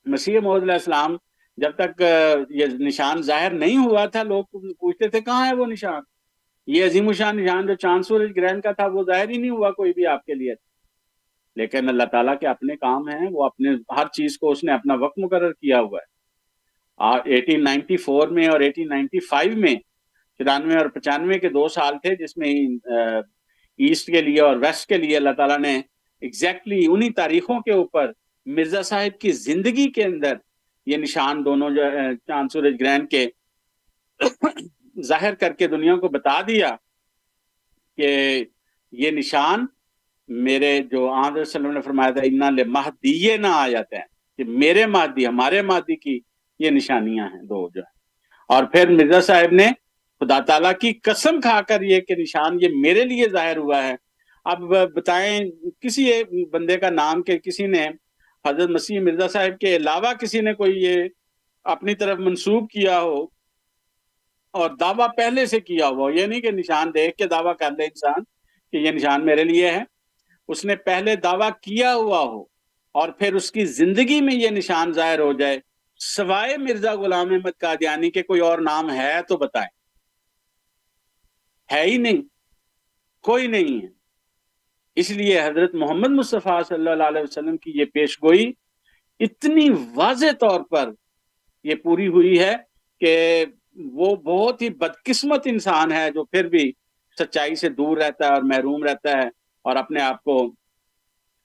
[0.07, 1.17] مسیح محمد علیہ السلام
[1.59, 2.03] جب تک
[2.51, 6.03] یہ نشان ظاہر نہیں ہوا تھا، لوگ پوچھتے تھے، کہاں ہے وہ نشان؟
[6.67, 9.71] یہ عظیم الشان نشان جو چاند سورج گرہن کا تھا، وہ ظاہر ہی نہیں ہوا
[9.71, 10.55] کوئی بھی آپ کے لیے۔
[11.61, 14.95] لیکن اللہ تعالیٰ کے اپنے کام ہیں، وہ اپنے ہر چیز کو اس نے اپنا
[14.95, 16.09] وقت مقرر کیا ہوا ہے۔
[17.35, 19.75] ایٹین نائنٹی فور میں اور ایٹین نائنٹی فائیو میں،
[20.41, 22.49] چورانوے اور پچانوے کے دو سال تھے جس میں
[23.79, 25.77] ایسٹ کے لیے اور ویسٹ کے لیے اللہ تعالیٰ نے
[26.23, 28.13] ایگزیکٹلی انہی تاریخوں کے اوپر
[28.47, 30.37] مرزا صاحب کی زندگی کے اندر
[30.87, 31.83] یہ نشان دونوں جو
[32.27, 33.27] چاند، سورج، گرہن کے
[35.03, 36.75] ظاہر کر کے دنیا کو بتا دیا
[37.99, 38.09] کہ
[38.93, 39.67] یہ نشان
[40.31, 44.05] میرے جو آدر وسلم نے فرمایا تھا، انا لے مہدیے نہ آ جاتے ہیں
[44.39, 46.19] کہ میرے مادی، ہمارے مادی کی
[46.61, 47.99] یہ نشانیاں ہیں دو جو ہے
[48.49, 49.67] اور پھر مرزا صاحب نے
[50.21, 53.95] خدا تعالیٰ کی قسم کھا کر یہ کہ نشان یہ میرے لیے ظاہر ہوا ہے۔
[54.45, 54.61] اب
[54.95, 55.41] بتائیں،
[55.81, 56.11] کسی
[56.45, 57.87] بندے کا نام کہ کسی نے
[58.45, 61.05] حضرت مسیح مرزا صاحب کے علاوہ کسی نے کوئی یہ
[61.65, 63.23] اپنی طرف منسوب کیا ہو
[64.55, 67.85] اور دعویٰ پہلے سے کیا ہوا یہ نہیں کہ نشان دیکھ کے دعویٰ کر دے
[67.85, 68.25] انسان
[68.73, 69.83] کہ یہ نشان میرے لیے ہے۔
[70.51, 72.41] اس نے پہلے دعویٰ کیا ہوا ہو
[72.93, 75.59] اور پھر اس کی زندگی میں یہ نشان ظاہر ہو جائے،
[75.99, 79.69] سوائے مرزا غلام احمد قادیانی کے کوئی اور نام ہے تو بتائیں۔
[81.73, 82.23] ہے ہی نہیں،
[83.23, 83.89] کوئی نہیں ہے۔
[84.95, 88.53] اس لیے حضرت محمد مصطفیٰ صلی اللہ علیہ وسلم کی یہ پیش گوئی
[89.21, 90.91] اتنی واضح طور پر
[91.65, 92.57] یہ پوری ہوئی ہے
[93.01, 93.45] کہ
[93.77, 96.73] وہ بہت ہی بدقسمت انسان ہے جو پھر بھی
[97.19, 99.40] سچائی سے دور رہتا ہے اور محروم رہتا ہے۔
[99.71, 100.37] اور اپنے آپ کو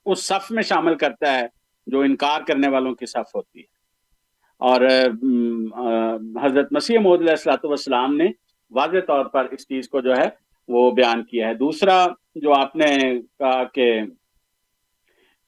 [0.06, 1.46] اس صف میں شامل کرتا ہے
[1.86, 3.74] جو انکار کرنے والوں کی صف ہوتی ہے۔
[4.58, 4.80] اور
[6.42, 8.26] حضرت مسیح محدود علیہ السلاۃ والسلام نے
[8.70, 10.28] واضح طور پر اس چیز کو جو ہے
[10.68, 12.88] وہ بیان کیا ہے۔ دوسرا جو آپ نے
[13.38, 13.88] کہا کہ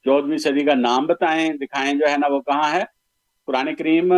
[0.05, 2.83] چودہویں صدی کا نام بتائیں، دکھائیں جو ہے نا وہ کہاں ہے؟
[3.47, 4.13] قرآن کریم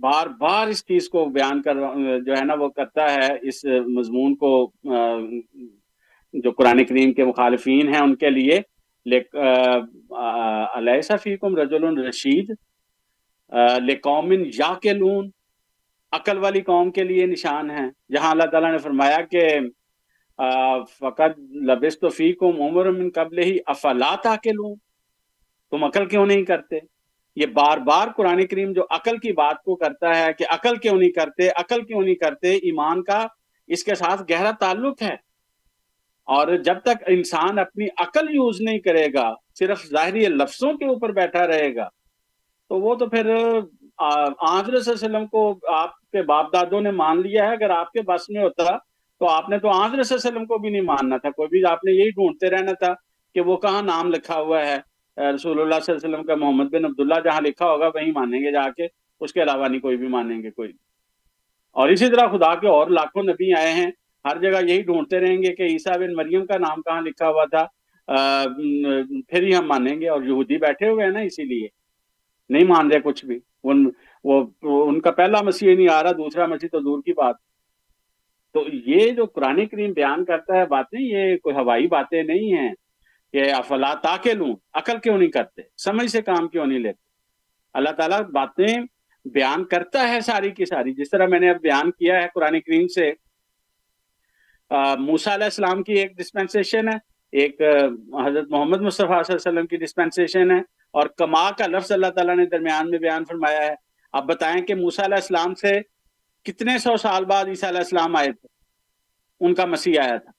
[0.00, 1.74] بار بار اس چیز کو بیان کر،
[2.26, 4.50] جو ہے نا وہ کرتا ہے، اس مضمون کو
[6.34, 8.60] جو قرآن کریم کے مخالفین ہیں ان کے لیے
[10.76, 12.50] علیہ صفیقم رجل رشید
[13.88, 15.30] لقومن یا کے لون
[16.12, 19.46] عقل والی قوم کے لیے نشان ہیں۔ جہاں اللہ تعالیٰ نے فرمایا کہ
[20.98, 21.38] فقط
[21.68, 24.74] لبس تو فیکم عمر من قبل ہی افلات آ کے لوں
[25.72, 26.78] تم عقل کیوں نہیں کرتے؟
[27.36, 30.98] یہ بار بار قرآن کریم جو عقل کی بات کو کرتا ہے کہ عقل کیوں
[30.98, 33.26] نہیں کرتے، عقل کیوں نہیں کرتے، ایمان کا
[33.68, 35.14] اس کے ساتھ گہرا تعلق ہے۔
[36.28, 41.12] اور جب تک انسان اپنی عقل یوز نہیں کرے گا، صرف ظاہری لفظوں کے اوپر
[41.12, 41.88] بیٹھا رہے گا،
[42.70, 46.90] تو وہ تو پھر آضر صلی اللہ علیہ وسلم کو آپ کے باپ دادوں نے
[46.92, 48.76] مان لیا ہے۔ اگر آپ کے بس میں ہوتا
[49.20, 51.48] تو آپ نے تو آضر صلی اللہ علیہ وسلم کو بھی نہیں ماننا تھا۔ کوئی
[51.48, 52.92] بھی آپ نے یہی ڈھونڈتے رہنا تھا
[53.34, 54.76] کہ وہ کہاں نام لکھا ہوا ہے۔
[55.16, 58.38] رسول اللہ صلی اللہ علیہ وسلم کا محمد بن عبداللہ جہاں لکھا ہوگا، وہیں مانیں
[58.40, 58.86] گے جا کے۔
[59.20, 60.72] اس کے علاوہ نہیں، کوئی بھی مانیں گے، کوئی
[61.76, 63.90] اور اسی طرح خدا کے اور لاکھوں نبی آئے ہیں۔
[64.24, 67.44] ہر جگہ یہی ڈھونڈتے رہیں گے کہ عیسیٰ بن مریم کا نام کہاں لکھا ہوا
[67.44, 67.66] تھا؟
[69.28, 71.68] پھر ہی ہم مانیں گے اور یہودی بیٹھے ہوئے ہیں نا اسی لیے۔
[72.50, 73.90] نہیں مان رہے کچھ بھی۔ ان
[74.24, 77.34] وہ ان کا پہلا مسیح نہیں آ رہا، دوسرا مسیح تو دور کی بات۔
[78.52, 82.74] تو یہ جو قرآن کریم بیان کرتا ہے باتیں یہ کوئی ہوائی باتیں نہیں ہیں
[83.32, 87.02] کہ افلا تاکہ لوں عقل کیوں نہیں کرتے؟ سمجھ سے کام کیوں نہیں لیتے؟
[87.74, 88.78] اللہ تعالیٰ باتیں
[89.24, 92.60] بیان کرتا ہے ساری کی ساری۔ جس طرح میں نے اب بیان کیا ہے قرآن
[92.60, 93.12] کریم سے
[94.98, 96.96] موسا علیہ السلام کی ایک ڈسپینسیشن ہے،
[97.32, 97.60] ایک
[98.26, 100.58] حضرت محمد مصطفیٰ صلی اللہ علیہ وسلم کی ڈسپینسیشن ہے،
[100.90, 103.74] اور کما کا لفظ اللہ تعالیٰ نے درمیان میں بیان فرمایا ہے۔
[104.12, 105.80] اب بتائیں کہ موسا علیہ السلام سے
[106.44, 108.48] کتنے سو سال بعد عیسیٰ علیہ السلام آئے تھے؟
[109.40, 110.30] ان کا مسیح آیا تھا۔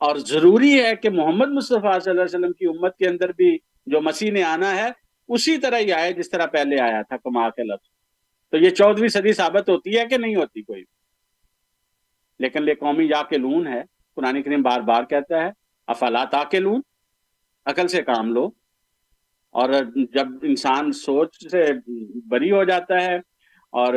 [0.00, 3.56] اور ضروری ہے کہ محمد مصطفیٰ صلی اللہ علیہ وسلم کی امت کے اندر بھی
[3.86, 4.90] جو مسیح نے آنا ہے،
[5.28, 7.88] اسی طرح ہی آئے جس طرح پہلے آیا تھا، کما کے لفظ۔
[8.50, 10.84] تو یہ چودہویں صدی ثابت ہوتی ہے کہ نہیں ہوتی کوئی؟
[12.38, 13.82] لیکن لے قومی یا کے لون ہے۔
[14.16, 15.50] قرآن کریم بار بار کہتا ہے
[15.86, 16.80] افالات آ کے لون
[17.66, 18.48] عقل سے کام لو۔
[19.54, 19.72] اور
[20.12, 21.62] جب انسان سوچ سے
[22.28, 23.16] بری ہو جاتا ہے
[23.72, 23.94] اور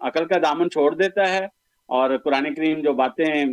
[0.00, 1.44] عقل کا دامن چھوڑ دیتا ہے
[1.88, 3.44] اور قرآن کریم جو باتیں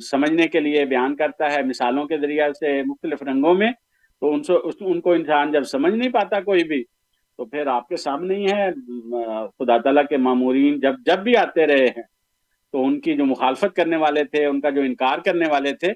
[0.00, 3.70] سمجھنے کے لیے بیان کرتا ہے مثالوں کے ذریعہ سے مختلف رنگوں میں،
[4.20, 4.40] تو ان
[4.80, 6.84] ان کو انسان جب سمجھ نہیں پاتا کوئی بھی،
[7.36, 8.70] تو پھر آپ کے سامنے ہی ہے۔
[9.58, 12.02] خدا تعالیٰ کے معمورین جب جب بھی آتے رہے ہیں
[12.76, 15.92] تو ان کی جو مخالفت کرنے والے تھے، ان کا جو انکار کرنے والے تھے،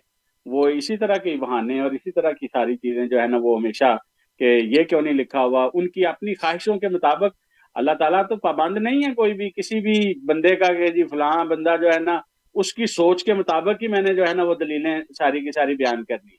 [0.46, 3.58] وہ اسی طرح کے بہانے اور اسی طرح کی ساری چیزیں جو ہے نا، وہ
[3.58, 3.96] ہمیشہ
[4.38, 7.36] کہ یہ کیوں نہیں لکھا ہوا؟ ان کی اپنی خواہشوں کے مطابق
[7.74, 11.44] اللہ تعالیٰ تو پابند نہیں ہے کوئی بھی، کسی بھی بندے کا کہ جی فلاں
[11.44, 12.20] بندہ جو ہے نا،
[12.54, 15.50] اس کی سوچ کے مطابق ہی میں نے جو ہے نا، وہ دلیلیں ساری کی
[15.54, 16.36] ساری بیان کر لی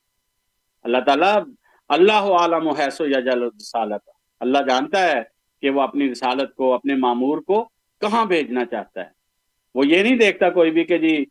[0.84, 1.36] اللہ تعالیٰ
[1.90, 4.10] اللہ عالم و حیث و یجل رسالت۔
[4.40, 5.22] اللہ جانتا ہے
[5.62, 7.64] کہ وہ اپنی رسالت کو، اپنے معمور کو
[8.02, 9.21] کہاں بھیجنا چاہتا ہے۔
[9.76, 11.26] وہ یہ نہیں دیکھتا کوئی بھی کہ جی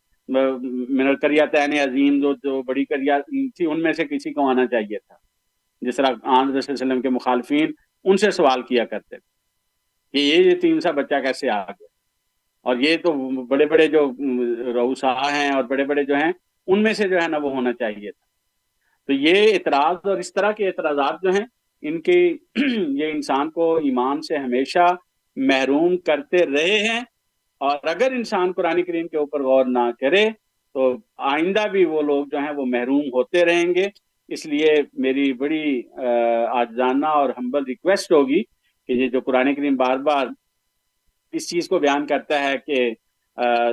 [0.89, 4.67] منر کریا تین عظیم جو جو بڑی کریا تھی، ان میں سے کسی کو آنا
[4.67, 5.15] چاہیے تھا۔
[5.81, 7.73] جس طرح آن وسلم کے مخالفین،
[8.05, 9.31] ان سے سوال کیا کرتے تھے
[10.13, 11.87] کہ یہ تین سا بچہ کیسے آ گیا؟
[12.63, 14.13] اور یہ تو بڑے بڑے جو
[14.75, 16.33] روسا ہیں اور بڑے بڑے جو ہیں،
[16.67, 18.27] ان میں سے جو ہے نا وہ ہونا چاہیے تھا۔
[19.07, 21.47] تو یہ اعتراض اور اس طرح کے اعتراضات جو ہیں،
[21.83, 22.37] ان کے
[22.89, 24.87] یہ انسان کو ایمان سے ہمیشہ
[25.37, 27.01] محروم کرتے رہے ہیں۔
[27.61, 30.25] اور اگر انسان قرآن کریم کے اوپر غور نہ کرے،
[30.75, 30.93] تو
[31.31, 33.87] آئندہ بھی وہ لوگ جو ہیں وہ محروم ہوتے رہیں گے۔
[34.29, 34.75] اس لیے
[35.05, 35.81] میری بڑی
[36.61, 40.27] آج اور ہمبل ریکویسٹ ہوگی کہ یہ جو قرآن کریم بار بار
[41.35, 42.79] اس چیز کو بیان کرتا ہے کہ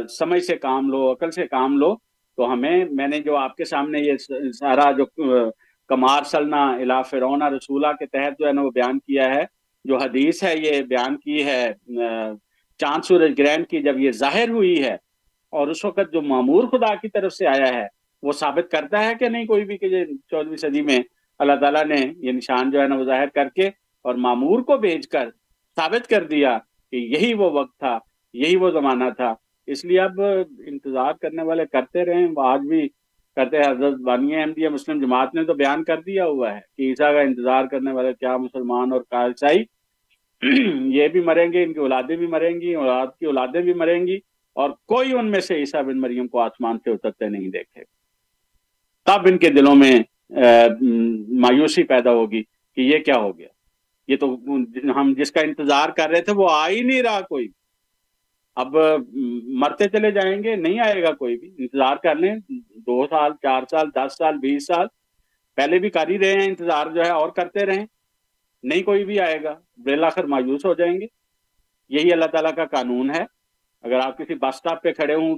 [0.09, 1.93] سمجھ سے کام لو، عقل سے کام لو،
[2.38, 4.18] تو ہمیں، میں نے جو آپ کے سامنے یہ
[4.59, 5.05] سارا جو
[5.89, 9.43] کمار سلنا الا فرونا رسولہ کے تحت جو ہے نا وہ بیان کیا ہے،
[9.85, 11.64] جو حدیث ہے یہ بیان کی ہے
[12.78, 14.95] چاند سورج گرینڈ کی جب یہ ظاہر ہوئی ہے
[15.54, 17.86] اور اس وقت جو معمور خدا کی طرف سے آیا ہے،
[18.24, 20.99] وہ ثابت کرتا ہے کہ نہیں کوئی بھی کہ یہ صدی میں
[21.40, 23.68] اللہ تعالیٰ نے یہ نشان جو ہے نا وہ ظاہر کر کے
[24.06, 25.30] اور معمور کو بھیج کر
[25.78, 26.58] ثابت کر دیا
[26.91, 27.98] کہ یہی وہ وقت تھا،
[28.34, 29.34] یہی وہ زمانہ تھا۔
[29.68, 32.88] اس لیے اب انتظار کرنے والے کرتے رہیں آج بھی
[33.38, 36.90] کرتے ہیں۔ حضرت بانی احمدیہ مسلم جماعت نے تو بیان کر دیا ہوا ہے کہ
[36.90, 39.64] عیسیٰ کا انتظار کرنے والے کیا مسلمان اور کالسائی
[40.85, 44.07] یہ بھی مریں گے، ان کی اولادیں بھی مریں گی، اولاد کی اولادیں بھی مریں
[44.07, 44.19] گی
[44.55, 47.84] اور کوئی ان میں سے عیسیٰ بن مریم کو آسمان سے اترتے نہیں دیکھے۔
[49.05, 49.99] تب ان کے دلوں میں
[51.30, 52.43] مایوسی پیدا ہوگی
[52.76, 53.47] کہ یہ کیا ہو گیا۔
[54.07, 54.35] یہ تو
[54.95, 57.47] ہم جس کا انتظار کر رہے تھے وہ آ ہی نہیں رہا کوئی۔
[58.55, 58.76] اب
[59.43, 62.35] مرتے چلے جائیں گے، نہیں آئے گا کوئی بھی۔ انتظار کر لیں،
[62.76, 64.88] دو سال، چار سال، دس سال، بیس سال۔
[65.55, 67.85] پہلے بھی کر ہی رہے ہیں، انتظار جو ہے اور کرتے رہیں۔
[68.68, 71.06] نہیں کوئی بھی آئے گا بریل آخر مایوس ہو جائیں گے۔
[71.89, 73.38] یہی اللہ تعالیٰ کا قانون ہے۔
[73.81, 75.38] اگر آپ کسی بس اسٹاپ پہ کھڑے ہوں،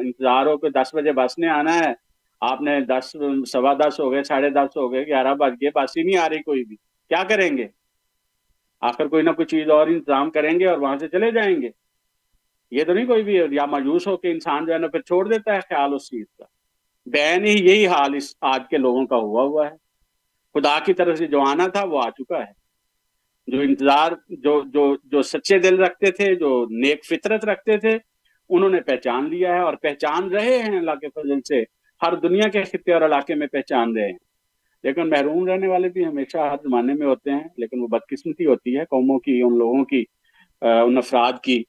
[0.00, 1.92] انتظار ہو کہ دس بجے بس نے آنا ہے،
[2.40, 3.16] آپ نے دس،
[3.52, 6.28] سوا دس ہو گئے، ساڑھے دس ہو گئے، گیارہ بج گئے، بس ہی نہیں آ
[6.28, 6.76] رہی کوئی بھی۔
[7.08, 7.66] کیا کریں گے؟
[8.80, 11.68] آخر کوئی نہ کوئی چیز اور انتظام کریں گے اور وہاں سے چلے جائیں گے۔
[12.70, 15.28] یہ تو نہیں کوئی بھی، یا مایوس ہو کے انسان جو ہے نا پھر چھوڑ
[15.28, 16.44] دیتا ہے خیال اس چیز کا۔
[17.06, 19.88] بین ہی یہی حال اس، آج کے لوگوں کا ہوا ہوا ہے۔
[20.54, 22.57] خدا کی طرف سے جو آنا تھا وہ آ چکا ہے۔
[23.48, 27.96] جو انتظار، جو جو جو سچے دل رکھتے تھے، جو نیک فطرت رکھتے تھے،
[28.48, 31.62] انہوں نے پہچان لیا ہے اور پہچان رہے ہیں اللہ کے فضل سے،
[32.02, 34.18] ہر دنیا کے خطے اور علاقے میں پہچان رہے ہیں۔
[34.82, 38.76] لیکن محروم رہنے والے بھی ہمیشہ ہر زمانے میں ہوتے ہیں، لیکن وہ بدقسمتی ہوتی
[38.76, 40.04] ہے قوموں کی، ان لوگوں کی
[40.62, 41.62] ان افراد کی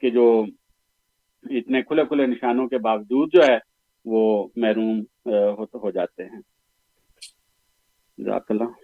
[0.00, 0.44] کہ جو
[1.50, 3.58] اتنے کھلے کھلے نشانوں کے باوجود جو ہے،
[4.04, 5.00] وہ محروم
[5.74, 6.40] ہو جاتے ہیں۔
[8.18, 8.81] جزاک اللہ۔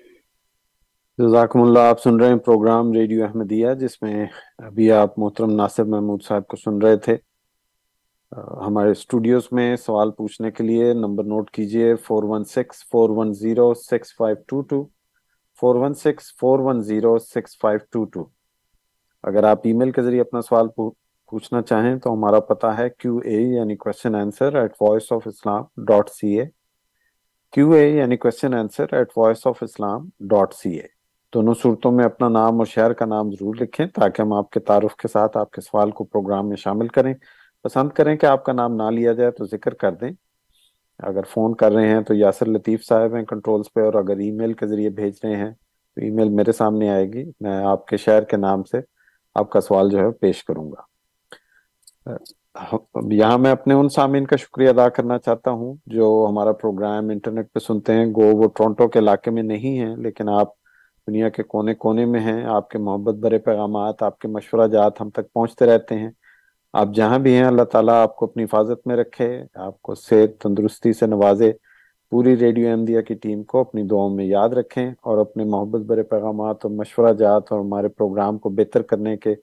[1.19, 4.27] جزاکم اللہ، آپ سن رہے ہیں پروگرام ریڈیو احمدیہ، جس میں
[4.66, 7.16] ابھی آپ محترم ناصر محمود صاحب کو سن رہے تھے۔
[8.66, 13.32] ہمارے اسٹوڈیوز میں سوال پوچھنے کے لیے نمبر نوٹ کیجیے four one six four one
[13.32, 14.82] zero six five two two
[15.62, 18.24] four one six four one zero six five two two
[19.24, 23.16] اگر آپ ای میل کے ذریعے اپنا سوال پوچھنا چاہیں تو ہمارا پتا ہے کیو
[23.24, 26.45] اے یعنی question answer at voice of Islam dot C A
[27.53, 30.98] Q A یعنی question answer at voice of Islam dot C A
[31.34, 34.60] دونوں صورتوں میں اپنا نام اور شہر کا نام ضرور لکھیں تاکہ ہم آپ کے
[34.60, 37.14] تعارف کے ساتھ آپ کے سوال کو پروگرام میں شامل کریں۔
[37.62, 40.10] پسند کریں کہ آپ کا نام نہ لیا جائے تو ذکر کر دیں۔
[40.98, 44.30] اگر فون کر رہے ہیں تو یاسر لطیف صاحب ہیں کنٹرولز پہ اور اگر ای
[44.30, 47.86] میل کے ذریعے بھیج رہے ہیں تو ای میل میرے سامنے آئے گی۔ میں آپ
[47.86, 48.80] کے شہر کے نام سے
[49.34, 50.82] آپ کا سوال جو ہے پیش کروں گا۔
[53.12, 57.52] یہاں میں اپنے ان سامعین کا شکریہ ادا کرنا چاہتا ہوں جو ہمارا پروگرام انٹرنیٹ
[57.52, 60.48] پہ سنتے ہیں۔ گو وہ ٹورنٹو کے علاقے میں نہیں ہیں لیکن آپ
[61.09, 65.01] دنیا کے کونے کونے میں ہیں، آپ کے محبت برے پیغامات، آپ کے مشورہ جات
[65.01, 66.10] ہم تک پہنچتے رہتے ہیں۔
[66.72, 70.40] آپ جہاں بھی ہیں، اللہ تعالیٰ آپ کو اپنی حفاظت میں رکھے، آپ کو صحت
[70.40, 71.52] تندرستی سے نوازے۔
[72.10, 76.02] پوری ریڈیو احمدیہ کی ٹیم کو اپنی دعاؤں میں یاد رکھیں اور اپنے محبت برے
[76.02, 79.35] پیغامات اور مشورہ جات اور ہمارے پروگرام کو بہتر کرنے کے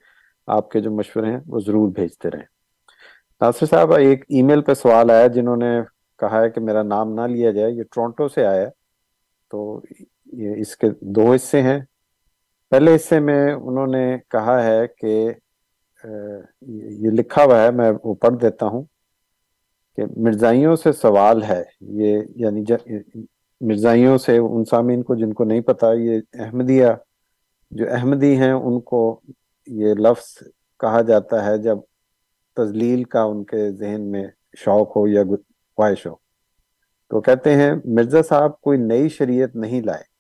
[0.48, 2.48] آپ کے جو مشورے ہیں، وہ ضرور بھیجتے رہیں۔
[3.42, 5.80] ناصر صاحب، ایک ای میل پہ سوال آیا جنہوں نے
[6.20, 8.70] کہا ہے کہ میرا نام نہ لیا جائے، یہ ٹورنٹو سے آیا
[9.52, 9.82] تو
[10.38, 11.80] یہ اس کے دو حصے ہیں۔
[12.70, 15.34] پہلے حصے میں انہوں نے کہا ہے کہ
[16.62, 18.84] یہ لکھا ہوا ہے، میں وہ پڑھ دیتا ہوں
[19.96, 22.64] کہ مرزائیوں سے سوال ہے۔ یہ یعنی
[23.62, 26.88] مرزائیوں سے ان سامعین کو جن کو نہیں پتا، یہ احمدیہ،
[27.72, 29.22] جو احمدی ہیں، ان کو
[29.68, 30.38] یہ لفظ
[30.80, 31.78] کہا جاتا ہے جب
[32.56, 35.24] تزلیل کا ان کے ذہن میں شوق ہو یا
[35.76, 36.16] خواہش ہو۔
[37.10, 40.15] تو کہتے ہیں، مرزا صاحب کوئی نئی شریعت نہیں لائے۔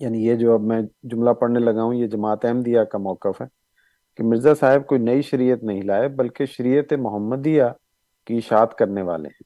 [0.00, 3.46] یعنی یہ جو اب میں جملہ پڑھنے لگا ہوں، یہ جماعت احمدیہ کا موقف ہے
[4.16, 7.64] کہ مرزا صاحب کوئی نئی شریعت نہیں لائے، بلکہ شریعت محمدیہ
[8.26, 9.44] کی اشاعت کرنے والے ہیں۔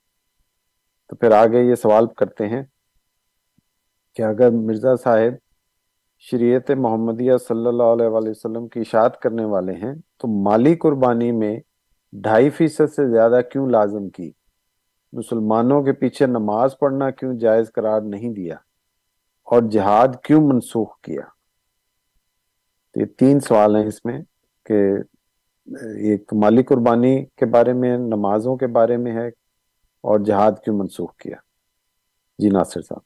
[1.08, 2.62] تو پھر آگے یہ سوال کرتے ہیں
[4.14, 5.34] کہ اگر مرزا صاحب
[6.18, 11.32] شریعت محمدیہ صلی اللہ علیہ وآلہ وسلم کی اشاعت کرنے والے ہیں، تو مالی قربانی
[11.32, 11.60] میں
[12.12, 14.32] ڈھائی فیصد سے زیادہ کیوں لازم کی؟
[15.12, 18.56] مسلمانوں کے پیچھے نماز پڑھنا کیوں جائز قرار نہیں دیا؟
[19.50, 21.22] اور جہاد کیوں منسوخ کیا؟
[22.94, 24.20] تو یہ تین سوال ہیں اس میں
[24.66, 24.78] کہ
[26.10, 29.26] ایک مالی قربانی کے بارے میں، نمازوں کے بارے میں ہے
[30.04, 31.36] اور جہاد کیوں منسوخ کیا؟
[32.38, 33.02] جی ناصر صاحب۔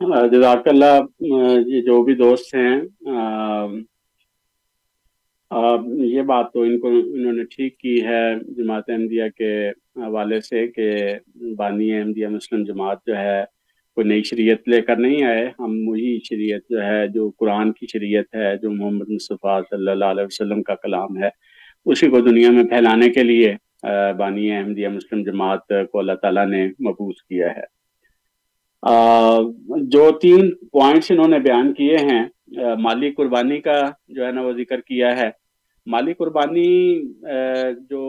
[0.00, 1.00] ہاں، جزاک اللہ
[1.86, 2.74] جو بھی دوست ہیں
[6.06, 8.24] یہ بات تو ان کو، انہوں نے ٹھیک کی ہے
[8.56, 9.52] جماعت احمدیہ کے
[9.96, 10.90] حوالے سے کہ
[11.56, 13.44] بانی احمدیہ مسلم جماعت جو ہے
[13.98, 17.86] کوئی نئی شریعت لے کر نہیں آئے، ہم وہی شریعت جو ہے، جو قرآن کی
[17.92, 21.28] شریعت ہے، جو محمد مصطفیٰ صلی اللہ علیہ وسلم کا کلام ہے،
[21.86, 23.54] اسی کو دنیا میں پھیلانے کے لیے
[24.18, 27.66] بانی احمدیہ مسلم جماعت کو اللہ تعالیٰ نے مبوس کیا ہے۔
[29.92, 32.24] جو تین پوائنٹس انہوں نے بیان کیے ہیں
[32.82, 35.30] مالی قربانی کا جو ہے نا وہ ذکر کیا ہے
[35.88, 37.00] مالی قربانی
[37.90, 38.00] جو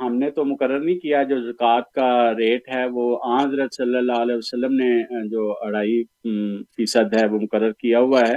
[0.00, 4.20] ہم نے تو مقرر نہیں کیا، جو زکوٰۃ کا ریٹ ہے، وہ حضرت صلی اللہ
[4.20, 6.02] علیہ وسلم نے جو اڑائی
[6.76, 8.36] فیصد ہے، وہ مقرر کیا ہوا ہے۔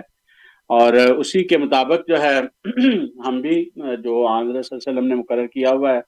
[0.69, 2.39] اور اسی کے مطابق جو ہے،
[3.27, 3.63] ہم بھی
[4.03, 5.99] جو حضرت صلی اللہ علیہ وسلم نے مقرر کیا ہوا ہے،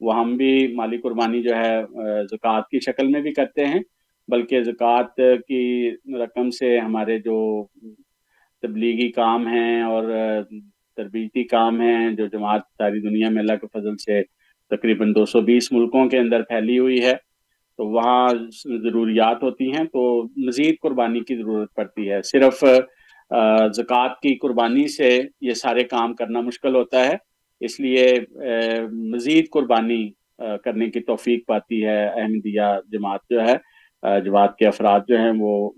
[0.00, 1.82] وہ ہم بھی مالی قربانی جو ہے
[2.30, 3.80] زکوٰۃ کی شکل میں بھی کرتے ہیں۔
[4.28, 7.38] بلکہ زکوٰۃ کی رقم سے ہمارے جو
[8.62, 10.04] تبلیغی کام ہیں اور
[10.96, 14.22] تربیتی کام ہیں، جو جماعت ساری دنیا میں اللہ کے فضل سے
[14.70, 17.12] تقریباً دو سو بیس ملکوں کے اندر پھیلی ہوئی ہے۔
[17.78, 18.28] تو وہاں
[18.82, 20.02] ضروریات ہوتی ہیں تو
[20.46, 22.64] مزید قربانی کی ضرورت پڑتی ہے۔ صرف
[23.74, 25.08] زکوٰۃ کی قربانی سے
[25.40, 27.16] یہ سارے کام کرنا مشکل ہوتا ہے۔
[27.60, 28.06] اس لیے
[29.12, 30.02] مزید قربانی
[30.64, 33.56] کرنے کی توفیق پاتی ہے احمدیہ جماعت جو ہے۔
[34.24, 35.70] جماعت کے افراد جو ہیں وہ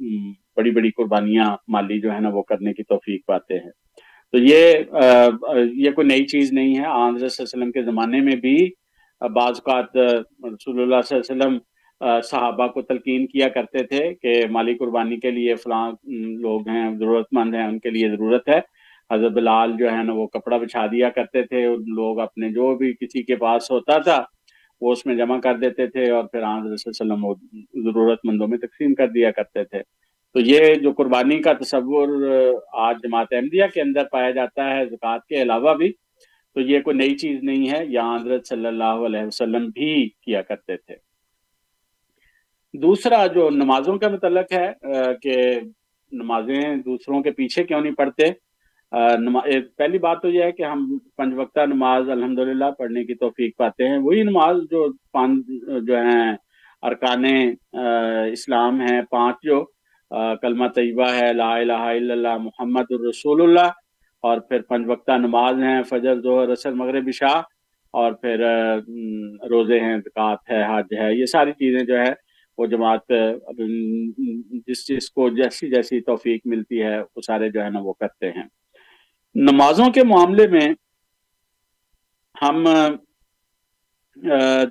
[0.56, 3.70] بڑی بڑی قربانیاں مالی جو ہے نا وہ کرنے کی توفیق پاتے ہیں۔
[4.36, 4.72] تو یہ
[5.74, 8.56] یہ کوئی نئی چیز نہیں ہے۔ علیہ وسلم کے زمانے میں بھی
[9.20, 11.58] بعض اوقات رسول اللہ صلی اللہ علیہ وسلم
[12.24, 15.90] صحابہ کو تلقین کیا کرتے تھے کہ مالی قربانی کے لیے فلاں
[16.40, 18.58] لوگ ہیں ضرورت مند ہیں، ان کے لیے ضرورت ہے۔
[19.10, 22.92] حضرت بلال جو ہے نا، وہ کپڑا بچھا دیا کرتے تھے۔ لوگ اپنے جو بھی
[23.00, 24.22] کسی کے پاس ہوتا تھا،
[24.80, 27.34] وہ اس میں جمع کر دیتے تھے اور پھر علیہ وسلم وہ
[27.84, 29.80] ضرورت مندوں میں تقسیم کر دیا کرتے تھے۔
[30.36, 32.08] تو یہ جو قربانی کا تصور
[32.86, 35.90] آج جماعت احمدیہ کے اندر پایا جاتا ہے زکوٰۃ کے علاوہ بھی،
[36.56, 40.42] تو یہ کوئی نئی چیز نہیں ہے، یہاں حضرت صلی اللہ علیہ وسلم بھی کیا
[40.42, 40.94] کرتے تھے۔
[42.74, 44.66] دوسرا جو نمازوں کا متعلق ہے
[45.22, 45.36] کہ
[46.12, 48.30] نمازیں دوسروں کے پیچھے کیوں نہیں پڑھتے؟
[49.76, 50.86] پہلی بات تو یہ ہے کہ ہم
[51.16, 55.46] پنج وقتہ نماز الحمدللہ پڑھنے کی توفیق پاتے ہیں۔ وہی نماز جو پانچ،
[55.86, 56.28] جو ہیں،
[56.82, 57.24] ارکان
[58.32, 59.64] اسلام ہیں، پانچ جو
[60.42, 63.70] کلمہ طیبہ ہے، لا الہ الا اللہ، محمد الرسول اللہ
[64.24, 67.40] اور پھر پنج وقتہ نماز ہیں، فجر، ظہر رسل مغرب شاہ
[67.94, 68.44] اور پھر
[69.50, 72.12] روزے ہیں، زکوٰۃ ہے، حج ہے، یہ ساری چیزیں جو ہے
[72.58, 73.12] وہ جماعت
[74.66, 78.30] جس چیز کو جیسی جیسی توفیق ملتی ہے، وہ سارے جو ہے نا، وہ کرتے
[78.32, 78.44] ہیں۔
[79.34, 80.68] نمازوں کے معاملے میں
[82.36, 82.64] ہم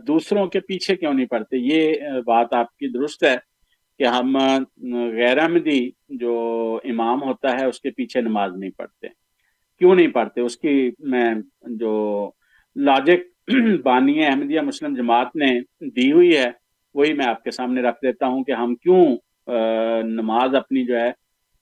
[0.07, 3.35] دوسروں کے پیچھے کیوں نہیں پڑھتے یہ بات آپ کی درست ہے۔
[3.99, 4.37] کہ ہم
[5.15, 6.33] غیر احمدی جو
[6.83, 9.07] امام ہوتا ہے، اس کے پیچھے نماز نہیں پڑھتے۔
[9.77, 11.33] کیوں نہیں پڑھتے؟ اس کی میں
[11.69, 11.93] جو
[12.75, 13.47] لاجک
[13.83, 15.59] بانی احمدیہ مسلم جماعت نے
[15.89, 16.49] دی ہوئی ہے،
[16.95, 19.05] وہی میں آپ کے سامنے رکھ دیتا ہوں کہ ہم کیوں
[20.03, 21.11] نماز اپنی جو ہے،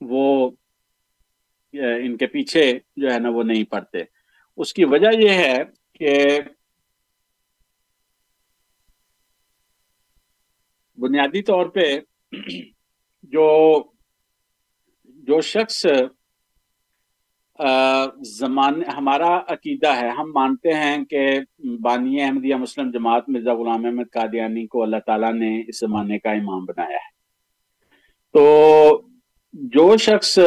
[0.02, 0.52] وہ
[1.74, 4.04] ان کے پیچھے جو ہے نا، وہ نہیں پڑھتے۔
[4.58, 5.58] اس کی وجہ یہ ہے
[5.94, 6.40] کہ
[10.98, 12.00] بنیادی طور پہ
[13.24, 13.84] جو
[15.06, 15.86] جو شخص
[18.22, 21.40] زمان، ہمارا عقیدہ ہے، ہم مانتے ہیں کہ
[21.82, 26.32] بانی احمدیہ مسلم جماعت مرزا غلام احمد قادیانی کو اللہ تعالیٰ نے اس زمانے کا
[26.32, 27.12] امام بنایا ہے۔
[28.34, 28.44] تو
[29.54, 30.40] جو شخص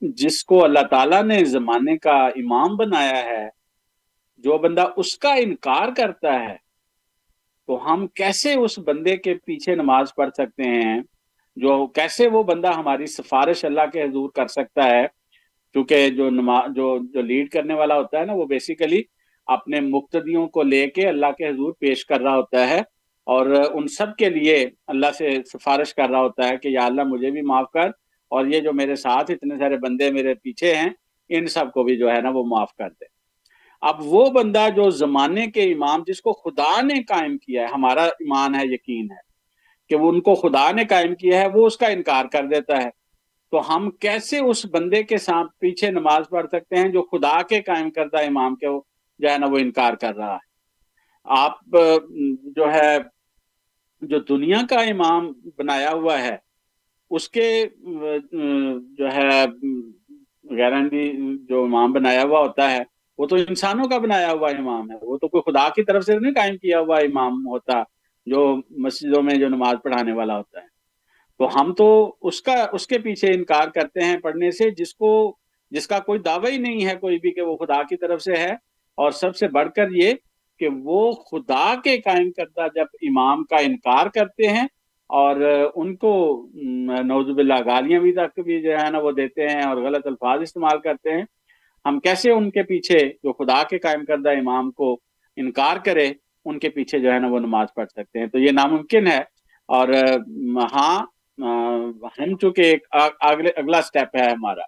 [0.00, 3.48] جس کو اللہ تعالیٰ نے زمانے کا امام بنایا ہے،
[4.38, 6.56] جو بندہ اس کا انکار کرتا ہے،
[7.66, 11.00] تو ہم کیسے اس بندے کے پیچھے نماز پڑھ سکتے ہیں؟
[11.56, 15.06] جو کیسے وہ بندہ ہماری سفارش اللہ کے حضور کر سکتا ہے،
[15.74, 19.02] کیونکہ جو نماز جو جو لیڈ کرنے والا ہوتا ہے نا، وہ بیسیکلی
[19.48, 22.78] اپنے مقتدیوں کو لے کے اللہ کے حضور پیش کر رہا ہوتا ہے
[23.26, 24.54] اور ان سب کے لیے
[24.86, 27.88] اللہ سے سفارش کر رہا ہوتا ہے کہ یا اللہ مجھے بھی معاف کر
[28.30, 30.90] اور یہ جو میرے ساتھ اتنے سارے بندے میرے پیچھے ہیں،
[31.30, 33.04] ان سب کو بھی جو ہے نا وہ معاف کر دے۔
[33.82, 38.04] اب وہ بندہ جو زمانے کے امام، جس کو خدا نے قائم کیا ہے، ہمارا
[38.04, 39.28] ایمان ہے، یقین ہے
[39.90, 42.82] کہ وہ ان کو خدا نے قائم کیا ہے، وہ اس کا انکار کر دیتا
[42.82, 42.88] ہے۔
[43.52, 47.60] تو ہم کیسے اس بندے کے ساتھ پیچھے نماز پڑھ سکتے ہیں جو خدا کے
[47.60, 48.66] قائم کردہ امام کے
[49.18, 50.48] جو ہے نا وہ انکار کر رہا ہے۔
[51.24, 51.58] آپ،
[52.56, 52.96] جو ہے،
[54.02, 56.36] جو دنیا کا امام بنایا ہوا ہے،
[57.10, 57.48] اس کے،
[58.98, 59.44] جو ہے
[60.50, 61.06] غیرندی
[61.46, 62.82] جو امام بنایا ہوا ہوتا ہے،
[63.18, 66.18] وہ تو انسانوں کا بنایا ہوا امام ہے۔ وہ تو کوئی خدا کی طرف سے
[66.18, 67.82] نہیں قائم کیا ہوا امام ہوتا۔
[68.26, 70.66] جو مسجدوں میں جو نماز پڑھانے والا ہوتا ہے۔
[71.38, 75.36] تو ہم تو اس کا، اس کے پیچھے انکار کرتے ہیں پڑھنے سے، جس کو،
[75.70, 78.32] جس کا کوئی دعویٰ ہی نہیں ہے کوئی بھی کہ وہ خدا کی طرف سے
[78.32, 80.12] ہے۔ اور سب سے بڑھ کر یہ
[80.58, 84.64] کہ وہ خدا کے قائم کردہ جب امام کا انکار کرتے ہیں
[85.08, 85.36] اور
[85.74, 86.46] ان کو
[87.04, 90.40] نوزب اللہ گالیاں بھی تک بھی جو ہے نا وہ دیتے ہیں اور غلط الفاظ
[90.40, 91.22] استعمال کرتے ہیں۔
[91.84, 95.00] ہم کیسے ان کے پیچھے جو خدا کے قائم کردہ امام کو
[95.36, 96.10] انکار کرے
[96.44, 99.18] ان کے پیچھے جو ہے نا وہ نماز پڑھ سکتے ہیں۔ تو یہ ناممکن ہے۔
[99.68, 99.88] اور
[100.72, 101.06] ہاں
[102.18, 102.86] ہم چونکہ ایک
[103.58, 104.62] اگلا سٹیپ ہے ہمارا۔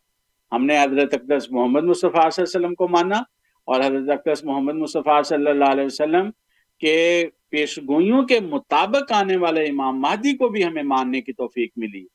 [0.53, 3.19] ہم نے حضرت اقدس محمد مصطفیٰ صلی اللہ علیہ وسلم کو مانا
[3.65, 6.31] اور حضرت اقدس محمد مصطفیٰ صلی اللہ علیہ وسلم
[6.79, 11.71] کے پیش گوئیوں کے مطابق آنے والے امام مہدی کو بھی ہمیں ماننے کی توفیق
[11.77, 12.07] ملی۔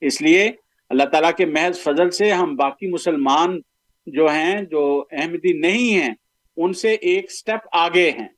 [0.00, 0.52] اس لیے
[0.88, 3.60] اللہ تعالیٰ کے محض فضل سے ہم باقی مسلمان
[4.06, 6.14] جو ہیں، جو احمدی نہیں ہیں،
[6.56, 8.28] ان سے ایک سٹیپ آگے ہیں۔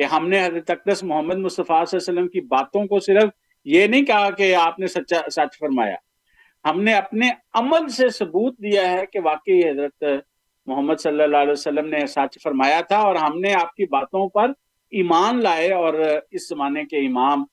[0.00, 3.30] کہ ہم نے حضرت اقدس محمد مصطفیٰ صلی اللہ علیہ وسلم کی باتوں کو صرف
[3.64, 5.96] یہ نہیں کہا کہ آپ نے سچا سچ فرمایا۔
[6.64, 10.04] ہم نے اپنے عمل سے ثبوت دیا ہے کہ واقعی حضرت
[10.66, 14.28] محمد صلی اللہ علیہ وسلم نے سچ فرمایا تھا اور ہم نے آپ کی باتوں
[14.28, 14.52] پر
[14.92, 15.94] ایمان لائے اور
[16.30, 17.44] اس زمانے کے امام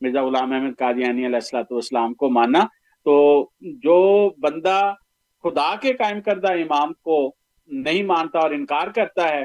[0.00, 2.64] مرزا غلام احمد قادیانی علیہ السلاۃ والسلام کو مانا۔
[3.06, 3.16] تو
[3.60, 3.98] جو
[4.38, 4.94] بندہ
[5.44, 7.34] خدا کے قائم کردہ امام کو
[7.68, 9.44] نہیں مانتا اور انکار کرتا ہے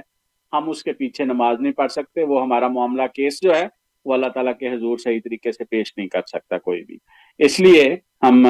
[0.54, 3.68] ہم اس کے پیچھے نماز نہیں پڑھ سکتے، وہ ہمارا معاملہ کیس جو ہے،
[4.06, 6.98] وہ اللہ تعالیٰ کے حضور صحیح طریقے سے پیش نہیں کر سکتا کوئی بھی۔
[7.38, 7.84] اس لیے
[8.24, 8.48] ہم،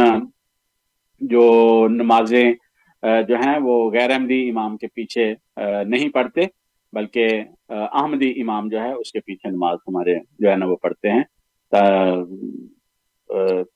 [1.22, 1.44] جو
[1.92, 2.52] نمازیں،
[3.28, 5.34] جو ہیں، وہ غیر احمدی امام کے پیچھے
[5.88, 6.42] نہیں پڑھتے،
[6.94, 7.28] بلکہ
[7.70, 11.24] احمدی امام جو ہے، اس کے پیچھے نماز ہمارے جو ہے نا، وہ پڑھتے ہیں۔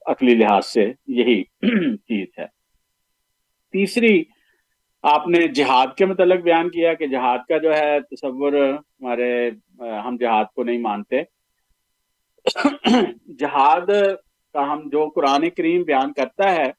[0.06, 1.44] عقلی لحاظ سے یہی
[1.98, 2.46] چیز ہے۔
[3.74, 4.24] تیسری
[5.04, 9.50] آپ نے جہاد کے متعلق بیان کیا کہ جہاد کا جو ہے تصور ہمارے،
[10.06, 11.22] ہم جہاد کو نہیں مانتے۔
[13.40, 13.88] جہاد
[14.56, 16.70] کا ہم جو قرآن کریم بیان کرتا ہے،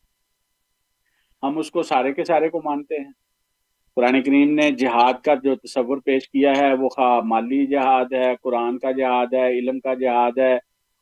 [1.43, 3.13] ہم اس کو سارے کے سارے کو مانتے ہیں۔
[3.97, 8.35] قرآن کریم نے جہاد کا جو تصور پیش کیا ہے، وہ خواہ مالی جہاد ہے،
[8.43, 10.55] قرآن کا جہاد ہے، علم کا جہاد ہے،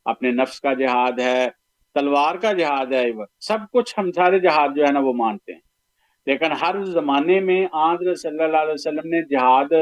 [0.07, 1.49] اپنے نفس کا جہاد ہے،
[1.97, 3.05] تلوار کا جہاد ہے
[3.41, 5.61] سب کچھ ہم سارے جہاد جو ہے نا وہ مانتے ہیں۔
[6.27, 9.73] لیکن ہر زمانے میں آدر صلی اللہ علیہ وسلم نے جہاد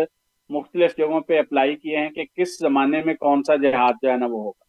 [0.50, 4.16] مختلف جگہوں پہ اپلائی کیے ہیں کہ کس زمانے میں کون سا جہاد جو ہے
[4.16, 4.64] نا وہ ہوگا۔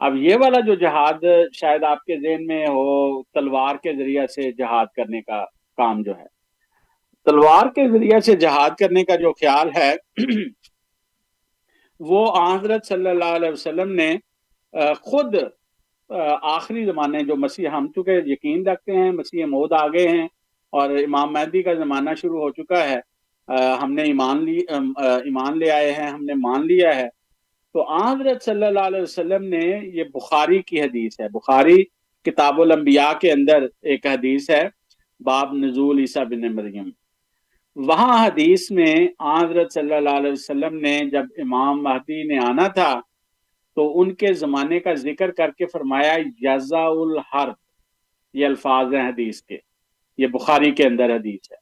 [0.00, 1.24] اب یہ والا جو جہاد
[1.54, 5.44] شاید آپ کے ذہن میں ہو، تلوار کے ذریعہ سے جہاد کرنے کا
[5.78, 6.26] کام جو ہے۔
[7.26, 9.92] تلوار کے ذریعہ سے جہاد کرنے کا جو خیال ہے،
[12.00, 14.14] وہ حضرت صلی اللہ علیہ وسلم نے
[15.02, 15.34] خود
[16.54, 20.26] آخری زمانے جو مسیح، ہم چکے یقین رکھتے ہیں، مسیح مود آگے ہیں
[20.72, 22.98] اور امام مہدی کا زمانہ شروع ہو چکا ہے۔
[23.82, 27.08] ہم نے ایمان لی ایمان لے آئے ہیں، ہم نے مان لیا ہے۔
[27.72, 29.64] تو حضرت صلی اللہ علیہ وسلم نے
[29.94, 31.82] یہ بخاری کی حدیث ہے۔ بخاری
[32.24, 34.62] کتاب الانبیاء کے اندر ایک حدیث ہے،
[35.20, 36.88] باب نزول عیسیٰ بن مریم۔
[37.76, 42.92] وہاں حدیث میں حضرت صلی اللہ علیہ وسلم نے جب امام مہدی نے آنا تھا،
[43.76, 47.54] تو ان کے زمانے کا ذکر کر کے فرمایا یزا الحرب
[48.34, 49.58] یہ الفاظ ہیں حدیث کے۔
[50.18, 51.56] یہ بخاری کے اندر حدیث ہے۔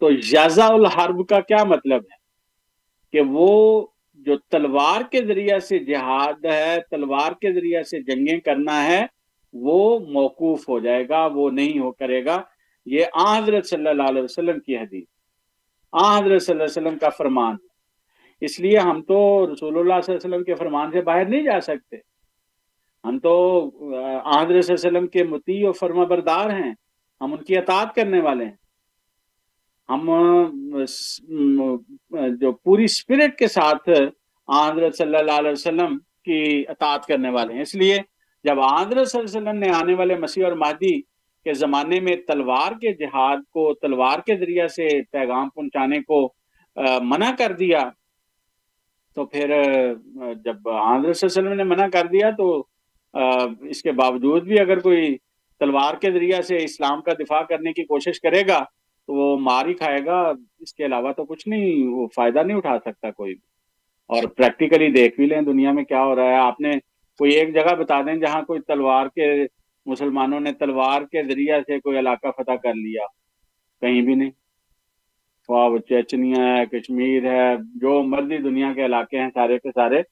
[0.00, 2.22] تو یزا الحرب کا کیا مطلب ہے؟
[3.12, 8.84] کہ وہ جو تلوار کے ذریعہ سے جہاد ہے، تلوار کے ذریعہ سے جنگیں کرنا
[8.84, 9.06] ہے،
[9.52, 12.42] وہ موقوف ہو جائے گا، وہ نہیں ہو کرے گا۔
[12.86, 15.04] یہ آ حضرت صلی اللہ علیہ وسلم کی حدیث
[15.92, 17.56] آ حضرت صلی اللہ علیہ وسلم کا فرمان
[18.40, 21.42] اس لیے ہم تو رسول اللہ صلی اللہ علیہ وسلم کے فرمان سے باہر نہیں
[21.42, 21.96] جا سکتے۔
[23.04, 23.60] ہم تو
[24.24, 26.74] آ حضرت صلی اللہ علیہ وسلم کے متی و فرما بردار ہیں۔
[27.22, 28.56] ہم ان کی اطاعت کرنے والے ہیں۔
[29.88, 30.10] ہم
[32.40, 33.88] جو پوری اسپرٹ کے ساتھ
[34.48, 37.96] حضرت صلی اللہ علیہ وسلم کی اطاعت کرنے والے ہیں۔ اس لیے
[38.44, 41.00] جب حضرت صلی اللہ علیہ وسلم نے آنے والے مسیح اور مہدی
[41.46, 46.22] کے زمانے میں تلوار کے جہاد کو، تلوار کے ذریعہ سے پیغام پہنچانے کو
[47.02, 47.80] منع کر دیا،
[49.16, 49.48] تو پھر
[50.44, 52.46] جب حضرت صلی اللہ علیہ وسلم نے منع کر دیا تو
[53.70, 55.16] اس کے باوجود بھی اگر کوئی
[55.62, 58.64] تلوار کے ذریعہ سے اسلام کا دفاع کرنے کی کوشش کرے گا
[59.06, 62.56] تو وہ مار ہی کھائے گا۔ اس کے علاوہ تو کچھ نہیں، وہ فائدہ نہیں
[62.56, 63.52] اٹھا سکتا کوئی بھی۔
[64.06, 66.70] اور پریکٹیکلی دیکھ بھی لیں دنیا میں کیا ہو رہا ہے۔ آپ نے
[67.18, 69.46] کوئی ایک جگہ بتا دیں جہاں کوئی تلوار کے
[69.86, 73.06] مسلمانوں نے تلوار کے ذریعہ سے کوئی علاقہ فتح کر لیا۔
[73.80, 74.30] کہیں بھی نہیں۔
[75.48, 80.02] وہ چیچنیا ہے، کشمیر ہے، جو مرضی دنیا کے علاقے ہیں سارے کے سارے۔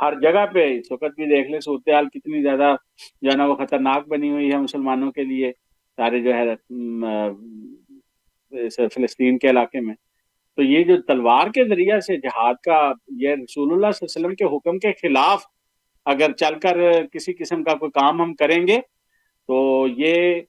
[0.00, 2.74] ہر جگہ پہ اس وقت بھی دیکھ لیں، صورتحال کتنی زیادہ
[3.22, 5.50] جو ہے نا وہ خطرناک بنی ہوئی ہے مسلمانوں کے لیے،
[5.98, 6.44] سارے جو ہے
[8.94, 9.94] فلسطین کے علاقے میں۔
[10.58, 12.80] تو یہ جو تلوار کے ذریعہ سے جہاد کا،
[13.20, 15.44] یہ رسول اللہ صلی اللہ علیہ وسلم کے حکم کے خلاف
[16.06, 16.76] اگر چل کر
[17.12, 18.78] کسی قسم کا کوئی کام ہم کریں گے،
[19.48, 20.40] تو یہ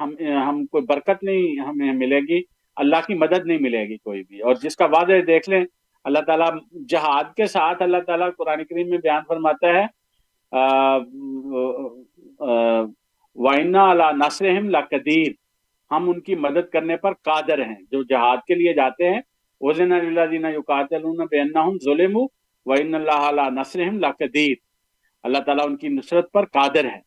[0.00, 0.14] ہم
[0.46, 2.40] ہم کوئی برکت نہیں ہمیں ملے گی،
[2.76, 5.64] اللہ کی مدد نہیں ملے گی کوئی بھی۔ اور جس کا وعدہ دیکھ لیں
[6.04, 6.48] اللہ تعالیٰ
[6.88, 9.84] جہاد کے ساتھ اللہ تعالیٰ قرآن کریم میں بیان فرماتا ہے
[13.36, 14.46] وائنا اللہ نصر
[14.90, 15.32] قدیر
[15.90, 19.20] ہم ان کی مدد کرنے پر قادر ہیں، جو جہاد کے لیے جاتے ہیں۔
[19.60, 20.48] وزن اللہ دینا
[21.84, 24.54] ظلم وَإِنَّ اللَّهَ عَلَى نَصْرِهِمْ لَقَدِيرٌ۔
[25.22, 27.00] اللہ تعالیٰ ان کی نصرت پر قادر ہے۔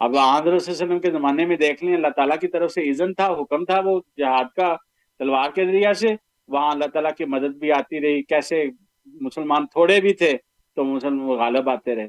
[0.00, 2.70] اب آدر صلی اللہ علیہ وسلم کے زمانے میں دیکھ لیں، اللہ تعالیٰ کی طرف
[2.72, 4.74] سے اذن تھا، حکم تھا وہ جہاد کا
[5.20, 6.14] تلوار کے ذریعہ سے۔
[6.52, 8.64] وہاں اللہ تعالیٰ کی مدد بھی آتی رہی۔ کیسے
[9.06, 10.32] مسلمان تھوڑے بھی تھے
[10.76, 12.08] تو مسلمان غالب آتے رہے۔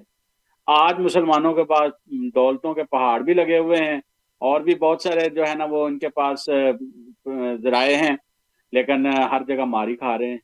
[0.67, 1.91] آج مسلمانوں کے پاس
[2.35, 3.97] دولتوں کے پہاڑ بھی لگے ہوئے ہیں۔
[4.39, 6.49] اور بھی بہت سارے جو ہے نا وہ ان کے پاس
[7.61, 8.17] ذرائع ہیں۔
[8.71, 10.37] لیکن ہر جگہ ماری کھا رہے ہیں۔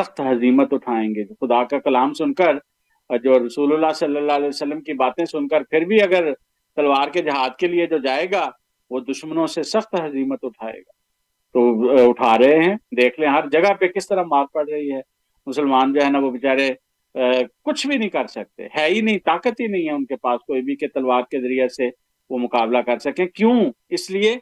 [0.00, 2.54] سخت حضیمت اٹھائیں گے۔ خدا کا کلام سن کر،
[3.18, 6.34] جو رسول اللہ صلی اللہ علیہ وسلم کی باتیں سن کر، پھر بھی اگر
[6.76, 8.50] تلوار کے جہاد کے لیے جو جائے گا،
[8.90, 11.03] وہ دشمنوں سے سخت حضیمت اٹھائے گا۔
[11.54, 11.60] تو
[12.08, 15.00] اٹھا رہے ہیں۔ دیکھ لیں ہر جگہ پہ کس طرح مار پڑ رہی ہے۔
[15.46, 16.70] مسلمان جو ہے نا وہ بیچارے
[17.64, 20.40] کچھ بھی نہیں کر سکتے۔ ہے ہی نہیں، طاقت ہی نہیں ہے ان کے پاس
[20.46, 21.88] کوئی بھی کہ تلوار کے ذریعے سے
[22.30, 23.58] وہ مقابلہ کر سکیں۔ کیوں؟
[23.96, 24.34] اس لیے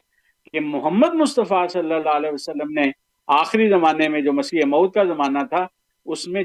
[0.51, 2.89] کہ محمد مصطفیٰ صلی اللہ علیہ وسلم نے
[3.27, 5.65] آخری زمانے میں جو مسیح موت کا زمانہ تھا،
[6.05, 6.43] اس میں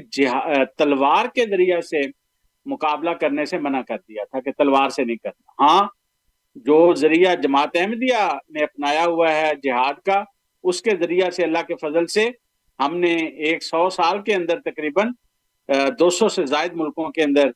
[0.77, 2.01] تلوار کے ذریعے سے
[2.65, 5.87] مقابلہ کرنے سے منع کر دیا تھا کہ تلوار سے نہیں کرنا۔ ہاں
[6.65, 8.23] جو ذریعہ جماعت احمدیہ
[8.53, 10.23] نے اپنایا ہوا ہے جہاد کا
[10.63, 12.29] اس کے ذریعہ سے اللہ کے فضل سے
[12.79, 15.11] ہم نے ایک سو سال کے اندر تقریباً
[15.99, 17.51] دو سو سے زائد ملکوں کے اندر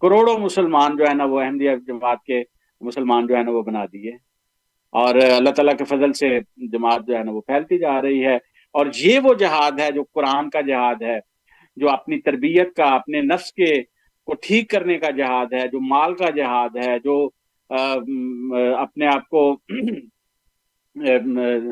[0.00, 2.42] کروڑوں مسلمان جو ہے نا وہ احمدیہ جماعت کے
[2.80, 4.10] مسلمان جو ہے نا وہ بنا دیے۔
[4.92, 8.36] اور اللہ تعالیٰ کے فضل سے جماعت جو ہے نا وہ پھیلتی جا رہی ہے۔
[8.72, 11.18] اور یہ وہ جہاد ہے جو قرآن کا جہاد ہے،
[11.76, 13.82] جو اپنی تربیت کا، اپنے نفس کے
[14.26, 17.28] کو ٹھیک کرنے کا جہاد ہے، جو مال کا جہاد ہے، جو
[18.76, 19.56] اپنے آپ کو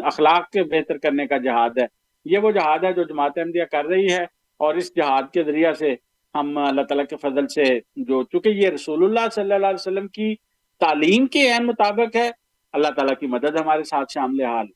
[0.04, 1.86] اخلاق کے بہتر کرنے کا جہاد ہے۔
[2.24, 4.22] یہ وہ جہاد ہے جو جماعت احمدیہ کر رہی ہے
[4.58, 5.94] اور اس جہاد کے ذریعہ سے
[6.34, 10.08] ہم اللہ تعالیٰ کے فضل سے جو چونکہ یہ رسول اللہ صلی اللہ علیہ وسلم
[10.08, 10.34] کی
[10.80, 12.30] تعلیم کے عین مطابق ہے،
[12.72, 14.66] اللہ تعالیٰ کی مدد ہمارے ساتھ شامل حال۔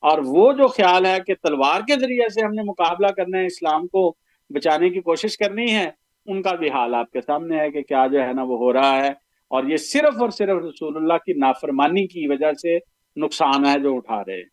[0.00, 3.46] اور وہ جو خیال ہے کہ تلوار کے ذریعے سے ہم نے مقابلہ کرنا ہے،
[3.46, 4.14] اسلام کو
[4.50, 5.90] بچانے کی کوشش کرنی ہے،
[6.26, 8.72] ان کا بھی حال آپ کے سامنے ہے کہ کیا جو ہے نا وہ ہو
[8.72, 9.08] رہا ہے۔
[9.48, 12.78] اور یہ صرف اور صرف رسول اللہ کی نافرمانی کی وجہ سے
[13.16, 14.44] نقصان ہے جو اٹھا رہے ہیں۔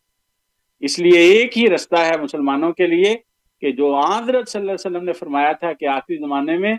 [0.81, 3.13] اس لیے ایک ہی رستہ ہے مسلمانوں کے لیے
[3.63, 6.73] کہ جو حضرت صلی اللہ علیہ وسلم نے فرمایا تھا کہ آخری زمانے میں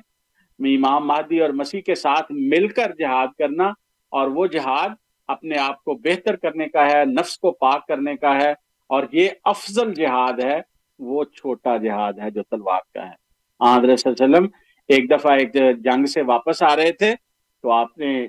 [0.60, 3.66] امام مہدی اور مسیح کے ساتھ مل کر جہاد کرنا
[4.12, 4.90] اور وہ جہاد
[5.28, 8.50] اپنے آپ کو بہتر کرنے کا ہے، نفس کو پاک کرنے کا ہے
[8.90, 10.60] اور یہ افضل جہاد ہے،
[11.00, 13.14] وہ چھوٹا جہاد ہے جو تلوار کا ہے۔
[13.60, 14.48] حضرت صلی اللہ علیہ وسلم
[14.88, 15.54] ایک دفعہ ایک
[15.84, 17.14] جنگ سے واپس آ رہے تھے
[17.64, 18.26] تو آپ نے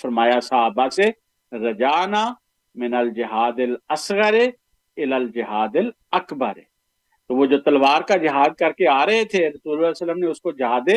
[0.00, 1.10] فرمایا صحابہ سے،
[1.52, 2.24] رجانا
[2.74, 6.60] من الجہاد الاصغر الى الجہاد الاکبر۔
[7.30, 10.18] تو وہ جو تلوار کا جہاد کر کے آ رہے تھے، رسول اللہ علیہ وسلم
[10.18, 10.88] نے اس کو جہاد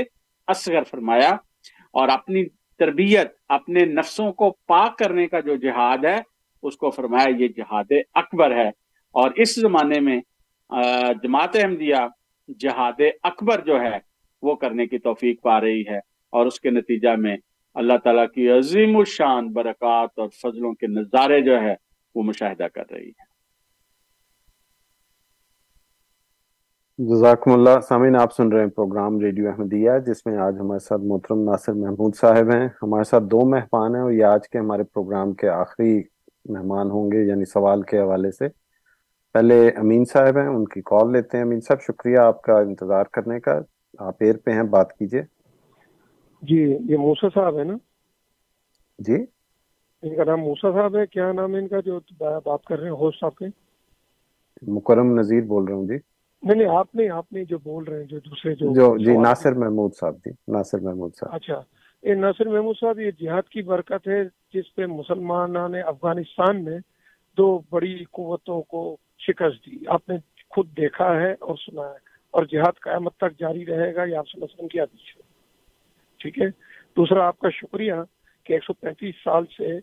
[0.48, 1.30] اصغر فرمایا
[1.94, 2.44] اور اپنی
[2.80, 6.18] تربیت، اپنے نفسوں کو پاک کرنے کا جو جہاد ہے،
[6.64, 8.68] اس کو فرمایا یہ جہاد اکبر ہے۔
[9.16, 10.20] اور اس زمانے میں
[11.24, 12.02] جماعت احمدیہ
[12.60, 13.98] جہاد اکبر جو ہے،
[14.42, 15.98] وہ کرنے کی توفیق پا رہی ہے
[16.34, 17.38] اور اس کے نتیجہ میں
[17.76, 21.76] اللہ تعالیٰ کی عظیم الشان برکات اور فضلوں کے نظارے جو ہے
[22.16, 23.36] وہ مشاہدہ کر رہی ہے
[26.98, 31.02] جزاکم اللہ۔ سامعین، آپ سن رہے ہیں پروگرام ریڈیو احمدیہ، جس میں آج ہمارے ساتھ
[31.02, 34.84] محترم ناصر محمود صاحب ہیں۔ ہمارے ساتھ دو مہمان ہیں اور یہ آج کے ہمارے
[34.84, 36.04] پروگرام کے آخری
[36.46, 38.48] مہمان ہوں گے یعنی سوال کے حوالے سے۔
[39.34, 43.04] پہلے امین صاحب ہیں، ان کی کال لیتے ہیں۔ امین صاحب، شکریہ آپ کا انتظار
[43.04, 43.60] کرنے کا۔
[44.00, 45.35] آپ ایر پہ ہیں، بات کیجیے۔
[46.48, 47.74] جی یہ موسا صاحب ہے نا؟
[49.00, 49.16] جی۔
[50.04, 52.00] ان کا نام موسا صاحب ہے کیا نام ہے ان کا جو
[52.46, 53.46] بات کر رہے ہیں ہوسٹ آپ کے؟
[54.68, 55.98] مکرم نذیر بول رہا ہوں جی۔
[56.44, 59.18] نہیں نہیں آپ نے آپ نے جو بول رہے ہیں جو دوسرے جو جو جی
[59.18, 61.62] ناصر محمود صاحب جی ناصر محمود صاحب۔ اچھا۔
[62.04, 64.24] یہ ناصر محمود صاحب یہ جہاد کی برکت ہے
[64.54, 66.80] جس پہ مسلمانوں نے افغانستان میں
[67.38, 70.16] دو بڑی قوتوں کو شکست دی۔ آپ نے
[70.50, 71.98] خود دیکھا ہے اور سنا ہے
[72.32, 75.18] اور جہاد قیامت تک جاری رہے گا یہ آپ صلی اللہ علیہ وسلم کی حدیث
[75.18, 75.25] ہے۔
[76.26, 76.48] ٹھیک ہے؟
[76.98, 77.94] دوسرا، آپ کا شکریہ
[78.44, 79.80] کہ ایک سو پینتیس سال سے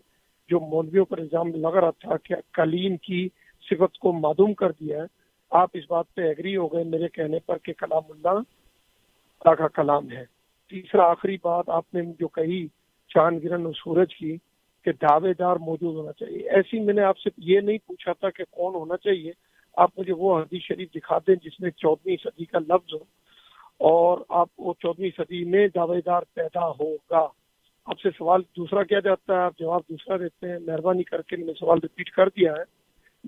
[0.49, 3.29] جو مولویوں پر الزام لگ رہا تھا کہ کلیم کی
[3.69, 5.03] صفت کو معدوم کر دیا ہے،
[5.51, 9.67] آپ اس بات پہ ایگری ہو گئے میرے کہنے پر کہ کلام اللہ اللہ کا
[9.67, 10.25] کلام ہے۔
[10.69, 12.67] تیسرا، آخری بات، آپ نے جو کہی
[13.07, 14.37] چاند گرن اور سورج کی
[14.83, 18.29] کہ دعوے دار موجود ہونا چاہیے۔ ایسی میں نے آپ سے یہ نہیں پوچھا تھا
[18.29, 19.31] کہ کون ہونا چاہیے۔
[19.77, 23.22] آپ مجھے وہ حدیث شریف دکھا دیں جس میں چودہویں صدی کا لفظ ہو۔
[23.83, 27.27] اور آپ وہ چودہویں صدی میں دعوے دار پیدا ہوگا۔
[27.85, 31.35] آپ سے سوال دوسرا کیا جاتا ہے؟ آپ جواب دوسرا دیتے ہیں۔ مہربانی کر کے
[31.35, 32.63] میں نے سوال ریپیٹ کر دیا ہے۔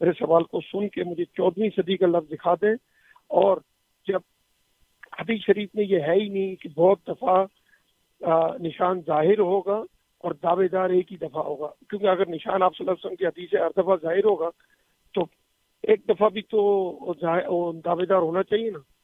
[0.02, 2.74] میرے سوال کو سن کے مجھے چودہویں صدی کا لفظ دکھا دیں۔
[3.28, 3.58] اور
[4.08, 4.20] جب
[5.20, 7.46] حدیث شریف میں یہ ہے ہی نہیں کہ بہت دفعہ
[8.60, 9.84] نشان ظاہر ہوگا
[10.18, 13.16] اور دعوے دار ایک ہی دفعہ ہوگا۔ کیونکہ اگر نشان آپ صلی اللہ علیہ وسلم
[13.16, 14.50] کی حدیث ہر دفعہ ظاہر ہوگا،
[15.14, 15.22] تو
[15.84, 17.14] ایک دفعہ بھی تو
[17.86, 18.95] دعوے دار ہونا چاہیے نا۔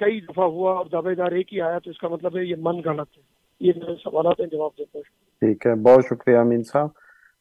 [0.00, 2.56] کئی دفعہ ہوا اور دعوے دار ایک ہی آیا تو اس کا مطلب ہے یہ
[2.58, 3.22] من غلط ہے۔
[3.60, 5.02] یہ میرے سوالات ہیں جواب دیتا ہوں۔
[5.40, 6.88] ٹھیک ہے بہت شکریہ امین صاحب۔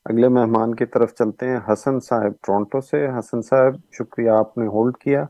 [0.05, 4.67] اگلے مہمان کی طرف چلتے ہیں حسن صاحب ٹورنٹو سے۔ حسن صاحب شکریہ آپ نے
[4.67, 5.23] ہولڈ کیا۔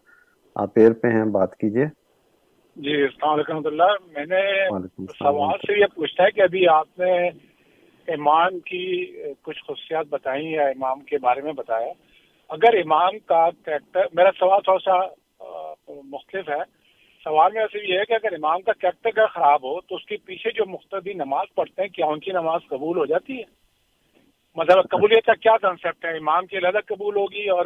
[0.55, 1.85] آپ ایئر پہ ہیں بات کیجیے۔
[2.75, 4.41] جی السلام علیکم اللہ۔ میں نے
[5.19, 7.27] سوال سے یہ پوچھتا ہے کہ ابھی آپ نے
[8.07, 8.85] امام کی
[9.41, 11.91] کچھ خصوصیات بتائی یا امام کے بارے میں بتایا۔
[12.49, 16.76] اگر امام کا کریکٹر میرا سوال تھوڑا سا مختلف ہے۔
[17.27, 20.05] سوال میں صرف یہ ہے کہ اگر امام کا کریکٹر اگر خراب ہو تو اس
[20.05, 23.43] کے پیچھے جو مختلف نماز پڑھتے ہیں، کیا ان کی نماز قبول ہو جاتی ہے؟
[24.55, 27.65] مطلب قبولیت کا کیا کنسیپٹ ہے؟ امام کی علیحدہ قبول ہوگی اور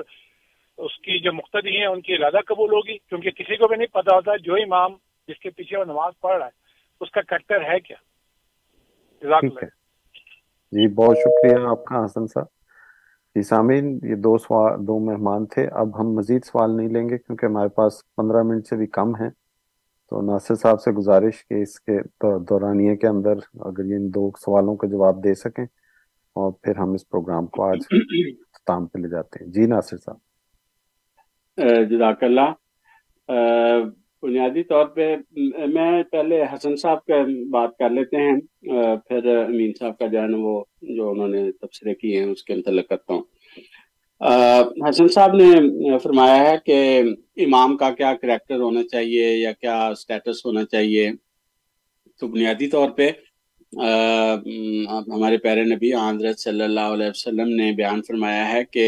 [0.78, 3.94] اس کی جو مقتدی ہیں، ان کی علیحدہ قبول ہوگی؟ کیونکہ کسی کو بھی نہیں
[3.94, 4.94] پتا ہوتا جو امام
[5.28, 6.52] جس کے پیچھے وہ نماز پڑھ رہا ہے،
[7.02, 7.98] اس کا کریکٹر ہے کیا؟
[10.72, 12.46] جی بہت شکریہ آپ کا حسن صاحب۔
[13.36, 17.18] جی سامعین، یہ دو سوال دو مہمان تھے۔ اب ہم مزید سوال نہیں لیں گے
[17.18, 19.30] کیونکہ ہمارے پاس پندرہ منٹ سے بھی کم ہیں۔
[20.12, 21.98] تو ناصر صاحب سے گزارش کہ اس کے
[22.50, 25.64] دورانیے کے اندر اگر یہ دو سوالوں کا جواب دے سکیں
[26.36, 30.18] اور پھر ہم اس پروگرام کو آج اختتام پہ لے جاتے ہیں۔ جی ناصر صاحب۔
[31.90, 32.50] جزاک اللہ۔
[34.24, 35.16] بنیادی طور پہ
[35.68, 38.38] میں پہلے حسن صاحب کا بات کر لیتے ہیں۔
[39.08, 42.44] پھر امین صاحب کا جو ہے نا وہ جو انہوں نے تبصرے کیے ہیں، اس
[42.44, 43.24] کے متعلق کرتا ہوں۔
[44.22, 47.02] حسن صاحب نے فرمایا ہے کہ
[47.46, 51.10] امام کا کیا کریکٹر ہونا چاہیے یا کیا سٹیٹس ہونا چاہیے؟
[52.20, 53.10] تو بنیادی طور پہ
[55.14, 58.86] ہمارے پیارے نبی حضرت صلی اللہ علیہ وسلم نے بیان فرمایا ہے کہ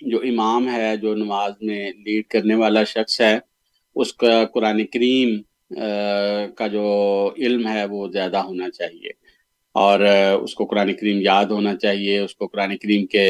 [0.00, 3.38] جو امام ہے، جو نماز میں لیڈ کرنے والا شخص ہے،
[3.96, 5.36] اس کا قرآن کریم
[6.56, 6.86] کا جو
[7.36, 9.10] علم ہے وہ زیادہ ہونا چاہیے
[9.74, 10.00] اور
[10.42, 13.26] اس کو قرآن کریم یاد ہونا چاہیے، اس کو قرآن کریم کے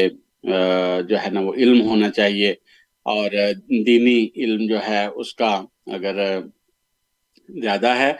[1.09, 2.51] جو ہے نا وہ علم ہونا چاہیے
[3.05, 3.31] اور
[3.87, 5.49] دینی علم جو ہے اس کا
[5.91, 6.15] اگر
[7.49, 8.11] زیادہ ہے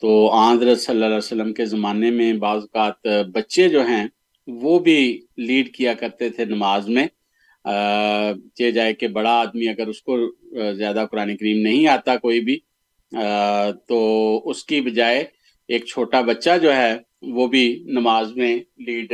[0.00, 4.06] تو حضرت صلی اللہ علیہ وسلم کے زمانے میں بعض اوقات بچے جو ہیں
[4.48, 4.98] وہ بھی
[5.36, 7.06] لیڈ کیا کرتے تھے نماز میں۔
[8.54, 10.16] چے جائے کہ بڑا آدمی اگر اس کو
[10.74, 12.58] زیادہ قرآن کریم نہیں آتا کوئی بھی
[13.88, 13.98] تو
[14.44, 15.24] اس کی بجائے
[15.68, 16.94] ایک چھوٹا بچہ جو ہے
[17.32, 19.12] وہ بھی نماز میں لیڈ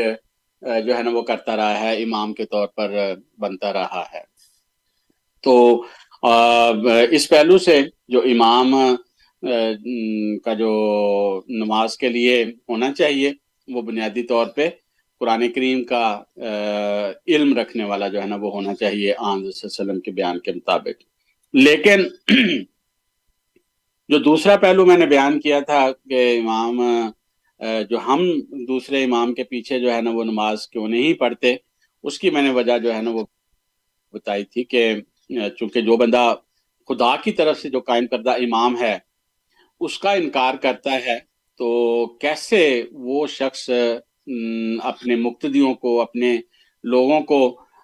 [0.62, 4.22] جو ہے نا، وہ کرتا رہا ہے، امام کے طور پر بنتا رہا ہے۔
[5.42, 5.84] تو
[7.10, 8.74] اس پہلو سے جو امام
[10.44, 10.72] کا جو
[11.48, 13.32] نماز کے لیے ہونا چاہیے،
[13.68, 14.68] وہ بنیادی طور پہ
[15.20, 16.22] قرآن کریم کا
[17.26, 21.02] علم رکھنے والا جو ہے نا، وہ ہونا چاہیے آن وسلم کے بیان کے مطابق۔
[21.52, 22.00] لیکن،
[24.08, 26.80] جو دوسرا پہلو میں نے بیان کیا تھا کہ امام
[27.90, 28.24] جو ہم
[28.68, 31.54] دوسرے امام کے پیچھے جو ہے نا وہ نماز کیوں نہیں پڑھتے،
[32.04, 33.24] اس کی میں نے وجہ جو ہے نا وہ
[34.14, 34.94] بتائی تھی کہ
[35.58, 36.34] چونکہ جو بندہ
[36.88, 38.96] خدا کی طرف سے جو قائم کردہ امام ہے،
[39.80, 41.18] اس کا انکار کرتا ہے،
[41.60, 42.62] تو کیسے
[42.92, 43.68] وہ شخص
[44.82, 46.36] اپنے مقتدیوں کو، اپنے
[46.84, 47.40] لوگوں کو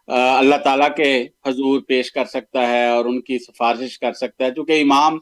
[0.08, 1.12] اللہ تعالیٰ کے
[1.46, 5.18] حضور پیش کر سکتا ہے اور ان کی سفارش کر سکتا ہے؟ چونکہ امام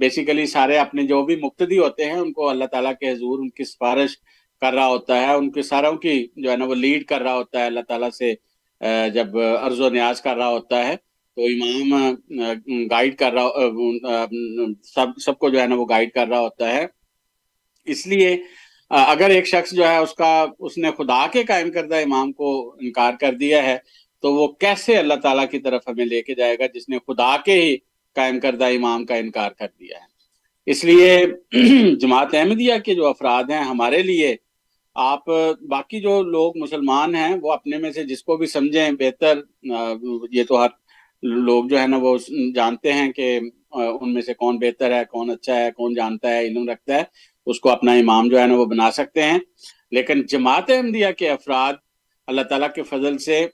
[0.00, 3.50] بیسیکلی سارے اپنے جو بھی مقتدی ہوتے ہیں، ان کو اللہ تعالیٰ کے حضور ان
[3.50, 4.16] کی سفارش
[4.62, 7.34] کر رہا ہوتا ہے، ان کے ساروں کی جو ہے نا وہ لیڈ کر رہا
[7.34, 8.34] ہوتا ہے، اللہ تعالیٰ سے
[9.14, 10.96] جب عرض و نیاز کر رہا ہوتا ہے
[11.36, 12.14] تو امام
[12.90, 14.24] گائیڈ کر رہا
[14.94, 16.86] سب سب کو جو ہے نا وہ گائیڈ کر رہا ہوتا ہے۔
[17.86, 18.36] اس لیے
[18.90, 22.50] اگر ایک شخص جو ہے اس کا، اس نے خدا کے قائم کردہ امام کو
[22.80, 23.76] انکار کر دیا ہے
[24.22, 27.36] تو وہ کیسے اللہ تعالیٰ کی طرف ہمیں لے کے جائے گا، جس نے خدا
[27.44, 27.76] کے ہی
[28.14, 30.08] قائم کردہ امام کا انکار کر دیا ہے۔
[30.66, 31.26] اس لیے
[32.00, 34.36] جماعت احمدیہ کے جو افراد ہیں ہمارے لیے،
[34.94, 35.28] آپ،
[35.68, 39.38] باقی جو لوگ مسلمان ہیں، وہ اپنے میں سے جس کو بھی سمجھیں، بہتر
[40.30, 40.68] یہ تو ہر
[41.22, 42.18] لوگ جو ہے نا، وہ
[42.54, 46.40] جانتے ہیں کہ ان میں سے کون بہتر ہے، کون اچھا ہے، کون جانتا ہے،
[46.40, 47.04] علم رکھتا ہے،
[47.46, 49.38] اس کو اپنا امام جو ہے نا، وہ بنا سکتے ہیں۔
[49.90, 51.74] لیکن جماعت احمدیہ کے افراد،
[52.26, 53.46] اللہ تعالیٰ کے فضل سے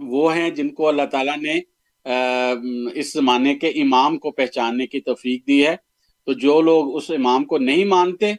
[0.00, 1.60] وہ ہیں جن کو اللہ تعالیٰ نے
[2.04, 5.76] اس زمانے کے امام کو پہچاننے کی توفیق دی ہے۔
[6.26, 8.32] تو جو لوگ اس امام کو نہیں مانتے،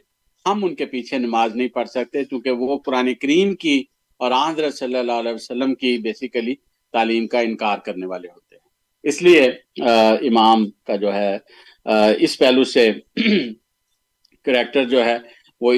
[0.46, 3.82] ہم ان کے پیچھے نماز نہیں پڑھ سکتے کیونکہ وہ قرآن کریم کی
[4.20, 6.54] اور حضرت صلی اللہ علیہ وسلم کی بیسیکلی
[6.94, 8.68] تعلیم کا انکار کرنے والے ہوتے ہیں۔
[9.04, 9.42] اس لیے
[10.28, 11.36] امام کا جو ہے
[12.18, 12.90] اس پہلو سے
[14.46, 15.16] کریکٹر جو ہے،
[15.60, 15.72] وہ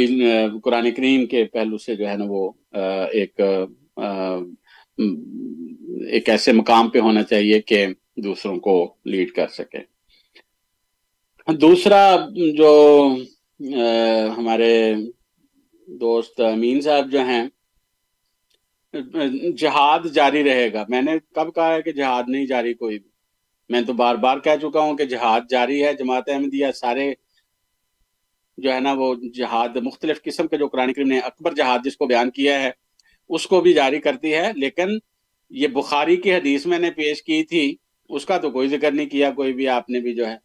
[0.64, 2.50] قرآن کریم کے پہلو سے جو ہے نا وہ
[3.12, 3.40] ایک
[6.06, 9.78] ایک ایسے مقام پہ ہونا چاہیے کہ دوسروں کو لیڈ کر سکے۔
[11.48, 12.16] دوسرا
[12.56, 12.72] جو
[14.36, 14.94] ہمارے
[15.88, 17.46] دوست امین صاحب جو ہیں،
[19.58, 23.10] جہاد جاری رہے گا۔ میں نے کب کہا ہے کہ جہاد نہیں جاری کوئی بھی۔
[23.68, 27.12] میں تو بار بار کہہ چکا ہوں کہ جہاد جاری ہے، جماعت احمدیہ سارے
[28.58, 31.96] جو ہے نا، وہ جہاد مختلف قسم کے جو قرآن کریم نے اکبر جہاد جس
[31.96, 32.70] کو بیان کیا ہے،
[33.28, 34.98] اس کو بھی جاری کرتی ہے، لیکن
[35.50, 37.76] یہ بخاری کی حدیث میں نے پیش کی تھی،
[38.08, 40.36] اس کا تو کوئی ذکر نہیں کیا، کوئی بھی آپ نے بھی جو ہے،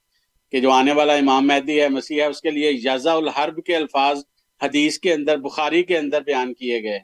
[0.51, 3.75] کہ جو آنے والا امام مہدی ہے، مسیح ہے، اس کے لیے یزا الحرب کے
[3.75, 4.23] الفاظ
[4.61, 6.99] حدیث کے اندر، بخاری کے اندر بیان کیے گئے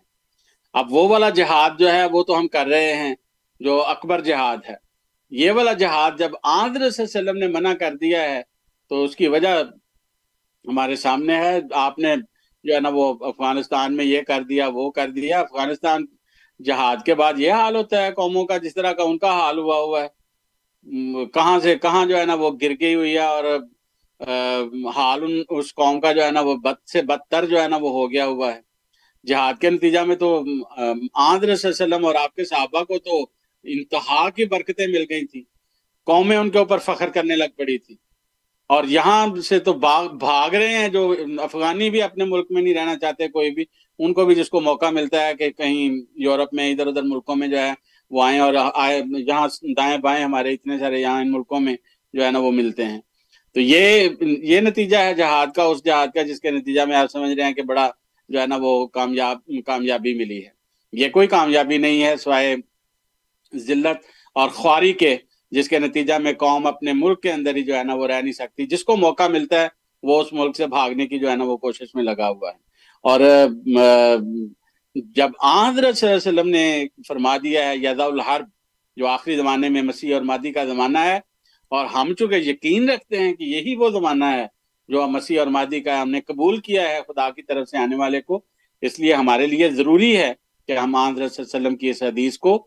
[0.74, 3.16] اب وہ والا جہاد جو ہے، وہ تو ہم کر رہے ہیں،
[3.60, 4.76] جو اکبر جہاد ہے۔
[5.32, 8.42] یہ والا جہاد جب آندر وسلم نے منع کر دیا ہے،
[8.90, 9.48] تو اس کی وجہ
[10.66, 12.16] ہمارے سامنے ہے۔ آپ نے
[12.64, 16.06] جو ہے نا، وہ افغانستان میں یہ کر دیا، وہ کر دیا۔ افغانستان
[16.60, 19.58] جہاد کے بعد یہ حال ہوتا ہے، قوموں کا جس طرح کا ان کا حال
[19.58, 20.08] ہوا ہوا ہے
[21.34, 23.44] کہاں سے کہاں جو ہے نا وہ گر گئی ہوئی ہے اور
[24.96, 27.90] حال اس قوم کا جو ہے نا وہ بد سے بدتر جو ہے نا وہ
[27.90, 28.60] ہو گیا ہوا ہے۔
[29.26, 30.30] جہاد کے نتیجہ میں تو
[31.14, 33.22] آندر وسلم اور آپ کے صحابہ کو تو
[33.66, 35.44] انتہا کی برکتیں مل گئی تھی
[36.08, 37.96] قومیں ان کے اوپر فخر کرنے لگ پڑی تھی
[38.70, 41.14] اور یہاں سے تو بھاگ رہے ہیں جو
[41.44, 43.66] افغانی بھی اپنے ملک میں نہیں رہنا چاہتے، کوئی بھی۔
[44.00, 47.36] ان کو بھی جس کو موقع ملتا ہے کہ کہیں یورپ میں ادھر ادھر ملکوں
[47.36, 47.74] میں جو ہے
[48.10, 49.48] وہ آئیں اور آئے، جہاں
[49.78, 51.76] دائیں بائیں ہمارے اتنے سارے یہاں ان ملکوں میں
[52.14, 53.00] جو ہے نا وہ ملتے ہیں۔
[53.54, 57.12] تو یہ یہ نتیجہ ہے جہاد کا، اس جہاد کا، جس کے نتیجہ میں آپ
[57.12, 57.90] سمجھ رہے ہیں کہ بڑا
[58.30, 60.50] جو ہے نا وہ کامیاب، کامیابی ملی ہے۔
[60.92, 62.56] یہ کوئی کامیابی نہیں ہے سوائے
[63.56, 65.18] ذلت اور خواری کے،
[65.52, 68.22] جس کے نتیجہ میں قوم اپنے ملک کے اندر ہی جو ہے نا وہ رہ
[68.22, 69.68] نہیں سکتی۔ جس کو موقع ملتا ہے
[70.04, 72.69] وہ اس ملک سے بھاگنے کی جو ہے نا وہ کوشش میں لگا ہوا ہے۔
[73.06, 73.20] اور
[75.16, 78.48] جب آندر صلی اللہ علیہ وسلم نے فرما دیا ہے یزا الحرب،
[78.98, 81.18] جو آخری زمانے میں مسیح اور مادی کا زمانہ ہے،
[81.72, 84.46] اور ہم چونکہ یقین رکھتے ہیں کہ یہی وہ زمانہ ہے
[84.90, 87.96] جو مسیح اور مادی کا ہم نے قبول کیا ہے خدا کی طرف سے آنے
[87.96, 88.42] والے کو،
[88.84, 90.34] اس لیے ہمارے لیے ضروری ہے
[90.70, 92.58] کہ ہم آندر صلی اللہ علیہ وسلم کی اس حدیث کو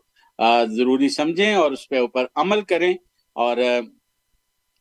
[0.69, 2.93] ضروری سمجھیں اور اس پہ اوپر عمل کریں۔
[3.35, 3.57] اور،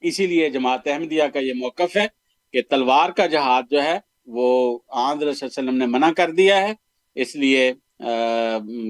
[0.03, 2.07] اسی لیے جماعت احمدیہ کا یہ موقف ہے
[2.55, 6.31] کہ تلوار کا جہاد جو ہے وہ آندر صلی اللہ علیہ وسلم نے منع کر
[6.31, 6.73] دیا ہے،
[7.15, 7.73] اس لیے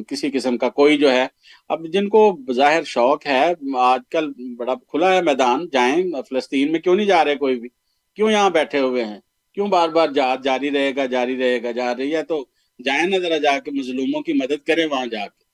[0.08, 1.26] کسی قسم کا کوئی جو ہے،
[1.68, 2.22] اب جن کو
[2.52, 7.24] ظاہر شوق ہے، آج کل بڑا کھلا ہے میدان، جائیں فلسطین میں، کیوں نہیں جا
[7.24, 7.68] رہے کوئی بھی؟
[8.16, 9.18] کیوں یہاں بیٹھے ہوئے ہیں؟
[9.54, 12.44] کیوں بار بار جہاد جاری رہے گا، جاری رہے گا جا رہی ہے تو
[12.84, 15.44] جائیں نا ذرا جا کے، مظلوموں کی مدد کریں وہاں جا کے۔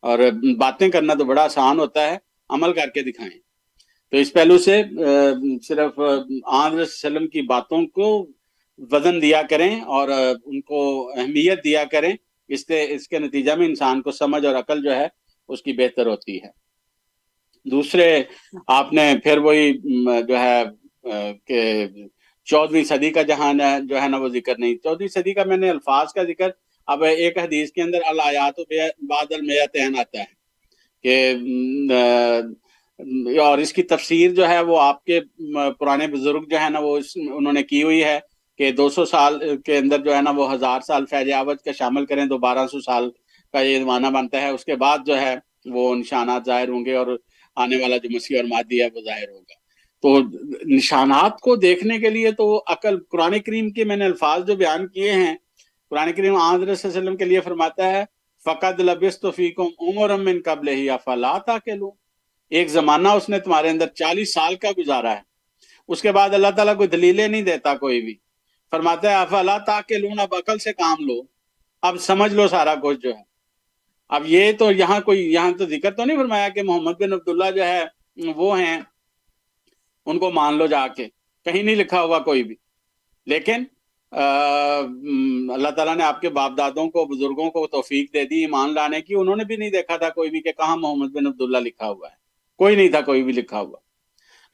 [0.00, 0.18] اور
[0.58, 2.16] باتیں کرنا تو بڑا آسان ہوتا ہے،
[2.48, 3.38] عمل کر کے دکھائیں۔
[4.10, 4.82] تو اس پہلو سے
[5.68, 6.00] صرف
[6.44, 8.26] آن وسلم کی باتوں کو
[8.90, 10.80] وزن دیا کریں اور ان کو
[11.16, 12.12] اہمیت دیا کریں،
[12.48, 15.06] اس سے اس کے نتیجہ میں انسان کو سمجھ اور عقل جو ہے،
[15.48, 16.50] اس کی بہتر ہوتی ہے۔
[17.66, 18.22] دوسرے،
[18.68, 19.72] آپ نے پھر وہی
[20.28, 20.62] جو ہے
[21.46, 21.60] کہ
[22.46, 25.70] چودہویں صدی کا جہاں جو ہے نا، وہ ذکر نہیں۔ چودہویں صدی کا میں نے
[25.70, 26.50] الفاظ کا ذکر،
[26.88, 28.60] اب ایک حدیث کے اندر الایات
[29.08, 30.40] بعد المیتین آتا ہے
[31.04, 31.14] کہ
[33.40, 35.20] اور اس کی تفسیر جو ہے، وہ آپ کے
[35.78, 38.18] پرانے بزرگ جو ہے نا، وہ انہوں نے کی ہوئی ہے۔
[38.62, 41.72] کہ دو سو سال کے اندر جو ہے نا وہ ہزار سال فیض آوج کا
[41.72, 43.10] شامل کریں تو بارہ سو سال
[43.52, 45.34] کا یہ زمانہ بنتا ہے۔ اس کے بعد جو ہے
[45.64, 47.06] وہ نشانات ظاہر ہوں گے اور
[47.56, 49.54] آنے والا جو مسیح اور مادی ہے وہ ظاہر ہوگا۔
[50.02, 50.18] تو
[50.66, 54.88] نشانات کو دیکھنے کے لیے تو عقل، قرآن کریم کے میں نے الفاظ جو بیان
[54.88, 55.34] کیے ہیں،
[55.90, 58.04] قرآن کریم علیہ وسلم کے لیے فرماتا ہے
[58.44, 61.90] فقط لبست فیکم عمر من قبل ہی افلا تاکلو
[62.50, 65.20] ایک زمانہ اس نے تمہارے اندر چالیس سال کا گزارا ہے۔
[65.88, 68.14] اس کے بعد اللہ تعالیٰ کوئی دلیلیں نہیں دیتا کوئی بھی۔
[68.72, 71.22] فرماتا ہے افلا تاکلون، اب عقل سے کام لو۔
[71.82, 73.22] اب سمجھ لو سارا کچھ جو ہے۔
[74.08, 77.50] اب یہ تو یہاں کوئی، یہاں تو ذکر تو نہیں فرمایا کہ محمد بن عبداللہ
[77.54, 77.84] جو ہے،
[78.36, 78.80] وہ ہیں۔
[80.06, 81.08] ان کو مان لو جا کے۔
[81.44, 82.54] کہیں نہیں لکھا ہوا کوئی بھی۔
[83.26, 83.64] لیکن
[85.52, 89.00] اللہ تعالیٰ نے آپ کے باپ دادوں کو، بزرگوں کو توفیق دے دی، ایمان لانے
[89.00, 91.88] کی۔ انہوں نے بھی نہیں دیکھا تھا کوئی بھی کہ کہاں محمد بن عبداللہ لکھا
[91.88, 92.16] ہوا ہے۔
[92.56, 93.78] کوئی نہیں تھا کوئی بھی لکھا ہوا۔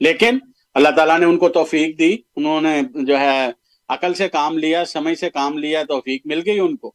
[0.01, 0.39] لیکن،
[0.75, 4.85] اللہ تعالیٰ نے ان کو توفیق دی۔ انہوں نے جو ہے عقل سے کام لیا،
[4.85, 6.93] سمجھ سے کام لیا، توفیق مل گئی ان کو۔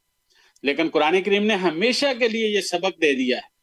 [0.63, 3.53] لیکن قرآن کریم نے ہمیشہ کے لیے یہ سبق دے دیا ہے۔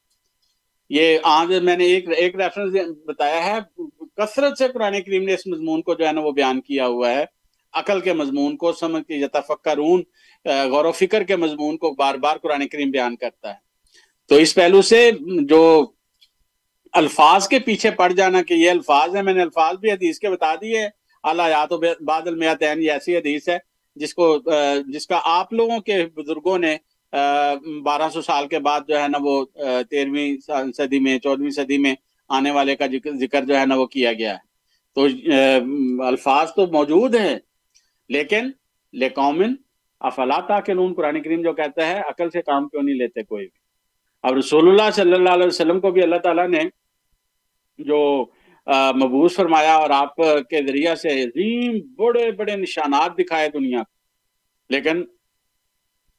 [0.90, 3.82] یہ آج میں نے ایک ایک ریفرنس بتایا ہے۔
[4.16, 7.10] کثرت سے قرآن کریم نے اس مضمون کو جو ہے نا وہ بیان کیا ہوا
[7.10, 7.24] ہے۔
[7.72, 10.02] عقل کے مضمون کو، سمجھ کے، یتفکرون
[10.44, 13.58] غور و فکر کے مضمون کو بار بار قرآن کریم بیان کرتا ہے۔
[14.28, 15.10] تو اس پہلو سے
[15.42, 15.92] جو
[16.92, 20.30] الفاظ کے پیچھے پڑ جانا کہ یہ الفاظ ہے میں نے الفاظ بھی حدیث کے
[20.30, 23.58] بتا دیے۔ اللہ یا تو بادل میاتین یہ ایسی حدیث ہے
[23.96, 24.36] جس کو
[24.88, 26.76] جس کا آپ لوگوں کے بزرگوں نے
[27.84, 29.44] بارہ سو سال کے بعد جو ہے نا وہ
[29.90, 30.36] تیرہویں
[30.76, 31.94] صدی میں، چودہویں صدی میں
[32.30, 32.86] آنے والے کا
[33.20, 34.48] ذکر جو ہے نا وہ کیا گیا ہے۔
[34.96, 35.06] تو
[36.06, 37.36] الفاظ تو موجود ہیں،
[38.10, 38.50] لیکن
[38.94, 39.54] لے قومن
[40.00, 43.58] افلا تاکلون، قرآن کریم جو کہتا ہے، عقل سے کام کیوں نہیں لیتے کوئی بھی؟
[44.24, 46.62] اب رسول اللہ صلی اللہ علیہ وسلم کو بھی اللہ تعالیٰ نے
[47.78, 48.00] جو
[48.70, 53.82] مبوس فرمایا اور آپ کے ذریعہ سے عظیم بڑے بڑے نشانات دکھائے دنیا
[54.68, 55.04] لیکن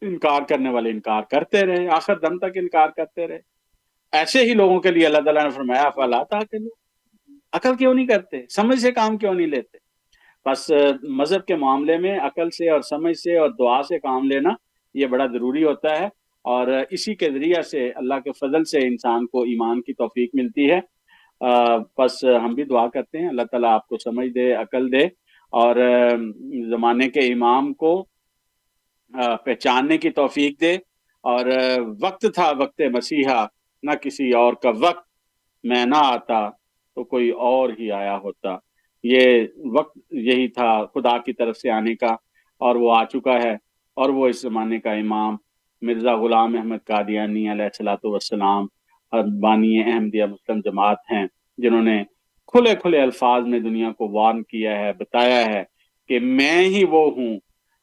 [0.02, 3.40] انکار کرنے والے انکار کرتے رہے، آخر دم تک انکار کرتے رہے۔
[4.12, 8.38] ایسے ہی لوگوں کے لیے اللہ تعالیٰ نے فرمایا افلا تاکلون عقل کیوں نہیں کرتے؟
[8.50, 9.78] سمجھ سے کام کیوں نہیں لیتے؟
[10.46, 10.72] بس
[11.04, 14.50] مذہب کے معاملے میں عقل سے اور سمجھ سے اور دعا سے کام لینا
[14.94, 16.06] یہ بڑا ضروری ہوتا ہے۔
[16.44, 20.72] اور اسی کے ذریعہ سے اللہ کے فضل سے انسان کو ایمان کی توفیق ملتی
[20.72, 20.80] ہے۔
[21.98, 25.06] بس ہم بھی دعا کرتے ہیں۔ اللہ تعالیٰ آپ کو سمجھ دے، عقل دے
[25.52, 25.76] اور
[26.70, 28.06] زمانے کے امام کو
[29.46, 30.74] پہچاننے کی توفیق دے۔
[31.24, 31.46] اور
[32.02, 33.46] وقت تھا، وقت مسیحا۔
[33.84, 35.08] نہ کسی اور کا وقت
[35.64, 36.50] میں نہ آتا
[36.96, 38.58] تو کوئی اور ہی آیا ہوتا۔
[39.04, 39.48] یہ
[39.80, 42.14] وقت یہی تھا خدا کی طرف سے آنے کا
[42.60, 43.54] اور وہ آ چکا ہے۔
[43.96, 45.36] اور وہ اس زمانے کا امام
[45.82, 48.68] مرزا غلام احمد قادیانی علیہ السلاۃ والسلام
[49.12, 51.26] بانی احمدیہ مسلم جماعت ہیں
[51.58, 52.04] جنہوں نے
[52.48, 55.64] کھلے کھلے الفاظ میں دنیا کو وارن کیا ہے، بتایا ہے
[56.08, 57.40] کہ میں ہی وہ ہوں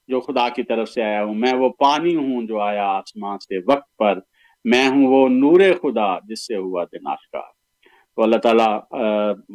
[0.09, 3.59] جو خدا کی طرف سے آیا ہوں۔ میں وہ پانی ہوں جو آیا آسمان سے
[3.59, 4.19] وقت پر۔
[4.65, 7.51] میں ہوں وہ نور خدا جس سے ہوا دناشکار
[8.17, 8.81] تو اللہ تعالیٰ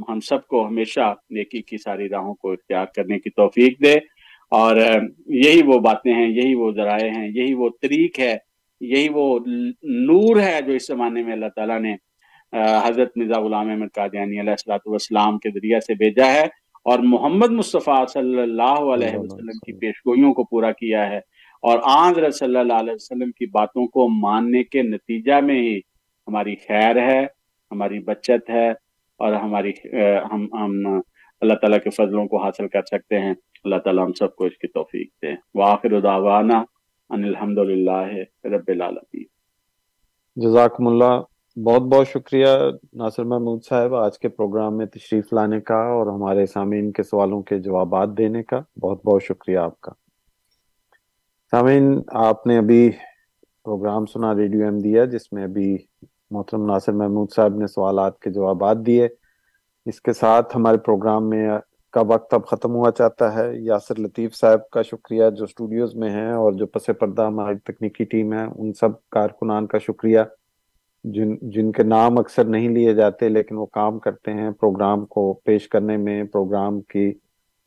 [0.10, 3.94] ہم سب کو ہمیشہ نیکی کی ساری راہوں کو اختیار کرنے کی توفیق دے۔
[4.52, 4.76] اور
[5.26, 8.38] یہی وہ باتیں ہیں، یہی وہ ذرائع ہیں، یہی وہ طریق ہے
[8.84, 9.40] یہی وہ
[9.84, 11.96] نور ہے جو اس زمانے میں اللہ تعالیٰ نے
[12.84, 16.44] حضرت مرزا غلام احمد قادیانی علیہ السلاۃ والسلام کے ذریعہ سے بھیجا ہے
[16.84, 21.18] اور محمد مصطفیٰ صلی اللہ علیہ وسلم کی پیشگوئیوں کو پورا کیا ہے
[21.62, 25.78] اور آن صلی اللہ علیہ وسلم کی باتوں کو ماننے کے نتیجہ میں ہی
[26.28, 27.26] ہماری خیر ہے
[27.72, 28.70] ہماری بچت ہے
[29.18, 29.72] اور ہماری
[30.32, 31.00] ہم ہم
[31.42, 33.34] اللہ تعالیٰ کے فضلوں کو حاصل کر سکتے ہیں۔
[33.64, 36.64] اللہ تعالیٰ ہم سب کو اس کی توفیق دے۔ وآخر دعوانا
[37.14, 38.08] ان الحمد للہ
[38.44, 39.24] رب العالمین۔
[40.36, 41.22] جزاکم اللہ۔
[41.60, 42.48] بہت بہت شکریہ
[42.94, 47.42] ناصر محمود صاحب آج کے پروگرام میں تشریف لانے کا اور ہمارے سامعین کے سوالوں
[47.42, 49.92] کے جوابات دینے کا۔ بہت بہت شکریہ آپ کا۔
[51.52, 52.92] سامعین، آپ نے ابھی
[53.64, 55.78] پروگرام سنا ریڈیو ایم دیا، جس میں ابھی
[56.32, 59.08] محترم ناصر محمود صاحب نے سوالات کے جوابات دیے۔
[59.86, 61.50] اس کے ساتھ ہمارے پروگرام میں
[61.94, 66.10] کا وقت اب ختم ہوا چاہتا ہے۔ یاسر لطیف صاحب کا شکریہ جو اسٹوڈیوز میں
[66.10, 70.20] ہیں اور جو پس پردہ ہماری تکنیکی ٹیم ہے، ان سب کارکنان کا شکریہ۔
[71.04, 75.34] جن جن کے نام اکثر نہیں لیے جاتے، لیکن وہ کام کرتے ہیں پروگرام کو
[75.34, 77.14] پیش کرنے میں، پروگرام کی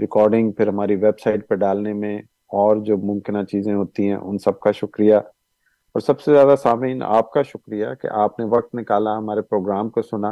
[0.00, 4.38] ریکارڈنگ پھر ہماری ویب سائٹ پہ ڈالنے میں اور جو ممکنہ چیزیں ہوتی ہیں، ان
[4.38, 8.74] سب کا شکریہ۔ اور سب سے زیادہ سامعین، آپ کا شکریہ کہ آپ نے وقت
[8.74, 10.30] نکالا ہمارے پروگرام کو سنا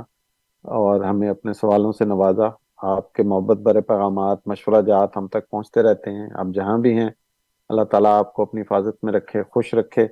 [0.62, 5.48] اور ہمیں اپنے سوالوں سے نوازا۔ آپ کے محبت برے پیغامات، مشورہ جات ہم تک
[5.50, 7.08] پہنچتے رہتے ہیں۔ آپ جہاں بھی ہیں،
[7.70, 10.06] اللہ تعالیٰ آپ کو اپنی حفاظت میں رکھے، خوش رکھے۔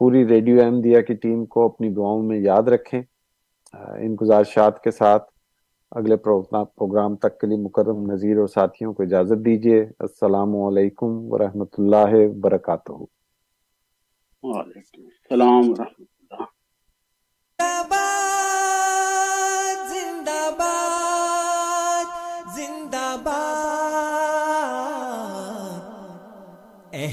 [0.00, 3.02] پوری ریڈیو ایم دیا کی ٹیم کو اپنی دعاؤں میں یاد رکھیں۔
[3.74, 5.24] ان گزارشات کے ساتھ
[5.92, 11.72] اگلے پروگرام تک کے لیے مکرم نظیر اور ساتھیوں کو اجازت دیجیے السلام علیکم ورحمۃ
[11.78, 12.92] اللہ وبرکاتہ۔
[14.42, 16.04] وعلیکم السلام ورحمۃ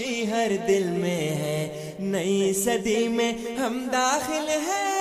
[0.00, 4.98] خوشی ہر دل میں ہے۔ نئی صدی میں ہم داخل ہیں۔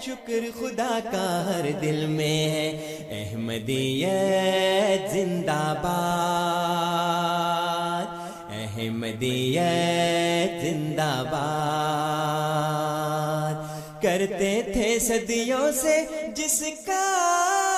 [0.00, 8.06] شکر خدا کا ہر دل میں ہے۔ احمدیت زندہ باد۔
[8.50, 16.04] احمدیت زندہ باد۔ کرتے تھے صدیوں سے
[16.36, 17.71] جس کا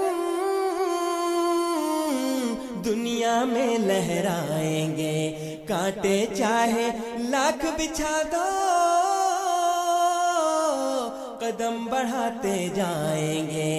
[2.85, 8.47] دنیا میں لہرائیں گے۔ کانٹے چاہے لاکھ بچھا دو،
[11.39, 13.77] قدم بڑھاتے جائیں گے۔